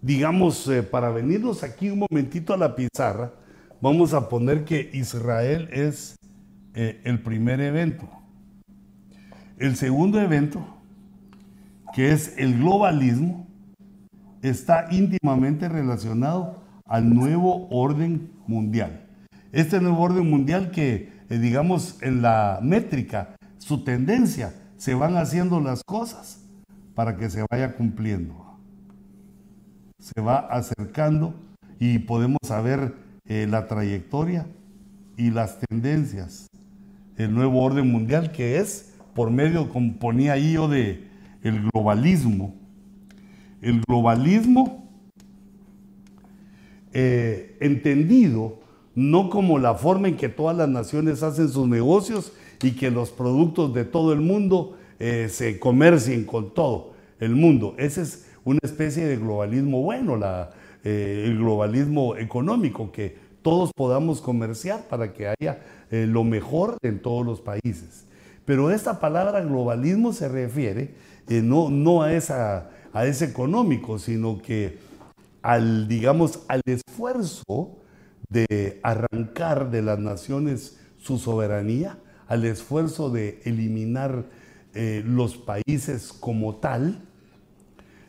digamos, 0.00 0.68
eh, 0.68 0.82
para 0.82 1.10
venirnos 1.10 1.62
aquí 1.62 1.90
un 1.90 2.06
momentito 2.10 2.54
a 2.54 2.56
la 2.56 2.76
pizarra, 2.76 3.32
vamos 3.80 4.14
a 4.14 4.28
poner 4.28 4.64
que 4.64 4.90
Israel 4.92 5.68
es 5.72 6.16
el 6.74 7.20
primer 7.22 7.60
evento. 7.60 8.08
El 9.58 9.74
segundo 9.74 10.20
evento, 10.20 10.64
que 11.92 12.12
es 12.12 12.38
el 12.38 12.56
globalismo, 12.58 13.47
está 14.42 14.86
íntimamente 14.90 15.68
relacionado 15.68 16.62
al 16.86 17.14
nuevo 17.14 17.68
orden 17.70 18.30
mundial. 18.46 19.06
Este 19.52 19.80
nuevo 19.80 20.00
orden 20.02 20.28
mundial 20.28 20.70
que, 20.70 21.12
eh, 21.28 21.38
digamos, 21.38 22.02
en 22.02 22.22
la 22.22 22.60
métrica, 22.62 23.36
su 23.58 23.84
tendencia, 23.84 24.54
se 24.76 24.94
van 24.94 25.16
haciendo 25.16 25.60
las 25.60 25.82
cosas 25.84 26.44
para 26.94 27.16
que 27.16 27.30
se 27.30 27.44
vaya 27.50 27.74
cumpliendo 27.74 28.48
se 29.98 30.20
va 30.20 30.38
acercando 30.38 31.34
y 31.78 31.98
podemos 31.98 32.38
saber 32.44 32.94
eh, 33.26 33.46
la 33.48 33.66
trayectoria 33.66 34.46
y 35.16 35.30
las 35.30 35.58
tendencias. 35.60 36.48
El 37.16 37.34
nuevo 37.34 37.62
orden 37.62 37.90
mundial 37.90 38.32
que 38.32 38.58
es 38.58 38.94
por 39.14 39.30
medio, 39.30 39.68
como 39.68 39.94
ponía 39.98 40.34
ahí 40.34 40.52
yo, 40.52 40.68
de 40.68 41.08
el 41.42 41.68
globalismo. 41.70 42.54
El 43.60 43.80
globalismo 43.86 44.88
eh, 46.92 47.56
entendido 47.60 48.60
no 48.94 49.30
como 49.30 49.58
la 49.58 49.74
forma 49.74 50.08
en 50.08 50.16
que 50.16 50.28
todas 50.28 50.56
las 50.56 50.68
naciones 50.68 51.22
hacen 51.22 51.48
sus 51.48 51.68
negocios 51.68 52.32
y 52.62 52.72
que 52.72 52.90
los 52.90 53.10
productos 53.10 53.74
de 53.74 53.84
todo 53.84 54.12
el 54.12 54.20
mundo 54.20 54.76
eh, 54.98 55.28
se 55.30 55.58
comercien 55.58 56.24
con 56.24 56.54
todo 56.54 56.94
el 57.20 57.36
mundo. 57.36 57.74
Ese 57.78 58.02
es 58.02 58.26
una 58.44 58.60
especie 58.62 59.06
de 59.06 59.16
globalismo 59.16 59.82
bueno, 59.82 60.18
eh, 60.84 61.24
el 61.26 61.38
globalismo 61.38 62.16
económico, 62.16 62.90
que 62.90 63.16
todos 63.42 63.70
podamos 63.76 64.20
comerciar 64.20 64.88
para 64.88 65.12
que 65.12 65.28
haya 65.28 65.62
lo 65.90 66.24
mejor 66.24 66.76
en 66.82 67.00
todos 67.00 67.24
los 67.24 67.40
países. 67.40 68.04
Pero 68.44 68.70
esta 68.70 68.98
palabra 68.98 69.40
globalismo 69.40 70.12
se 70.12 70.28
refiere 70.28 70.94
no, 71.28 71.70
no 71.70 72.02
a, 72.02 72.12
esa, 72.12 72.70
a 72.92 73.06
ese 73.06 73.24
económico, 73.24 73.98
sino 73.98 74.38
que 74.38 74.78
al, 75.42 75.88
digamos, 75.88 76.40
al 76.48 76.62
esfuerzo 76.66 77.78
de 78.28 78.80
arrancar 78.82 79.70
de 79.70 79.82
las 79.82 79.98
naciones 79.98 80.78
su 80.98 81.18
soberanía, 81.18 81.98
al 82.26 82.44
esfuerzo 82.44 83.10
de 83.10 83.40
eliminar 83.44 84.26
los 84.74 85.36
países 85.36 86.12
como 86.12 86.56
tal, 86.56 87.02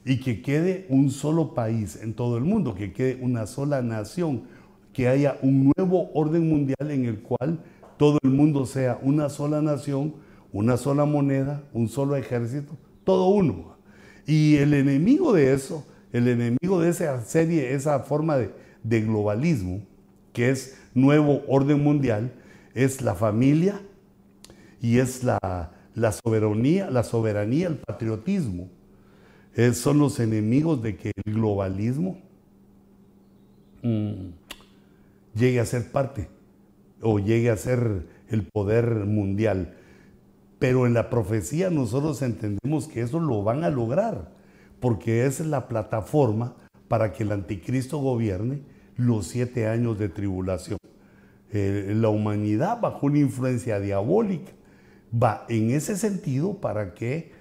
y 0.05 0.19
que 0.19 0.41
quede 0.41 0.86
un 0.89 1.11
solo 1.11 1.53
país 1.53 1.99
en 2.01 2.13
todo 2.13 2.38
el 2.38 2.43
mundo, 2.43 2.73
que 2.73 2.93
quede 2.93 3.19
una 3.21 3.45
sola 3.45 3.82
nación, 3.82 4.43
que 4.93 5.07
haya 5.07 5.38
un 5.41 5.71
nuevo 5.75 6.09
orden 6.13 6.49
mundial 6.49 6.91
en 6.91 7.05
el 7.05 7.19
cual 7.21 7.59
todo 7.97 8.17
el 8.23 8.32
mundo 8.32 8.65
sea 8.65 8.99
una 9.01 9.30
sola 9.30 9.61
nación, 9.61 10.15
una 10.51 10.77
sola 10.77 11.05
moneda, 11.05 11.63
un 11.73 11.89
solo 11.89 12.15
ejército, 12.15 12.75
todo 13.03 13.27
uno. 13.27 13.68
Y 14.30 14.57
el 14.57 14.75
enemigo 14.75 15.34
de 15.34 15.53
eso, 15.53 15.88
el 16.13 16.27
enemigo 16.27 16.80
de 16.80 16.89
esa 16.89 17.19
serie, 17.25 17.73
esa 17.73 17.99
forma 18.01 18.38
de, 18.38 19.01
globalismo, 19.01 19.82
que 20.34 20.51
es 20.51 20.77
nuevo 20.93 21.41
orden 21.47 21.84
mundial, 21.84 22.32
es 22.75 23.01
la 23.01 23.15
familia 23.15 23.82
y 24.82 24.99
es 24.99 25.23
la, 25.23 25.71
la 25.95 26.11
soberanía, 26.11 26.91
la 26.91 27.03
soberanía, 27.03 27.67
el 27.69 27.77
patriotismo 27.77 28.69
son 29.73 29.99
los 29.99 30.19
enemigos 30.19 30.82
de 30.82 30.95
que 30.95 31.11
el 31.25 31.34
globalismo 31.34 32.17
mm, 33.82 34.30
llegue 35.36 35.59
a 35.59 35.65
ser 35.65 35.91
parte 35.91 36.30
o 37.01 37.19
llegue 37.19 37.49
a 37.49 37.57
ser 37.57 38.05
el 38.30 38.43
poder 38.43 39.05
mundial. 39.05 39.75
Pero 40.60 40.86
en 40.86 40.93
la 40.93 41.10
profecía 41.10 41.70
nosotros 41.70 42.22
entendemos 42.22 42.88
que 42.88 43.01
eso 43.01 43.20
lo 43.20 43.43
van 43.43 43.64
a 43.64 43.70
lograr, 43.70 44.32
porque 44.80 45.26
es 45.26 45.39
la 45.39 45.68
plataforma 45.68 46.55
para 46.88 47.14
que 47.14 47.24
el 47.24 47.32
anticristo 47.32 47.97
gobierne 47.99 48.62
los 48.97 49.28
siete 49.28 49.68
años 49.68 49.97
de 49.97 50.10
tribulación. 50.10 50.78
Eh, 51.51 51.93
la 51.95 52.10
humanidad 52.10 52.80
bajo 52.80 53.07
una 53.07 53.20
influencia 53.20 53.80
diabólica 53.80 54.51
va 55.12 55.45
en 55.49 55.72
ese 55.72 55.97
sentido 55.97 56.55
para 56.62 56.93
que 56.93 57.32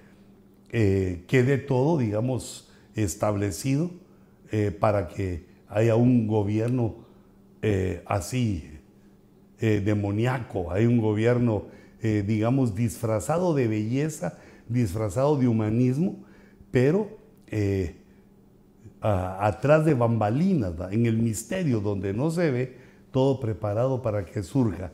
eh, 0.71 1.25
quede 1.27 1.57
todo, 1.57 1.97
digamos, 1.99 2.71
establecido 2.95 3.91
eh, 4.51 4.71
para 4.71 5.07
que 5.07 5.45
haya 5.67 5.95
un 5.95 6.27
gobierno 6.27 7.09
así 8.05 8.71
demoníaco, 9.59 10.71
hay 10.71 10.85
un 10.85 11.01
gobierno, 11.01 11.65
eh, 12.01 12.23
digamos, 12.25 12.75
disfrazado 12.75 13.53
de 13.53 13.67
belleza, 13.67 14.37
disfrazado 14.67 15.37
de 15.37 15.47
humanismo, 15.47 16.23
pero 16.71 17.17
eh, 17.47 17.95
atrás 19.01 19.85
de 19.85 19.93
bambalinas, 19.93 20.73
en 20.91 21.05
el 21.05 21.17
misterio 21.17 21.79
donde 21.79 22.13
no 22.13 22.31
se 22.31 22.51
ve, 22.51 22.77
todo 23.11 23.39
preparado 23.39 24.01
para 24.01 24.25
que 24.25 24.43
surja, 24.43 24.91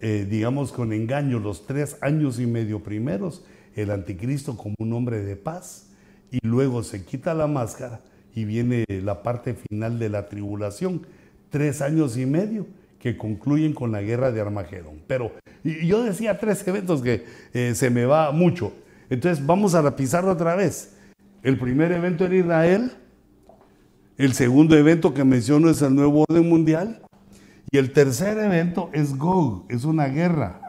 digamos, 0.00 0.72
con 0.72 0.94
engaño 0.94 1.38
los 1.40 1.66
tres 1.66 1.98
años 2.00 2.40
y 2.40 2.46
medio 2.46 2.82
primeros, 2.82 3.44
el 3.74 3.90
anticristo 3.90 4.56
como 4.56 4.76
un 4.78 4.92
hombre 4.94 5.22
de 5.22 5.36
paz, 5.36 5.90
y 6.30 6.38
luego 6.46 6.82
se 6.82 7.04
quita 7.04 7.34
la 7.34 7.46
máscara 7.46 8.00
y 8.34 8.44
viene 8.44 8.84
la 8.88 9.22
parte 9.22 9.54
final 9.54 9.98
de 9.98 10.08
la 10.08 10.28
tribulación, 10.28 11.06
tres 11.50 11.82
años 11.82 12.16
y 12.16 12.26
medio 12.26 12.66
que 12.98 13.16
concluyen 13.16 13.72
con 13.72 13.92
la 13.92 14.02
guerra 14.02 14.30
de 14.30 14.40
Armagedón. 14.40 15.00
Pero 15.06 15.32
yo 15.64 16.02
decía 16.02 16.38
tres 16.38 16.66
eventos 16.66 17.02
que 17.02 17.24
eh, 17.52 17.74
se 17.74 17.90
me 17.90 18.04
va 18.04 18.32
mucho. 18.32 18.72
Entonces 19.08 19.44
vamos 19.44 19.74
a 19.74 19.96
pisar 19.96 20.24
otra 20.26 20.54
vez. 20.54 20.94
El 21.42 21.58
primer 21.58 21.92
evento 21.92 22.26
en 22.26 22.34
Israel, 22.34 22.92
el 24.16 24.34
segundo 24.34 24.76
evento 24.76 25.14
que 25.14 25.24
menciono 25.24 25.70
es 25.70 25.82
el 25.82 25.94
nuevo 25.94 26.24
orden 26.28 26.48
mundial 26.48 27.02
y 27.70 27.78
el 27.78 27.92
tercer 27.92 28.38
evento 28.38 28.90
es 28.92 29.16
Gog, 29.16 29.64
es 29.68 29.84
una 29.84 30.06
guerra. 30.06 30.60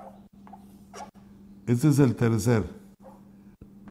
Este 1.67 1.89
es 1.89 1.99
el 1.99 2.15
tercer, 2.15 2.63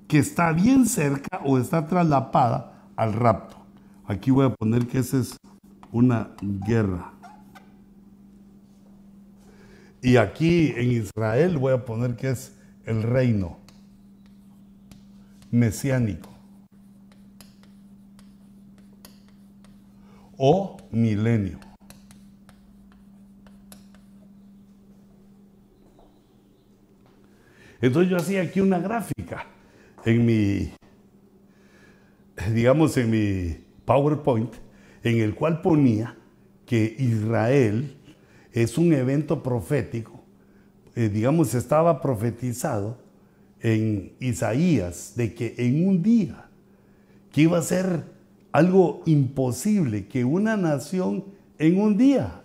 que 0.08 0.18
está 0.18 0.52
bien 0.52 0.86
cerca 0.86 1.40
o 1.44 1.58
está 1.58 1.86
traslapada 1.86 2.84
al 2.96 3.12
rapto. 3.12 3.56
Aquí 4.06 4.30
voy 4.30 4.46
a 4.46 4.54
poner 4.54 4.86
que 4.86 4.98
esa 4.98 5.18
es 5.18 5.36
una 5.92 6.30
guerra. 6.40 7.09
Y 10.02 10.16
aquí 10.16 10.72
en 10.76 10.92
Israel 10.92 11.58
voy 11.58 11.72
a 11.72 11.84
poner 11.84 12.16
que 12.16 12.30
es 12.30 12.56
el 12.86 13.02
reino 13.02 13.58
mesiánico 15.50 16.30
o 20.36 20.78
milenio. 20.90 21.58
Entonces 27.82 28.10
yo 28.10 28.16
hacía 28.16 28.42
aquí 28.42 28.60
una 28.60 28.78
gráfica 28.78 29.46
en 30.04 30.24
mi, 30.24 30.72
digamos, 32.52 32.96
en 32.96 33.10
mi 33.10 33.56
PowerPoint, 33.84 34.54
en 35.02 35.20
el 35.20 35.34
cual 35.34 35.60
ponía 35.62 36.16
que 36.66 36.94
Israel 36.98 37.96
es 38.52 38.78
un 38.78 38.92
evento 38.92 39.42
profético, 39.42 40.24
eh, 40.94 41.08
digamos, 41.08 41.54
estaba 41.54 42.00
profetizado 42.00 42.98
en 43.60 44.12
Isaías 44.20 45.12
de 45.16 45.34
que 45.34 45.54
en 45.58 45.86
un 45.86 46.02
día, 46.02 46.48
que 47.32 47.42
iba 47.42 47.58
a 47.58 47.62
ser 47.62 48.04
algo 48.52 49.02
imposible, 49.06 50.08
que 50.08 50.24
una 50.24 50.56
nación 50.56 51.24
en 51.58 51.80
un 51.80 51.96
día, 51.96 52.42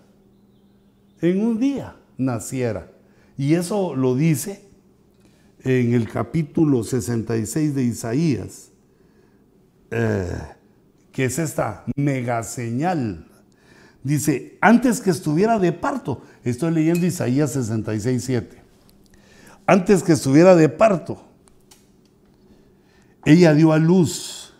en 1.20 1.40
un 1.40 1.58
día 1.58 1.96
naciera. 2.16 2.90
Y 3.36 3.54
eso 3.54 3.96
lo 3.96 4.14
dice 4.14 4.62
en 5.60 5.94
el 5.94 6.08
capítulo 6.08 6.84
66 6.84 7.74
de 7.74 7.82
Isaías, 7.82 8.70
eh, 9.90 10.38
que 11.10 11.24
es 11.24 11.38
esta 11.38 11.84
mega 11.96 12.42
señal 12.42 13.26
Dice, 14.06 14.56
antes 14.60 15.00
que 15.00 15.10
estuviera 15.10 15.58
de 15.58 15.72
parto, 15.72 16.22
estoy 16.44 16.70
leyendo 16.70 17.04
Isaías 17.04 17.50
66, 17.54 18.22
7. 18.22 18.62
Antes 19.66 20.04
que 20.04 20.12
estuviera 20.12 20.54
de 20.54 20.68
parto, 20.68 21.24
ella 23.24 23.52
dio 23.52 23.72
a 23.72 23.78
luz. 23.78 24.54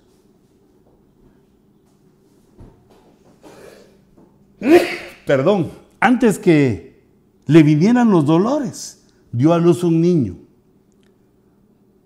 Perdón, 5.25 5.71
antes 6.01 6.41
que 6.41 7.05
le 7.47 7.63
vinieran 7.63 8.11
los 8.11 8.27
dolores, 8.27 9.05
dio 9.31 9.53
a 9.53 9.59
luz 9.59 9.85
un 9.85 10.01
niño. 10.01 10.39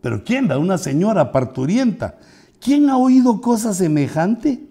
Pero 0.02 0.24
¿quién 0.24 0.46
da? 0.46 0.58
Una 0.58 0.76
señora 0.76 1.32
parturienta. 1.32 2.18
¿Quién 2.60 2.90
ha 2.90 2.98
oído 2.98 3.40
cosa 3.40 3.72
semejante? 3.72 4.68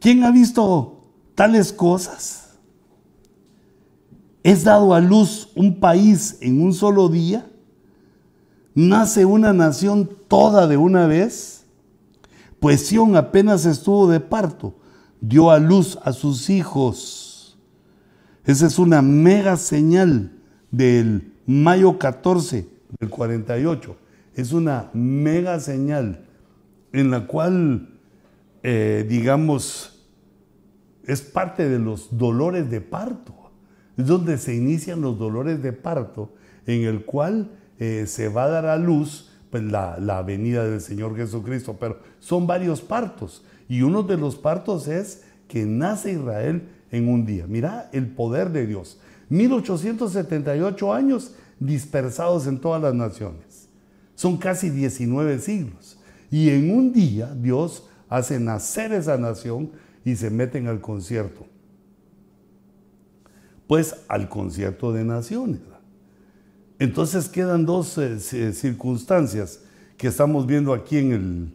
¿Quién 0.00 0.24
ha 0.24 0.30
visto 0.30 0.97
tales 1.38 1.72
cosas. 1.72 2.58
Es 4.42 4.64
dado 4.64 4.92
a 4.92 5.00
luz 5.00 5.52
un 5.54 5.78
país 5.78 6.36
en 6.40 6.60
un 6.60 6.74
solo 6.74 7.08
día. 7.08 7.48
Nace 8.74 9.24
una 9.24 9.52
nación 9.52 10.10
toda 10.26 10.66
de 10.66 10.76
una 10.76 11.06
vez. 11.06 11.64
Pues 12.58 12.88
Sión 12.88 13.14
apenas 13.14 13.66
estuvo 13.66 14.10
de 14.10 14.18
parto, 14.18 14.74
dio 15.20 15.52
a 15.52 15.60
luz 15.60 15.96
a 16.02 16.12
sus 16.12 16.50
hijos. 16.50 17.56
Esa 18.44 18.66
es 18.66 18.76
una 18.80 19.00
mega 19.00 19.56
señal 19.56 20.32
del 20.72 21.34
mayo 21.46 22.00
14 22.00 22.68
del 22.98 23.10
48. 23.10 23.96
Es 24.34 24.52
una 24.52 24.90
mega 24.92 25.60
señal 25.60 26.24
en 26.92 27.12
la 27.12 27.28
cual, 27.28 27.96
eh, 28.64 29.06
digamos, 29.08 29.97
es 31.08 31.22
parte 31.22 31.68
de 31.68 31.78
los 31.78 32.16
dolores 32.16 32.70
de 32.70 32.82
parto. 32.82 33.34
Es 33.96 34.06
donde 34.06 34.36
se 34.38 34.54
inician 34.54 35.00
los 35.00 35.18
dolores 35.18 35.60
de 35.62 35.72
parto, 35.72 36.34
en 36.66 36.82
el 36.82 37.04
cual 37.04 37.50
eh, 37.78 38.04
se 38.06 38.28
va 38.28 38.44
a 38.44 38.48
dar 38.48 38.66
a 38.66 38.76
luz 38.76 39.32
pues, 39.50 39.64
la, 39.64 39.98
la, 39.98 40.22
venida 40.22 40.64
del 40.64 40.82
Señor 40.82 41.16
Jesucristo. 41.16 41.76
Pero 41.80 41.98
son 42.20 42.46
varios 42.46 42.82
partos. 42.82 43.42
Y 43.68 43.80
uno 43.80 44.02
de 44.02 44.18
los 44.18 44.36
partos 44.36 44.86
es 44.86 45.24
que 45.48 45.64
nace 45.64 46.12
Israel 46.12 46.68
en 46.92 47.08
un 47.08 47.24
día. 47.24 47.46
Mira 47.48 47.88
el 47.92 48.06
poder 48.08 48.50
de 48.50 48.66
Dios. 48.66 49.00
1878 49.30 50.92
años 50.92 51.34
dispersados 51.58 52.46
en 52.46 52.60
todas 52.60 52.82
las 52.82 52.94
naciones. 52.94 53.70
Son 54.14 54.36
casi 54.36 54.68
19 54.68 55.38
siglos. 55.38 55.98
Y 56.30 56.50
en 56.50 56.70
un 56.70 56.92
día 56.92 57.34
Dios 57.34 57.88
hace 58.10 58.38
nacer 58.38 58.92
esa 58.92 59.16
nación 59.16 59.70
y 60.08 60.16
se 60.16 60.30
meten 60.30 60.66
al 60.68 60.80
concierto. 60.80 61.46
Pues 63.66 63.94
al 64.08 64.30
concierto 64.30 64.92
de 64.92 65.04
naciones. 65.04 65.60
Entonces 66.78 67.28
quedan 67.28 67.66
dos 67.66 67.98
eh, 67.98 68.18
circunstancias 68.52 69.60
que 69.98 70.08
estamos 70.08 70.46
viendo 70.46 70.72
aquí 70.72 70.96
en, 70.96 71.12
el, 71.12 71.52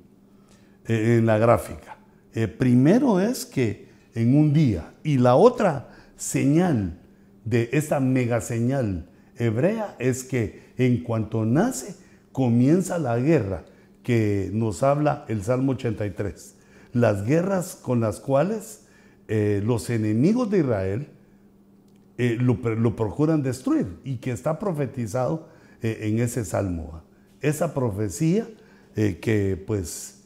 eh, 0.86 1.18
en 1.18 1.26
la 1.26 1.40
gráfica. 1.40 1.98
Eh, 2.34 2.48
primero 2.48 3.20
es 3.20 3.46
que 3.46 3.88
en 4.14 4.38
un 4.38 4.54
día 4.54 4.94
y 5.04 5.18
la 5.18 5.36
otra 5.36 5.90
señal 6.16 7.00
de 7.46 7.70
esta 7.74 8.00
mega 8.00 8.40
señal 8.42 9.10
hebrea 9.38 9.96
es 9.98 10.24
que 10.24 10.74
en 10.78 11.02
cuanto 11.04 11.46
nace 11.46 11.96
comienza 12.32 13.00
la 13.00 13.18
guerra 13.18 13.66
que 14.04 14.52
nos 14.54 14.84
habla 14.84 15.26
el 15.28 15.44
Salmo 15.44 15.72
83 15.72 16.58
las 16.94 17.26
guerras 17.26 17.76
con 17.76 18.00
las 18.00 18.20
cuales 18.20 18.86
eh, 19.28 19.62
los 19.66 19.90
enemigos 19.90 20.50
de 20.50 20.60
Israel 20.60 21.08
eh, 22.18 22.38
lo, 22.40 22.96
procuran 22.96 23.42
destruir 23.42 24.00
y 24.04 24.18
que 24.18 24.32
está 24.32 24.60
profetizado 24.60 25.50
eh, 25.82 26.00
en 26.02 26.20
ese 26.20 26.46
salmo. 26.46 27.02
Esa 27.42 27.74
profecía 27.74 28.48
que 28.96 29.62
pues 29.66 30.20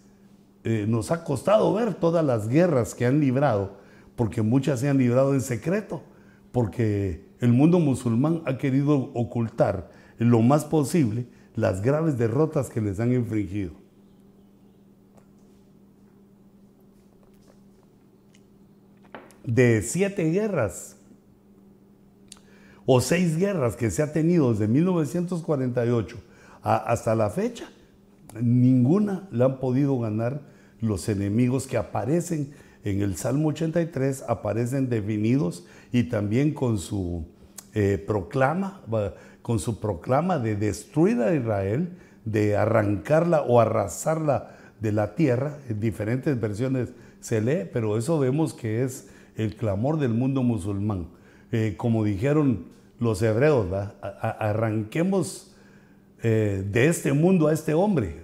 nos 0.66 1.10
ha 1.12 1.24
costado 1.24 1.74
ver 1.74 1.94
todas 1.94 2.24
las 2.24 2.50
guerras 2.50 2.94
que 2.94 3.06
han 3.06 3.22
librado, 3.22 3.78
porque 4.18 4.42
muchas 4.42 4.82
se 4.82 4.90
han 4.90 4.98
librado 4.98 5.34
en 5.34 5.40
secreto, 5.40 6.04
porque 6.52 7.30
el 7.40 7.54
mundo 7.54 7.80
musulmán 7.80 8.42
ha 8.46 8.58
querido 8.58 9.10
ocultar 9.14 9.90
lo 10.18 10.42
más 10.42 10.66
posible 10.66 11.28
las 11.56 11.82
graves 11.82 12.18
derrotas 12.18 12.70
que 12.70 12.82
les 12.82 13.00
han 13.00 13.14
infringido. 13.14 13.72
De 19.48 19.82
siete 19.82 20.30
guerras 20.30 20.98
o 22.86 23.02
seis 23.02 23.38
guerras 23.38 23.76
que 23.76 23.90
se 23.90 24.04
ha 24.04 24.12
tenido 24.12 24.52
desde 24.52 24.68
1948 24.68 26.18
hasta 26.62 27.16
la 27.16 27.30
fecha, 27.30 27.70
ninguna 28.40 29.28
le 29.32 29.46
han 29.46 29.60
podido 29.60 29.98
ganar 30.00 30.42
los 30.82 31.08
enemigos 31.08 31.66
que 31.66 31.78
aparecen 31.78 32.52
en 32.84 33.02
el 33.02 33.16
Salmo 33.16 33.50
83, 33.50 34.26
aparecen 34.28 34.90
definidos 34.90 35.66
y 35.92 36.04
también 36.04 36.54
con 36.54 36.78
su 36.78 37.26
eh, 37.74 38.04
proclama, 38.06 38.82
con 39.42 39.60
su 39.60 39.80
proclama 39.80 40.40
de 40.40 40.56
destruir 40.58 41.22
a 41.22 41.34
Israel, 41.34 41.98
de 42.26 42.58
arrancarla 42.58 43.44
o 43.44 43.62
arrasarla 43.62 44.58
de 44.82 44.92
la 44.92 45.16
tierra, 45.16 45.58
en 45.70 45.80
diferentes 45.80 46.40
versiones 46.40 46.90
se 47.22 47.42
lee, 47.42 47.70
pero 47.72 47.98
eso 47.98 48.20
vemos 48.20 48.54
que 48.54 48.84
es 48.84 49.08
el 49.38 49.56
clamor 49.56 50.00
del 50.00 50.14
mundo 50.14 50.44
musulmán. 50.44 51.08
eh, 51.52 51.76
como 51.78 52.04
dijeron 52.04 52.66
los 53.00 53.22
hebreos, 53.22 53.68
arranquemos 54.02 55.56
eh, 56.24 56.66
de 56.70 56.88
este 56.88 57.14
mundo 57.14 57.48
a 57.48 57.54
este 57.54 57.74
hombre, 57.74 58.24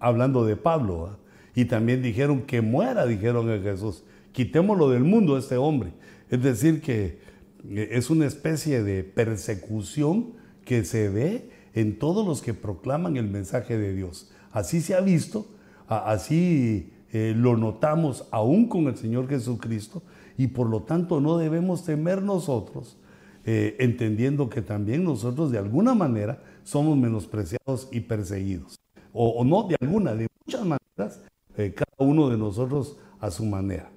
hablando 0.00 0.44
de 0.44 0.56
Pablo. 0.56 1.16
Y 1.54 1.64
también 1.66 2.02
dijeron 2.02 2.42
que 2.42 2.60
muera, 2.60 3.06
dijeron 3.06 3.48
a 3.50 3.58
Jesús, 3.60 4.02
quitémoslo 4.32 4.90
del 4.90 5.04
mundo 5.04 5.36
a 5.36 5.38
este 5.38 5.56
hombre. 5.56 5.92
Es 6.28 6.42
decir, 6.42 6.82
que 6.82 7.20
eh, 7.68 7.88
es 7.92 8.10
una 8.10 8.26
especie 8.26 8.82
de 8.82 9.04
persecución 9.04 10.32
que 10.64 10.84
se 10.84 11.08
ve 11.08 11.50
en 11.74 11.98
todos 11.98 12.26
los 12.26 12.42
que 12.42 12.52
proclaman 12.52 13.16
el 13.16 13.28
mensaje 13.28 13.78
de 13.78 13.94
Dios. 13.94 14.32
Así 14.50 14.80
se 14.80 14.96
ha 14.96 15.00
visto, 15.00 15.46
así 15.86 16.92
lo 17.12 17.56
notamos 17.56 18.28
aún 18.30 18.68
con 18.68 18.86
el 18.86 18.96
Señor 18.96 19.28
Jesucristo 19.28 20.02
y 20.40 20.46
por 20.46 20.70
lo 20.70 20.84
tanto 20.84 21.20
no 21.20 21.36
debemos 21.36 21.84
temer 21.84 22.22
nosotros, 22.22 22.96
eh, 23.44 23.76
entendiendo 23.78 24.48
que 24.48 24.62
también 24.62 25.04
nosotros 25.04 25.50
de 25.50 25.58
alguna 25.58 25.94
manera 25.94 26.42
somos 26.62 26.96
menospreciados 26.96 27.90
y 27.92 28.00
perseguidos. 28.00 28.76
O, 29.12 29.44
no 29.44 29.64
de 29.64 29.76
alguna, 29.78 30.14
de 30.14 30.28
muchas 30.46 30.62
maneras, 30.62 31.20
cada 31.54 31.94
uno 31.98 32.30
de 32.30 32.38
nosotros 32.38 32.96
a 33.18 33.30
su 33.30 33.44
manera. 33.44 33.90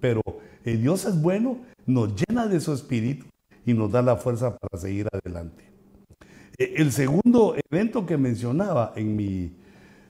Pero 0.00 0.22
Dios 0.64 1.04
es 1.04 1.20
bueno 1.20 1.58
nos 1.84 2.14
llena 2.16 2.46
de 2.46 2.58
su 2.58 2.72
espíritu 2.72 3.26
y 3.66 3.74
nos 3.74 3.92
da 3.92 4.00
la 4.00 4.16
fuerza 4.16 4.56
para 4.56 4.80
seguir 4.80 5.08
adelante. 5.12 5.62
El 6.56 6.90
segundo 6.92 7.54
evento 7.70 8.06
que 8.06 8.16
mencionaba 8.16 8.94
en, 8.96 9.14
mi, 9.14 9.52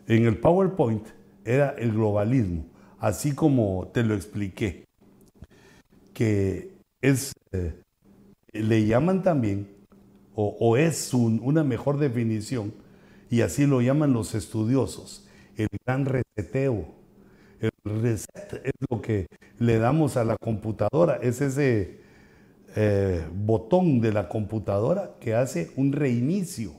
en 0.07 0.27
el 0.27 0.39
PowerPoint 0.39 1.09
era 1.45 1.71
el 1.71 1.91
globalismo, 1.91 2.67
así 3.01 3.35
como 3.35 3.91
te 3.93 4.05
lo 4.05 4.15
expliqué, 4.15 4.85
que 6.23 6.71
es, 7.01 7.33
eh, 7.51 7.75
le 8.53 8.87
llaman 8.87 9.25
también, 9.25 9.67
o, 10.37 10.77
es 10.77 11.13
una 11.13 11.65
mejor 11.65 11.99
definición, 11.99 12.73
y 13.29 13.41
así 13.41 13.67
lo 13.67 13.81
llaman 13.81 14.13
los 14.13 14.37
estudiosos, 14.37 15.27
el 15.57 15.67
gran 15.85 16.05
reseteo 16.05 16.87
el 17.61 18.03
reset 18.03 18.61
es 18.65 18.73
lo 18.89 19.01
que 19.03 19.27
le 19.59 19.79
damos 19.79 20.17
a 20.17 20.23
la 20.23 20.37
computadora, 20.37 21.17
es 21.17 21.41
ese 21.41 22.01
eh, 22.77 23.27
botón 23.35 24.01
de 24.01 24.13
la 24.13 24.29
computadora 24.29 25.15
que 25.19 25.35
hace 25.35 25.73
un 25.75 25.93
reinicio, 25.93 26.73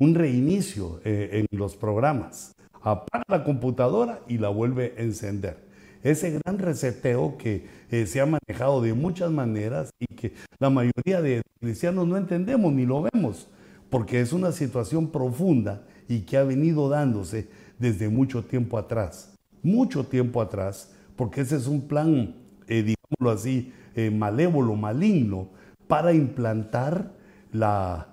un 0.00 0.16
reinicio 0.16 1.00
eh, 1.04 1.46
en 1.52 1.58
los 1.58 1.76
programas. 1.76 2.52
Apaga 2.82 3.24
la 3.28 3.44
computadora 3.44 4.22
y 4.26 4.38
la 4.38 4.48
vuelve 4.48 4.94
a 4.98 5.02
encender. 5.02 5.65
Ese 6.02 6.38
gran 6.38 6.58
reseteo 6.58 7.36
que 7.36 7.66
eh, 7.90 8.06
se 8.06 8.20
ha 8.20 8.26
manejado 8.26 8.80
de 8.82 8.94
muchas 8.94 9.30
maneras 9.30 9.90
y 9.98 10.06
que 10.14 10.32
la 10.58 10.70
mayoría 10.70 11.20
de 11.22 11.42
cristianos 11.60 12.06
no 12.06 12.16
entendemos 12.16 12.72
ni 12.72 12.86
lo 12.86 13.08
vemos, 13.12 13.48
porque 13.90 14.20
es 14.20 14.32
una 14.32 14.52
situación 14.52 15.08
profunda 15.10 15.84
y 16.08 16.20
que 16.20 16.36
ha 16.36 16.44
venido 16.44 16.88
dándose 16.88 17.48
desde 17.78 18.08
mucho 18.08 18.44
tiempo 18.44 18.78
atrás 18.78 19.36
mucho 19.66 20.04
tiempo 20.06 20.40
atrás, 20.40 20.92
porque 21.16 21.42
ese 21.42 21.56
es 21.56 21.66
un 21.66 21.88
plan, 21.88 22.34
eh, 22.68 22.82
digámoslo 22.82 23.30
así, 23.30 23.72
eh, 23.94 24.10
malévolo, 24.10 24.76
maligno, 24.76 25.48
para 25.88 26.12
implantar 26.12 27.12
la 27.52 28.08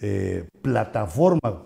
eh, 0.00 0.46
plataforma 0.60 1.62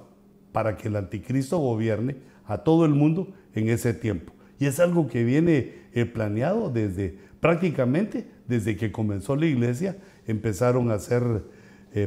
para 0.53 0.77
que 0.77 0.89
el 0.89 0.97
anticristo 0.97 1.59
gobierne 1.59 2.17
a 2.47 2.59
todo 2.59 2.85
el 2.85 2.93
mundo 2.93 3.33
en 3.55 3.69
ese 3.69 3.93
tiempo. 3.93 4.33
Y 4.59 4.67
es 4.67 4.81
algo 4.81 5.07
que 5.07 5.25
viene 5.25 5.87
planeado 6.13 6.71
desde 6.71 7.19
prácticamente 7.41 8.27
desde 8.49 8.77
que 8.77 8.93
comenzó 8.93 9.37
la 9.37 9.47
iglesia, 9.47 9.97
empezaron 10.27 10.91
a 10.91 10.95
hacer 10.95 11.43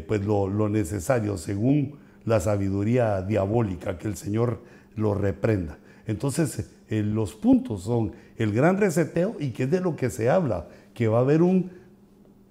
pues 0.08 0.24
lo, 0.26 0.47
lo 0.47 0.70
necesario 0.70 1.38
según 1.38 1.97
la 2.26 2.39
sabiduría 2.39 3.22
diabólica, 3.22 3.97
que 3.97 4.08
el 4.08 4.16
Señor 4.16 4.62
lo 4.95 5.14
reprenda. 5.14 5.80
Entonces, 6.06 6.70
eh, 6.89 7.04
los 7.04 7.36
puntos 7.36 7.84
son 7.84 8.14
el 8.38 8.52
gran 8.52 8.78
reseteo 8.78 9.36
y 9.39 9.52
que 9.52 9.64
es 9.64 9.72
de 9.72 9.82
lo 9.82 9.95
que 9.95 10.10
se 10.10 10.30
habla, 10.30 10.68
que 10.93 11.08
va 11.08 11.20
a 11.20 11.22
haber 11.22 11.41
un, 11.41 11.72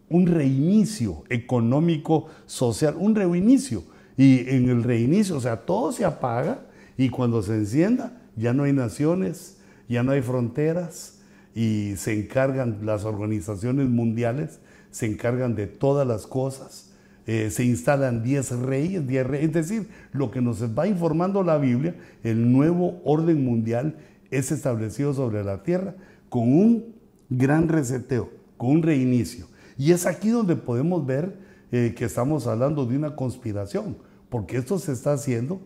un 0.09 0.27
reinicio 0.27 1.25
económico, 1.29 2.27
social, 2.47 2.95
un 2.99 3.15
reinicio. 3.15 3.83
Y 4.17 4.49
en 4.49 4.69
el 4.69 4.83
reinicio, 4.83 5.37
o 5.37 5.41
sea, 5.41 5.57
todo 5.65 5.93
se 5.93 6.05
apaga 6.05 6.67
y 6.97 7.09
cuando 7.09 7.43
se 7.43 7.55
encienda 7.55 8.21
ya 8.37 8.53
no 8.53 8.65
hay 8.65 8.73
naciones, 8.73 9.58
ya 9.89 10.03
no 10.03 10.13
hay 10.13 10.23
fronteras 10.23 11.21
y 11.55 11.95
se 11.97 12.19
encargan 12.19 12.81
las 12.85 13.05
organizaciones 13.05 13.89
mundiales, 13.89 14.61
se 14.91 15.07
encargan 15.07 15.55
de 15.55 15.67
todas 15.67 16.07
las 16.07 16.27
cosas. 16.27 16.93
Eh, 17.27 17.51
se 17.51 17.63
instalan 17.65 18.23
10 18.23 18.61
reyes, 18.61 19.07
10 19.07 19.27
reyes, 19.27 19.49
es 19.49 19.53
decir, 19.53 19.89
lo 20.13 20.31
que 20.31 20.41
nos 20.41 20.63
va 20.77 20.87
informando 20.87 21.43
la 21.43 21.59
Biblia, 21.59 21.95
el 22.23 22.51
nuevo 22.51 23.03
orden 23.05 23.45
mundial 23.45 23.99
es 24.31 24.51
establecido 24.51 25.13
sobre 25.13 25.45
la 25.45 25.63
tierra 25.63 25.95
con 26.31 26.51
un 26.51 26.95
gran 27.29 27.69
reseteo, 27.69 28.31
con 28.57 28.71
un 28.71 28.83
reinicio. 28.83 29.47
Y 29.77 29.93
es 29.93 30.07
aquí 30.07 30.31
donde 30.31 30.57
podemos 30.57 31.05
ver 31.05 31.37
eh, 31.71 31.95
que 31.95 32.07
estamos 32.07 32.47
hablando 32.47 32.87
de 32.87 32.97
una 32.97 33.15
conspiración, 33.15 33.99
porque 34.31 34.57
esto 34.57 34.79
se 34.79 34.93
está 34.93 35.13
haciendo, 35.13 35.61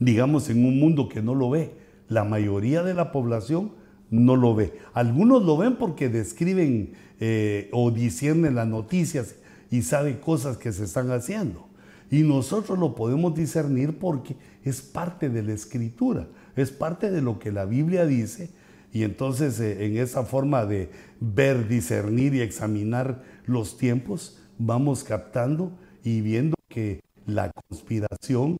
digamos, 0.00 0.50
en 0.50 0.64
un 0.64 0.80
mundo 0.80 1.08
que 1.08 1.22
no 1.22 1.34
lo 1.34 1.50
ve. 1.50 1.83
La 2.08 2.24
mayoría 2.24 2.82
de 2.82 2.94
la 2.94 3.12
población 3.12 3.72
no 4.10 4.36
lo 4.36 4.54
ve. 4.54 4.78
Algunos 4.92 5.42
lo 5.42 5.56
ven 5.56 5.76
porque 5.76 6.08
describen 6.08 6.92
eh, 7.20 7.68
o 7.72 7.90
disciernen 7.90 8.54
las 8.54 8.66
noticias 8.66 9.36
y 9.70 9.82
saben 9.82 10.18
cosas 10.18 10.56
que 10.56 10.72
se 10.72 10.84
están 10.84 11.10
haciendo. 11.10 11.68
Y 12.10 12.22
nosotros 12.22 12.78
lo 12.78 12.94
podemos 12.94 13.34
discernir 13.34 13.98
porque 13.98 14.36
es 14.62 14.82
parte 14.82 15.28
de 15.28 15.42
la 15.42 15.52
escritura 15.52 16.28
es 16.56 16.70
parte 16.70 17.10
de 17.10 17.22
lo 17.22 17.38
que 17.38 17.52
la 17.52 17.64
Biblia 17.64 18.06
dice 18.06 18.50
y 18.92 19.02
entonces 19.02 19.58
eh, 19.60 19.86
en 19.86 19.96
esa 19.96 20.24
forma 20.24 20.66
de 20.66 20.90
ver, 21.20 21.68
discernir 21.68 22.34
y 22.34 22.40
examinar 22.40 23.22
los 23.46 23.76
tiempos, 23.76 24.38
vamos 24.58 25.04
captando 25.04 25.72
y 26.02 26.20
viendo 26.20 26.56
que 26.68 27.00
la 27.26 27.50
conspiración 27.50 28.56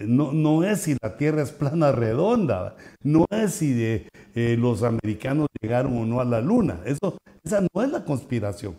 no, 0.00 0.64
es 0.64 0.82
si 0.82 0.96
la 1.02 1.16
Tierra 1.16 1.42
es 1.42 1.50
plana 1.50 1.92
redonda, 1.92 2.76
no 3.02 3.26
es 3.30 3.54
si 3.54 3.72
de, 3.72 4.08
eh, 4.34 4.56
los 4.58 4.82
americanos 4.82 5.48
llegaron 5.60 5.96
o 5.96 6.06
no 6.06 6.20
a 6.20 6.24
la 6.24 6.40
Luna, 6.40 6.80
eso, 6.84 7.18
esa 7.44 7.60
no 7.60 7.82
es 7.82 7.90
la 7.90 8.04
conspiración, 8.04 8.74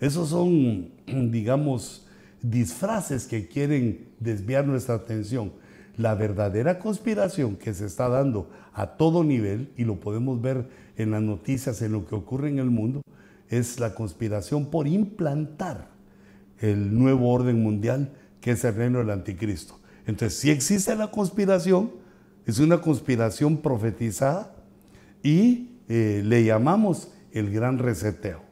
esos 0.00 0.30
son, 0.30 0.90
digamos, 1.06 2.06
disfraces 2.42 3.26
que 3.26 3.48
quieren 3.48 4.08
desviar 4.20 4.66
nuestra 4.66 4.96
atención. 4.96 5.52
La 5.96 6.16
verdadera 6.16 6.80
conspiración 6.80 7.56
que 7.56 7.72
se 7.72 7.86
está 7.86 8.08
dando 8.08 8.50
a 8.72 8.96
todo 8.96 9.22
nivel, 9.22 9.70
y 9.76 9.84
lo 9.84 10.00
podemos 10.00 10.40
ver 10.42 10.68
en 10.96 11.12
las 11.12 11.22
noticias, 11.22 11.80
en 11.82 11.92
lo 11.92 12.04
que 12.06 12.16
ocurre 12.16 12.48
en 12.48 12.58
el 12.58 12.70
mundo, 12.70 13.02
es 13.48 13.78
la 13.78 13.94
conspiración 13.94 14.66
por 14.66 14.88
implantar 14.88 15.88
el 16.58 16.98
nuevo 16.98 17.32
orden 17.32 17.62
mundial 17.62 18.12
que 18.40 18.52
es 18.52 18.64
el 18.64 18.74
reino 18.74 18.98
del 18.98 19.10
anticristo. 19.10 19.78
Entonces, 20.06 20.38
si 20.38 20.50
existe 20.50 20.94
la 20.96 21.10
conspiración, 21.10 21.90
es 22.46 22.58
una 22.58 22.80
conspiración 22.80 23.58
profetizada 23.58 24.54
y 25.22 25.70
eh, 25.88 26.22
le 26.24 26.44
llamamos 26.44 27.10
el 27.32 27.50
gran 27.50 27.78
reseteo. 27.78 28.42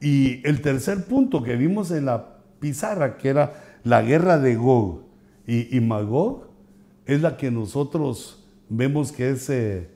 Y 0.00 0.46
el 0.46 0.62
tercer 0.62 1.04
punto 1.04 1.42
que 1.42 1.56
vimos 1.56 1.90
en 1.90 2.06
la 2.06 2.38
pizarra, 2.58 3.16
que 3.18 3.28
era 3.28 3.78
la 3.84 4.02
guerra 4.02 4.38
de 4.38 4.56
Gog 4.56 5.04
y, 5.46 5.78
Magog 5.80 6.48
es 7.06 7.20
la 7.20 7.36
que 7.36 7.50
nosotros 7.50 8.44
vemos 8.68 9.12
que 9.12 9.30
es 9.30 9.50
eh, 9.50 9.90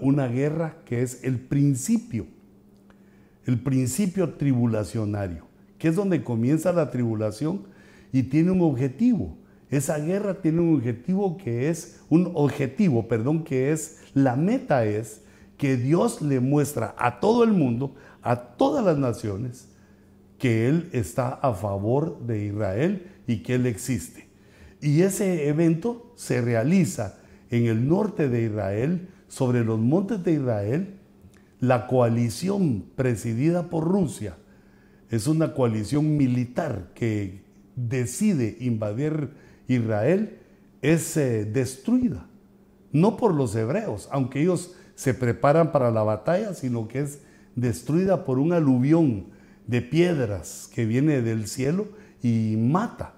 una 0.00 0.26
guerra 0.28 0.78
que 0.84 1.02
es 1.02 1.22
el 1.22 1.38
principio, 1.38 2.26
el 3.44 3.60
principio 3.60 4.34
tribulacionario, 4.34 5.46
que 5.78 5.88
es 5.88 5.96
donde 5.96 6.24
comienza 6.24 6.72
la 6.72 6.90
tribulación 6.90 7.66
y 8.12 8.24
tiene 8.24 8.50
un 8.50 8.62
objetivo. 8.62 9.36
Esa 9.70 9.98
guerra 9.98 10.40
tiene 10.40 10.60
un 10.60 10.76
objetivo 10.76 11.36
que 11.36 11.68
es, 11.68 12.00
un 12.08 12.30
objetivo, 12.34 13.08
perdón, 13.08 13.42
que 13.44 13.72
es, 13.72 13.98
la 14.14 14.36
meta 14.36 14.84
es 14.84 15.22
que 15.56 15.76
Dios 15.76 16.22
le 16.22 16.40
muestra 16.40 16.94
a 16.98 17.18
todo 17.18 17.42
el 17.42 17.52
mundo, 17.52 17.94
a 18.22 18.36
todas 18.36 18.84
las 18.84 18.98
naciones, 18.98 19.68
que 20.38 20.68
Él 20.68 20.88
está 20.92 21.28
a 21.28 21.54
favor 21.54 22.20
de 22.20 22.44
Israel 22.44 23.06
y 23.26 23.38
que 23.38 23.54
Él 23.54 23.66
existe. 23.66 24.28
Y 24.80 25.02
ese 25.02 25.48
evento 25.48 26.12
se 26.14 26.40
realiza 26.40 27.18
en 27.50 27.66
el 27.66 27.88
norte 27.88 28.28
de 28.28 28.42
Israel, 28.42 29.08
sobre 29.28 29.64
los 29.64 29.78
montes 29.78 30.22
de 30.22 30.32
Israel. 30.32 30.94
La 31.60 31.86
coalición 31.86 32.84
presidida 32.94 33.68
por 33.70 33.84
Rusia 33.84 34.36
es 35.10 35.26
una 35.26 35.54
coalición 35.54 36.16
militar 36.16 36.90
que 36.94 37.42
decide 37.76 38.56
invadir 38.60 39.30
Israel, 39.68 40.38
es 40.82 41.16
eh, 41.16 41.44
destruida. 41.44 42.26
No 42.92 43.16
por 43.16 43.34
los 43.34 43.54
hebreos, 43.54 44.08
aunque 44.12 44.40
ellos 44.40 44.74
se 44.94 45.14
preparan 45.14 45.72
para 45.72 45.90
la 45.90 46.02
batalla, 46.02 46.54
sino 46.54 46.88
que 46.88 47.00
es 47.00 47.20
destruida 47.54 48.24
por 48.24 48.38
un 48.38 48.52
aluvión 48.52 49.26
de 49.66 49.82
piedras 49.82 50.70
que 50.74 50.86
viene 50.86 51.22
del 51.22 51.46
cielo 51.48 51.88
y 52.22 52.56
mata 52.56 53.14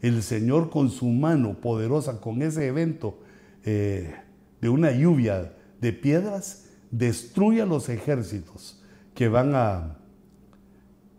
el 0.00 0.22
Señor 0.22 0.70
con 0.70 0.90
su 0.90 1.06
mano 1.06 1.54
poderosa, 1.60 2.20
con 2.20 2.42
ese 2.42 2.66
evento 2.66 3.18
eh, 3.64 4.14
de 4.60 4.68
una 4.68 4.92
lluvia 4.92 5.52
de 5.80 5.92
piedras, 5.92 6.66
destruye 6.90 7.62
a 7.62 7.66
los 7.66 7.88
ejércitos 7.88 8.82
que 9.14 9.28
van 9.28 9.54
a 9.54 9.98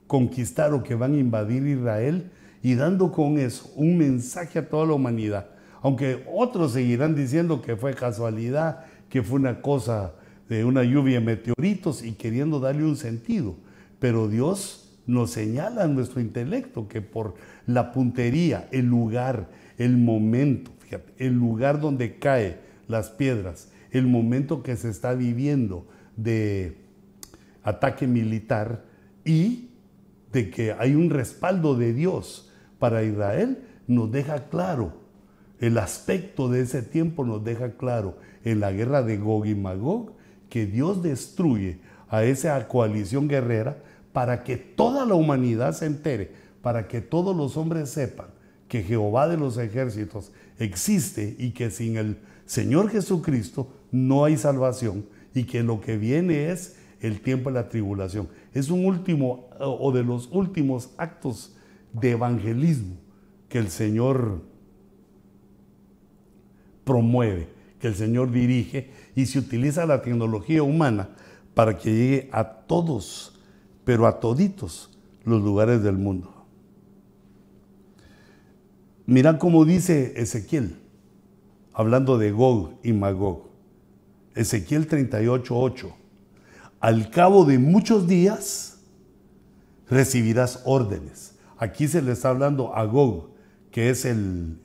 conquistar 0.07 0.73
o 0.73 0.83
que 0.83 0.95
van 0.95 1.13
a 1.13 1.19
invadir 1.19 1.65
Israel 1.67 2.31
y 2.63 2.75
dando 2.75 3.11
con 3.11 3.37
eso 3.39 3.71
un 3.75 3.97
mensaje 3.97 4.59
a 4.59 4.69
toda 4.69 4.85
la 4.85 4.93
humanidad. 4.93 5.47
Aunque 5.81 6.23
otros 6.31 6.73
seguirán 6.73 7.15
diciendo 7.15 7.61
que 7.61 7.75
fue 7.75 7.95
casualidad, 7.95 8.85
que 9.09 9.23
fue 9.23 9.39
una 9.39 9.61
cosa 9.61 10.13
de 10.47 10.63
una 10.63 10.83
lluvia 10.83 11.19
de 11.19 11.25
meteoritos 11.25 12.03
y 12.03 12.11
queriendo 12.13 12.59
darle 12.59 12.83
un 12.83 12.97
sentido. 12.97 13.55
Pero 13.99 14.27
Dios 14.27 14.99
nos 15.07 15.31
señala 15.31 15.85
en 15.85 15.95
nuestro 15.95 16.21
intelecto 16.21 16.87
que 16.87 17.01
por 17.01 17.35
la 17.65 17.91
puntería, 17.91 18.67
el 18.71 18.85
lugar, 18.85 19.49
el 19.77 19.97
momento, 19.97 20.71
fíjate, 20.79 21.13
el 21.17 21.33
lugar 21.33 21.79
donde 21.79 22.19
caen 22.19 22.57
las 22.87 23.09
piedras, 23.09 23.69
el 23.91 24.07
momento 24.07 24.61
que 24.61 24.75
se 24.75 24.89
está 24.89 25.13
viviendo 25.13 25.87
de 26.15 26.77
ataque 27.63 28.07
militar 28.07 28.83
y 29.25 29.69
de 30.31 30.49
que 30.49 30.73
hay 30.73 30.95
un 30.95 31.09
respaldo 31.09 31.75
de 31.75 31.93
Dios 31.93 32.50
para 32.81 33.03
Israel, 33.03 33.59
nos 33.85 34.11
deja 34.11 34.49
claro, 34.49 34.93
el 35.59 35.77
aspecto 35.77 36.49
de 36.49 36.61
ese 36.61 36.81
tiempo 36.81 37.23
nos 37.23 37.43
deja 37.43 37.73
claro 37.77 38.17
en 38.43 38.59
la 38.59 38.71
guerra 38.71 39.03
de 39.03 39.17
Gog 39.17 39.45
y 39.45 39.53
Magog, 39.53 40.13
que 40.49 40.65
Dios 40.65 41.03
destruye 41.03 41.77
a 42.09 42.23
esa 42.23 42.67
coalición 42.67 43.27
guerrera 43.27 43.77
para 44.13 44.43
que 44.43 44.57
toda 44.57 45.05
la 45.05 45.13
humanidad 45.13 45.73
se 45.73 45.85
entere, 45.85 46.31
para 46.63 46.87
que 46.87 47.01
todos 47.01 47.35
los 47.35 47.55
hombres 47.55 47.91
sepan 47.91 48.29
que 48.67 48.81
Jehová 48.81 49.27
de 49.27 49.37
los 49.37 49.59
ejércitos 49.59 50.31
existe 50.57 51.35
y 51.37 51.51
que 51.51 51.69
sin 51.69 51.97
el 51.97 52.17
Señor 52.47 52.89
Jesucristo 52.89 53.67
no 53.91 54.25
hay 54.25 54.37
salvación 54.37 55.05
y 55.35 55.43
que 55.43 55.61
lo 55.61 55.81
que 55.81 55.97
viene 55.97 56.49
es 56.49 56.77
el 56.99 57.21
tiempo 57.21 57.51
de 57.51 57.59
la 57.59 57.69
tribulación. 57.69 58.27
Es 58.55 58.71
un 58.71 58.87
último 58.87 59.49
o 59.59 59.91
de 59.91 60.03
los 60.03 60.29
últimos 60.31 60.89
actos 60.97 61.55
de 61.93 62.11
evangelismo 62.11 62.95
que 63.49 63.59
el 63.59 63.69
Señor 63.69 64.41
promueve, 66.83 67.49
que 67.79 67.87
el 67.87 67.95
Señor 67.95 68.31
dirige 68.31 68.91
y 69.15 69.25
se 69.25 69.39
utiliza 69.39 69.85
la 69.85 70.01
tecnología 70.01 70.63
humana 70.63 71.09
para 71.53 71.77
que 71.77 71.91
llegue 71.91 72.29
a 72.31 72.43
todos, 72.43 73.39
pero 73.83 74.07
a 74.07 74.19
toditos 74.19 74.97
los 75.25 75.41
lugares 75.41 75.83
del 75.83 75.97
mundo. 75.97 76.45
Mira 79.05 79.37
cómo 79.37 79.65
dice 79.65 80.13
Ezequiel, 80.15 80.77
hablando 81.73 82.17
de 82.17 82.31
Gog 82.31 82.79
y 82.83 82.93
Magog. 82.93 83.49
Ezequiel 84.35 84.87
38:8. 84.87 85.93
Al 86.79 87.09
cabo 87.09 87.45
de 87.45 87.59
muchos 87.59 88.07
días 88.07 88.79
recibirás 89.89 90.61
órdenes. 90.65 91.30
Aquí 91.61 91.87
se 91.87 92.01
le 92.01 92.11
está 92.11 92.27
hablando 92.27 92.75
a 92.75 92.83
Gog, 92.83 93.29
que 93.71 93.89
es 93.89 94.03
el, 94.03 94.59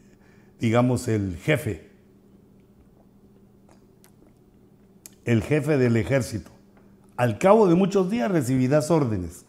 digamos, 0.59 1.07
el 1.07 1.37
jefe 1.37 1.87
el 5.27 5.43
jefe 5.43 5.77
del 5.77 5.97
ejército. 5.97 6.51
Al 7.17 7.39
cabo 7.39 7.69
de 7.69 7.75
muchos 7.75 8.11
días 8.11 8.31
recibirás 8.31 8.91
órdenes. 8.91 9.45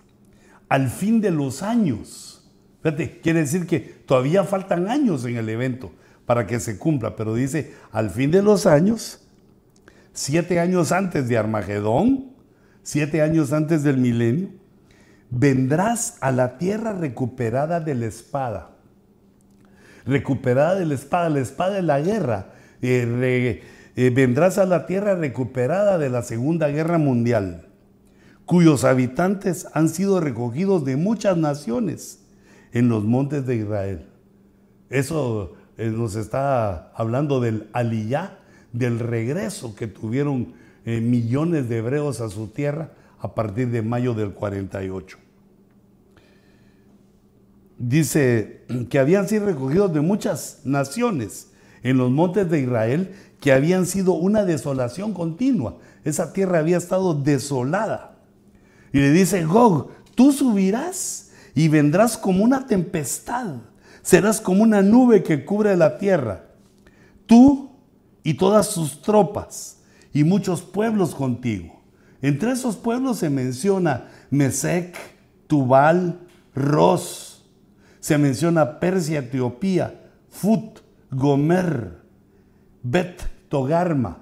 Al 0.67 0.89
fin 0.89 1.21
de 1.21 1.31
los 1.31 1.63
años. 1.63 2.51
Fíjate, 2.81 3.21
quiere 3.21 3.41
decir 3.41 3.67
que 3.67 3.79
todavía 3.79 4.43
faltan 4.43 4.89
años 4.89 5.23
en 5.25 5.37
el 5.37 5.47
evento 5.47 5.91
para 6.25 6.45
que 6.45 6.59
se 6.59 6.77
cumpla, 6.77 7.15
pero 7.15 7.33
dice, 7.33 7.73
al 7.91 8.09
fin 8.09 8.31
de 8.31 8.41
los 8.41 8.65
años, 8.65 9.27
siete 10.13 10.59
años 10.59 10.91
antes 10.91 11.29
de 11.29 11.37
Armagedón, 11.37 12.33
siete 12.83 13.21
años 13.21 13.53
antes 13.53 13.83
del 13.83 13.97
milenio, 13.97 14.49
vendrás 15.29 16.17
a 16.21 16.31
la 16.31 16.57
tierra 16.57 16.93
recuperada 16.93 17.79
de 17.79 17.95
la 17.95 18.05
espada. 18.05 18.69
Recuperada 20.05 20.75
de 20.75 20.85
la 20.85 20.93
espada, 20.93 21.29
la 21.29 21.39
espada 21.39 21.75
de 21.75 21.81
la 21.81 21.99
guerra. 21.99 22.53
Eh, 22.81 23.61
eh, 23.95 24.09
vendrás 24.11 24.57
a 24.57 24.65
la 24.65 24.85
tierra 24.85 25.15
recuperada 25.15 25.97
de 25.97 26.09
la 26.09 26.21
Segunda 26.21 26.69
Guerra 26.69 26.97
Mundial, 26.97 27.67
cuyos 28.45 28.83
habitantes 28.83 29.67
han 29.73 29.89
sido 29.89 30.21
recogidos 30.21 30.85
de 30.85 30.95
muchas 30.95 31.35
naciones 31.37 32.21
en 32.71 32.87
los 32.89 33.03
montes 33.03 33.45
de 33.45 33.55
Israel. 33.55 34.05
Eso 34.89 35.55
eh, 35.77 35.89
nos 35.89 36.15
está 36.15 36.91
hablando 36.93 37.41
del 37.41 37.67
aliyá, 37.73 38.37
del 38.71 38.99
regreso 38.99 39.75
que 39.75 39.87
tuvieron 39.87 40.53
millones 40.85 41.67
de 41.67 41.79
hebreos 41.79 42.21
a 42.21 42.29
su 42.29 42.47
tierra 42.47 42.91
a 43.19 43.33
partir 43.33 43.69
de 43.69 43.81
mayo 43.81 44.13
del 44.13 44.33
48. 44.33 45.17
Dice 47.77 48.65
que 48.89 48.99
habían 48.99 49.27
sido 49.27 49.45
recogidos 49.45 49.93
de 49.93 50.01
muchas 50.01 50.61
naciones 50.63 51.51
en 51.83 51.97
los 51.97 52.11
montes 52.11 52.49
de 52.49 52.61
Israel 52.61 53.13
que 53.39 53.51
habían 53.51 53.85
sido 53.85 54.13
una 54.13 54.43
desolación 54.45 55.13
continua. 55.13 55.77
Esa 56.03 56.33
tierra 56.33 56.59
había 56.59 56.77
estado 56.77 57.13
desolada. 57.13 58.17
Y 58.91 58.99
le 58.99 59.11
dice, 59.11 59.45
Gog, 59.45 59.89
tú 60.15 60.31
subirás 60.31 61.31
y 61.53 61.67
vendrás 61.67 62.17
como 62.17 62.43
una 62.43 62.65
tempestad. 62.65 63.57
Serás 64.01 64.41
como 64.41 64.63
una 64.63 64.81
nube 64.81 65.21
que 65.21 65.45
cubre 65.45 65.75
la 65.75 65.97
tierra. 65.97 66.45
Tú 67.25 67.71
y 68.23 68.35
todas 68.35 68.67
sus 68.67 69.01
tropas 69.01 69.77
y 70.13 70.23
muchos 70.23 70.61
pueblos 70.61 71.13
contigo. 71.13 71.76
Entre 72.21 72.51
esos 72.51 72.75
pueblos 72.75 73.19
se 73.19 73.29
menciona 73.29 74.07
Mesec, 74.29 74.97
Tubal, 75.47 76.19
Ros. 76.55 77.45
Se 77.99 78.17
menciona 78.17 78.79
Persia, 78.79 79.19
Etiopía, 79.19 79.99
Fut, 80.29 80.79
Gomer, 81.11 81.99
Bet 82.83 83.21
Togarma. 83.49 84.19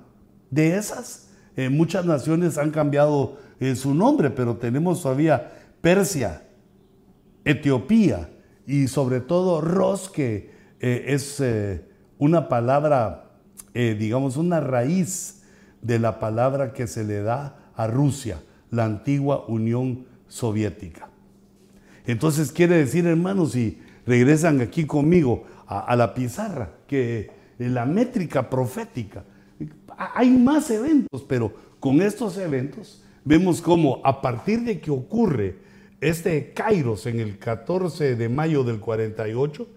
De 0.50 0.76
esas, 0.76 1.30
eh, 1.56 1.70
muchas 1.70 2.06
naciones 2.06 2.58
han 2.58 2.72
cambiado 2.72 3.38
eh, 3.60 3.76
su 3.76 3.93
nombre, 3.93 4.30
pero 4.30 4.58
tenemos 4.58 5.02
todavía 5.02 5.52
Persia, 5.82 6.43
Etiopía 7.43 8.30
y 8.66 8.88
sobre 8.88 9.22
todo 9.22 9.62
Ros, 9.62 10.10
que 10.10 10.52
eh, 10.80 11.06
es 11.08 11.41
una 12.18 12.50
palabra, 12.50 13.32
digamos, 13.74 14.38
una 14.38 14.60
raíz 14.60 15.43
de 15.82 16.00
la 16.00 16.20
palabra 16.20 16.74
que 16.74 16.88
se 16.88 17.04
le 17.04 17.22
da 17.22 17.64
a 17.76 17.88
Rusia, 17.88 18.41
la 18.71 18.86
antigua 18.86 19.45
Unión 19.47 20.05
Soviética. 20.28 21.09
Entonces 22.05 22.51
quiere 22.51 22.78
decir, 22.78 23.05
hermanos, 23.05 23.53
si 23.53 23.80
regresan 24.05 24.61
aquí 24.61 24.86
conmigo 24.86 25.45
a 25.67 25.95
la 25.95 26.13
pizarra, 26.13 26.69
que 26.88 27.32
la 27.57 27.86
métrica 27.86 28.49
profética. 28.49 29.23
Hay 29.97 30.30
más 30.32 30.69
eventos, 30.69 31.23
pero 31.28 31.53
con 31.80 32.01
estos 32.01 32.38
eventos 32.38 33.03
vemos 33.23 33.61
cómo 33.61 34.01
a 34.03 34.21
partir 34.21 34.61
de 34.61 34.80
que 34.80 34.91
ocurre 34.91 35.57
este 36.01 36.53
Kairos 36.53 37.05
en 37.05 37.19
el 37.19 37.39
14 37.39 38.15
de 38.15 38.30
mayo 38.30 38.63
del 38.63 38.80
48, 38.80 39.67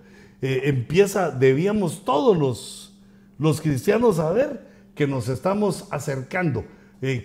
eh, 0.42 0.62
empieza, 0.64 1.30
debíamos 1.30 2.04
todos 2.04 2.36
los, 2.36 2.98
los 3.38 3.60
cristianos 3.60 4.16
saber 4.16 4.66
que 4.94 5.06
nos 5.06 5.28
estamos 5.28 5.86
acercando. 5.90 6.64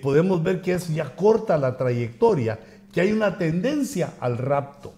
Podemos 0.02 0.44
ver 0.44 0.62
que 0.62 0.74
es 0.74 0.88
ya 0.90 1.16
corta 1.16 1.58
la 1.58 1.78
trayectoria, 1.78 2.60
que 2.92 3.02
hay 3.02 3.12
una 3.12 3.38
tendencia 3.38 4.14
al 4.20 4.38
rapto, 4.38 4.94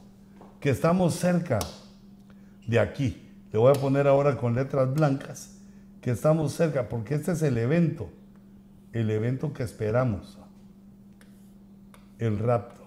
que 0.60 0.70
estamos 0.70 1.16
cerca 1.16 1.60
de 2.68 2.80
aquí. 2.80 3.22
Le 3.54 3.60
voy 3.60 3.72
a 3.72 3.80
poner 3.80 4.08
ahora 4.08 4.36
con 4.36 4.56
letras 4.56 4.94
blancas 4.94 5.56
que 6.02 6.12
estamos 6.12 6.54
cerca, 6.54 6.90
porque 6.90 7.16
este 7.16 7.32
es 7.32 7.42
el 7.42 7.58
evento, 7.58 8.10
el 8.92 9.10
evento 9.10 9.54
que 9.54 9.64
esperamos, 9.64 10.38
el 12.20 12.38
rapto. 12.38 12.84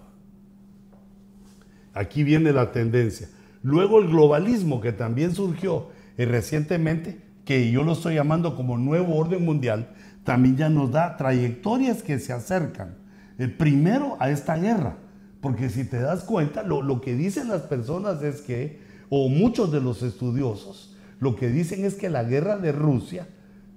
Aquí 1.93 2.23
viene 2.23 2.53
la 2.53 2.71
tendencia. 2.71 3.27
Luego 3.61 3.99
el 3.99 4.07
globalismo 4.07 4.79
que 4.79 4.93
también 4.93 5.35
surgió 5.35 5.89
eh, 6.17 6.25
recientemente, 6.25 7.19
que 7.43 7.71
yo 7.71 7.83
lo 7.83 7.93
estoy 7.93 8.15
llamando 8.15 8.55
como 8.55 8.77
nuevo 8.77 9.17
orden 9.17 9.43
mundial, 9.43 9.89
también 10.23 10.57
ya 10.57 10.69
nos 10.69 10.91
da 10.91 11.17
trayectorias 11.17 12.03
que 12.03 12.19
se 12.19 12.33
acercan 12.33 12.95
eh, 13.37 13.47
primero 13.47 14.17
a 14.19 14.29
esta 14.29 14.57
guerra. 14.57 14.97
Porque 15.41 15.69
si 15.69 15.85
te 15.85 15.99
das 15.99 16.23
cuenta, 16.23 16.63
lo, 16.63 16.81
lo 16.81 16.99
que 16.99 17.15
dicen 17.15 17.47
las 17.47 17.61
personas 17.61 18.21
es 18.21 18.41
que 18.41 18.79
o 19.09 19.29
muchos 19.29 19.71
de 19.71 19.81
los 19.81 20.03
estudiosos, 20.03 20.95
lo 21.19 21.35
que 21.35 21.49
dicen 21.49 21.85
es 21.85 21.95
que 21.95 22.09
la 22.09 22.23
guerra 22.23 22.57
de 22.57 22.71
Rusia 22.71 23.27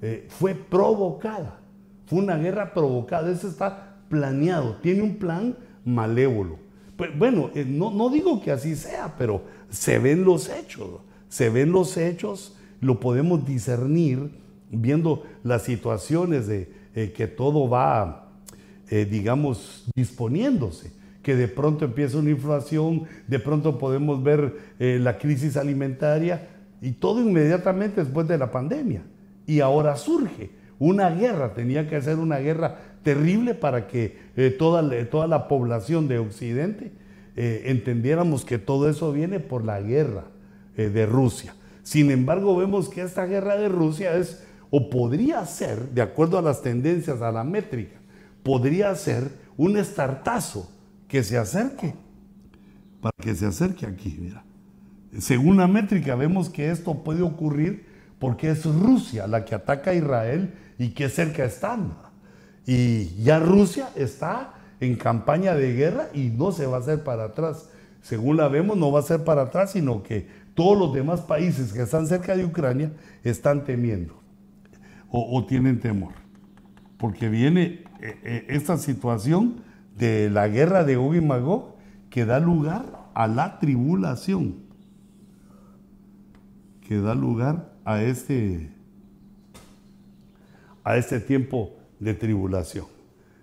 eh, 0.00 0.26
fue 0.28 0.54
provocada. 0.54 1.60
Fue 2.06 2.18
una 2.18 2.36
guerra 2.36 2.74
provocada. 2.74 3.30
Eso 3.30 3.48
está 3.48 3.96
planeado, 4.08 4.76
tiene 4.76 5.02
un 5.02 5.16
plan 5.16 5.56
malévolo. 5.84 6.58
Pues, 6.96 7.16
bueno, 7.16 7.50
eh, 7.54 7.64
no, 7.66 7.90
no 7.90 8.10
digo 8.10 8.42
que 8.42 8.50
así 8.50 8.76
sea, 8.76 9.14
pero 9.16 9.42
se 9.70 9.98
ven 9.98 10.24
los 10.24 10.48
hechos, 10.50 11.00
se 11.28 11.48
ven 11.48 11.72
los 11.72 11.96
hechos, 11.96 12.56
lo 12.80 13.00
podemos 13.00 13.46
discernir 13.46 14.41
viendo 14.72 15.22
las 15.44 15.62
situaciones 15.62 16.48
de 16.48 16.72
eh, 16.94 17.12
que 17.12 17.28
todo 17.28 17.68
va, 17.68 18.32
eh, 18.90 19.04
digamos, 19.04 19.86
disponiéndose 19.94 20.92
que 21.22 21.36
de 21.36 21.46
pronto 21.46 21.84
empieza 21.84 22.18
una 22.18 22.30
inflación, 22.30 23.04
de 23.28 23.38
pronto 23.38 23.78
podemos 23.78 24.20
ver 24.24 24.56
la 24.80 25.18
crisis 25.18 25.56
alimentaria 25.56 26.48
y 26.80 26.90
todo 26.90 27.20
inmediatamente 27.20 28.02
después 28.02 28.26
de 28.26 28.36
la 28.36 28.50
pandemia. 28.50 29.02
Y 29.46 29.60
ahora 29.60 29.94
surge 29.94 30.50
una 30.80 31.10
guerra, 31.10 31.54
tenía 31.54 31.88
que 31.88 32.02
ser 32.02 32.18
una 32.18 32.38
guerra 32.38 32.76
terrible 33.04 33.54
para 33.54 33.86
que 33.86 34.18
eh, 34.36 34.50
toda, 34.50 34.82
toda, 35.06 35.28
la 35.28 35.46
población 35.46 36.08
de 36.08 36.18
Occidente 36.18 36.90
eh, 37.36 37.62
entendiéramos 37.66 38.44
que 38.44 38.58
todo 38.58 38.90
eso 38.90 39.12
viene 39.12 39.38
por 39.38 39.64
la 39.64 39.80
guerra 39.80 40.24
eh, 40.76 40.88
de 40.88 41.06
Rusia. 41.06 41.54
Sin 41.84 42.10
embargo, 42.10 42.56
vemos 42.56 42.88
que 42.88 43.02
esta 43.02 43.26
guerra 43.26 43.56
de 43.56 43.68
Rusia 43.68 44.16
es, 44.16 44.44
o 44.74 44.88
podría 44.88 45.44
ser, 45.44 45.90
de 45.90 46.00
acuerdo 46.00 46.38
a 46.38 46.42
las 46.42 46.62
tendencias, 46.62 47.20
a 47.20 47.30
la 47.30 47.44
métrica, 47.44 47.98
podría 48.42 48.94
ser 48.94 49.30
un 49.58 49.76
estartazo 49.76 50.66
que 51.08 51.22
se 51.22 51.36
acerque, 51.36 51.94
para 53.02 53.12
que 53.20 53.34
se 53.34 53.44
acerque 53.44 53.84
aquí, 53.84 54.16
mira. 54.18 54.42
Según 55.18 55.58
la 55.58 55.66
métrica, 55.66 56.14
vemos 56.14 56.48
que 56.48 56.70
esto 56.70 57.04
puede 57.04 57.20
ocurrir 57.20 57.84
porque 58.18 58.48
es 58.48 58.64
Rusia 58.64 59.26
la 59.26 59.44
que 59.44 59.54
ataca 59.54 59.90
a 59.90 59.94
Israel 59.94 60.54
y 60.78 60.92
que 60.92 61.10
cerca 61.10 61.44
están. 61.44 61.92
Y 62.64 63.22
ya 63.22 63.40
Rusia 63.40 63.90
está 63.94 64.54
en 64.80 64.96
campaña 64.96 65.54
de 65.54 65.74
guerra 65.74 66.08
y 66.14 66.30
no 66.30 66.50
se 66.50 66.64
va 66.64 66.78
a 66.78 66.80
hacer 66.80 67.04
para 67.04 67.24
atrás. 67.24 67.68
Según 68.00 68.38
la 68.38 68.48
vemos, 68.48 68.78
no 68.78 68.90
va 68.90 69.00
a 69.00 69.02
ser 69.02 69.22
para 69.22 69.42
atrás, 69.42 69.72
sino 69.72 70.02
que 70.02 70.26
todos 70.54 70.78
los 70.78 70.94
demás 70.94 71.20
países 71.20 71.74
que 71.74 71.82
están 71.82 72.06
cerca 72.06 72.34
de 72.34 72.46
Ucrania 72.46 72.90
están 73.22 73.64
temiendo 73.64 74.21
o, 75.12 75.44
tienen 75.44 75.78
temor. 75.78 76.14
Porque 76.96 77.28
viene 77.28 77.84
eh, 78.00 78.18
eh, 78.24 78.46
esta 78.48 78.78
situación 78.78 79.62
de 79.96 80.30
la 80.30 80.48
guerra 80.48 80.84
de 80.84 80.96
Gog 80.96 81.14
y 81.14 81.20
Magog 81.20 81.76
que 82.08 82.24
da 82.24 82.40
lugar 82.40 83.10
a 83.14 83.26
la 83.26 83.58
tribulación, 83.58 84.56
que 86.80 86.98
da 86.98 87.14
lugar 87.14 87.74
a 87.84 88.02
este, 88.02 88.70
a 90.82 90.96
este 90.96 91.20
tiempo 91.20 91.76
de 92.00 92.14
tribulación. 92.14 92.86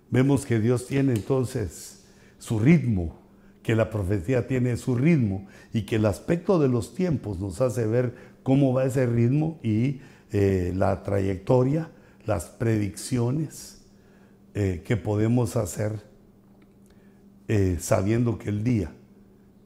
Vemos 0.10 0.46
que 0.46 0.60
Dios 0.60 0.88
tiene 0.88 1.14
entonces 1.14 2.04
su 2.40 2.60
ritmo, 2.60 3.20
que 3.62 3.76
la 3.76 3.92
profecía 3.92 4.48
tiene 4.48 4.76
su 4.78 4.96
ritmo 4.96 5.46
y 5.72 5.84
que 5.84 5.98
el 5.98 6.06
aspecto 6.06 6.58
de 6.58 6.68
los 6.68 6.96
tiempos 6.96 7.40
nos 7.40 7.62
hace 7.62 7.86
ver 7.86 8.16
cómo 8.42 8.74
va 8.74 8.86
ese 8.86 9.06
ritmo 9.06 9.60
y 9.62 10.00
eh, 10.32 10.74
la 10.76 11.02
trayectoria, 11.04 11.90
las 12.26 12.46
predicciones 12.46 13.82
eh, 14.54 14.84
que 14.86 14.98
podemos 14.98 15.56
hacer 15.56 16.08
eh, 17.48 17.78
sabiendo 17.80 18.38
que 18.38 18.50
el 18.50 18.64
día 18.64 18.92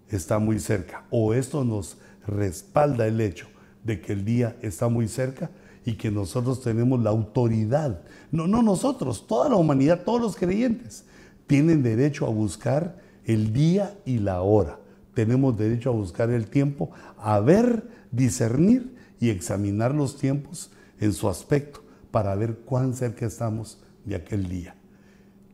está 0.09 0.39
muy 0.39 0.59
cerca. 0.59 1.03
O 1.09 1.33
esto 1.33 1.65
nos 1.65 1.97
respalda 2.25 3.05
el 3.07 3.19
hecho 3.19 3.47
de 3.83 3.99
que 3.99 4.13
el 4.13 4.23
día 4.23 4.55
está 4.61 4.87
muy 4.87 5.09
cerca 5.09 5.51
y 5.83 5.95
que 5.95 6.09
nosotros 6.09 6.61
tenemos 6.61 7.03
la 7.03 7.09
autoridad, 7.09 8.01
no, 8.31 8.47
no 8.47 8.61
nosotros, 8.61 9.27
toda 9.27 9.49
la 9.49 9.57
humanidad, 9.57 10.03
todos 10.05 10.21
los 10.21 10.37
creyentes, 10.37 11.03
tienen 11.45 11.83
derecho 11.83 12.25
a 12.25 12.29
buscar 12.29 13.01
el 13.25 13.51
día 13.51 13.97
y 14.05 14.19
la 14.19 14.41
hora. 14.41 14.79
Tenemos 15.13 15.57
derecho 15.57 15.89
a 15.89 15.93
buscar 15.93 16.29
el 16.29 16.47
tiempo, 16.47 16.91
a 17.17 17.41
ver, 17.41 17.83
discernir 18.11 18.92
y 19.23 19.29
examinar 19.29 19.95
los 19.95 20.17
tiempos 20.17 20.69
en 20.99 21.13
su 21.13 21.29
aspecto 21.29 21.81
para 22.11 22.35
ver 22.35 22.57
cuán 22.65 22.93
cerca 22.93 23.25
estamos 23.25 23.81
de 24.03 24.15
aquel 24.15 24.49
día. 24.49 24.75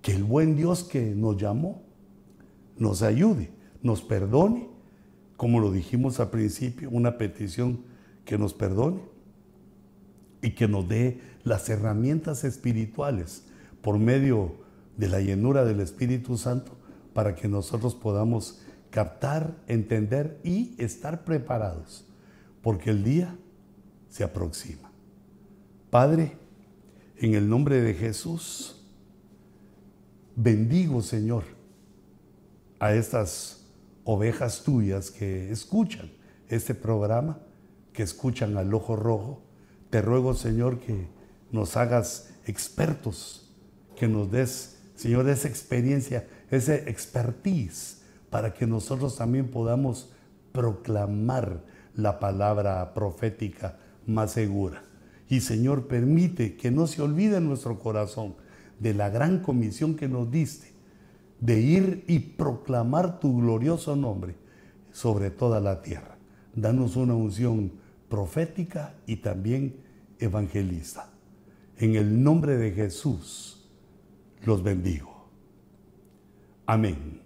Que 0.01 0.15
el 0.15 0.23
buen 0.23 0.55
Dios 0.55 0.83
que 0.83 1.13
nos 1.13 1.37
llamó 1.37 1.83
nos 2.79 3.03
ayude, 3.03 3.51
nos 3.83 4.01
perdone, 4.01 4.67
como 5.37 5.59
lo 5.59 5.71
dijimos 5.71 6.19
al 6.19 6.31
principio, 6.31 6.89
una 6.89 7.19
petición 7.19 7.81
que 8.25 8.39
nos 8.39 8.55
perdone 8.55 9.01
y 10.41 10.55
que 10.55 10.67
nos 10.67 10.89
dé 10.89 11.21
las 11.43 11.69
herramientas 11.69 12.45
espirituales 12.45 13.43
por 13.83 13.99
medio 13.99 14.55
de 14.97 15.09
la 15.09 15.21
llenura 15.21 15.63
del 15.63 15.79
Espíritu 15.81 16.39
Santo 16.39 16.71
para 17.13 17.35
que 17.35 17.47
nosotros 17.47 17.93
podamos 17.93 18.63
captar, 18.89 19.53
entender 19.67 20.41
y 20.43 20.73
estar 20.79 21.23
preparados, 21.23 22.07
porque 22.63 22.89
el 22.89 23.03
día 23.03 23.37
se 24.09 24.23
aproxima. 24.23 24.91
Padre, 25.89 26.37
en 27.17 27.33
el 27.33 27.49
nombre 27.49 27.81
de 27.81 27.93
Jesús, 27.93 28.83
bendigo, 30.35 31.01
Señor, 31.01 31.43
a 32.79 32.93
estas 32.93 33.65
ovejas 34.03 34.63
tuyas 34.63 35.11
que 35.11 35.51
escuchan 35.51 36.11
este 36.49 36.73
programa 36.73 37.39
que 37.93 38.03
escuchan 38.03 38.57
al 38.57 38.73
ojo 38.73 38.95
rojo. 38.95 39.41
Te 39.89 40.01
ruego, 40.01 40.33
Señor, 40.33 40.79
que 40.79 41.07
nos 41.51 41.77
hagas 41.77 42.29
expertos, 42.45 43.53
que 43.95 44.07
nos 44.07 44.31
des, 44.31 44.77
Señor, 44.95 45.27
esa 45.29 45.47
experiencia, 45.47 46.27
ese 46.49 46.89
expertise, 46.89 48.01
para 48.29 48.53
que 48.53 48.67
nosotros 48.67 49.17
también 49.17 49.49
podamos 49.49 50.11
proclamar 50.51 51.63
la 51.95 52.19
palabra 52.19 52.93
profética 52.93 53.77
más 54.09 54.31
segura. 54.31 54.83
Y 55.29 55.41
Señor, 55.41 55.87
permite 55.87 56.55
que 56.55 56.71
no 56.71 56.87
se 56.87 57.01
olvide 57.01 57.37
en 57.37 57.47
nuestro 57.47 57.79
corazón 57.79 58.35
de 58.79 58.93
la 58.93 59.09
gran 59.09 59.39
comisión 59.39 59.95
que 59.95 60.07
nos 60.07 60.31
diste, 60.31 60.71
de 61.39 61.61
ir 61.61 62.03
y 62.07 62.19
proclamar 62.19 63.19
tu 63.19 63.39
glorioso 63.39 63.95
nombre 63.95 64.35
sobre 64.91 65.29
toda 65.29 65.59
la 65.59 65.81
tierra 65.81 66.19
danos 66.61 66.95
una 66.95 67.15
unción 67.15 67.71
profética 68.09 68.95
y 69.05 69.17
también 69.17 69.75
evangelista. 70.19 71.09
En 71.77 71.95
el 71.95 72.21
nombre 72.23 72.57
de 72.57 72.71
Jesús 72.71 73.69
los 74.43 74.63
bendigo. 74.63 75.29
Amén 76.65 77.21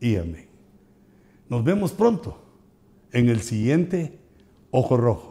y 0.00 0.16
amén. 0.16 0.48
Nos 1.48 1.64
vemos 1.64 1.92
pronto 1.92 2.42
en 3.12 3.28
el 3.28 3.40
siguiente 3.40 4.18
Ojo 4.70 4.96
Rojo. 4.96 5.29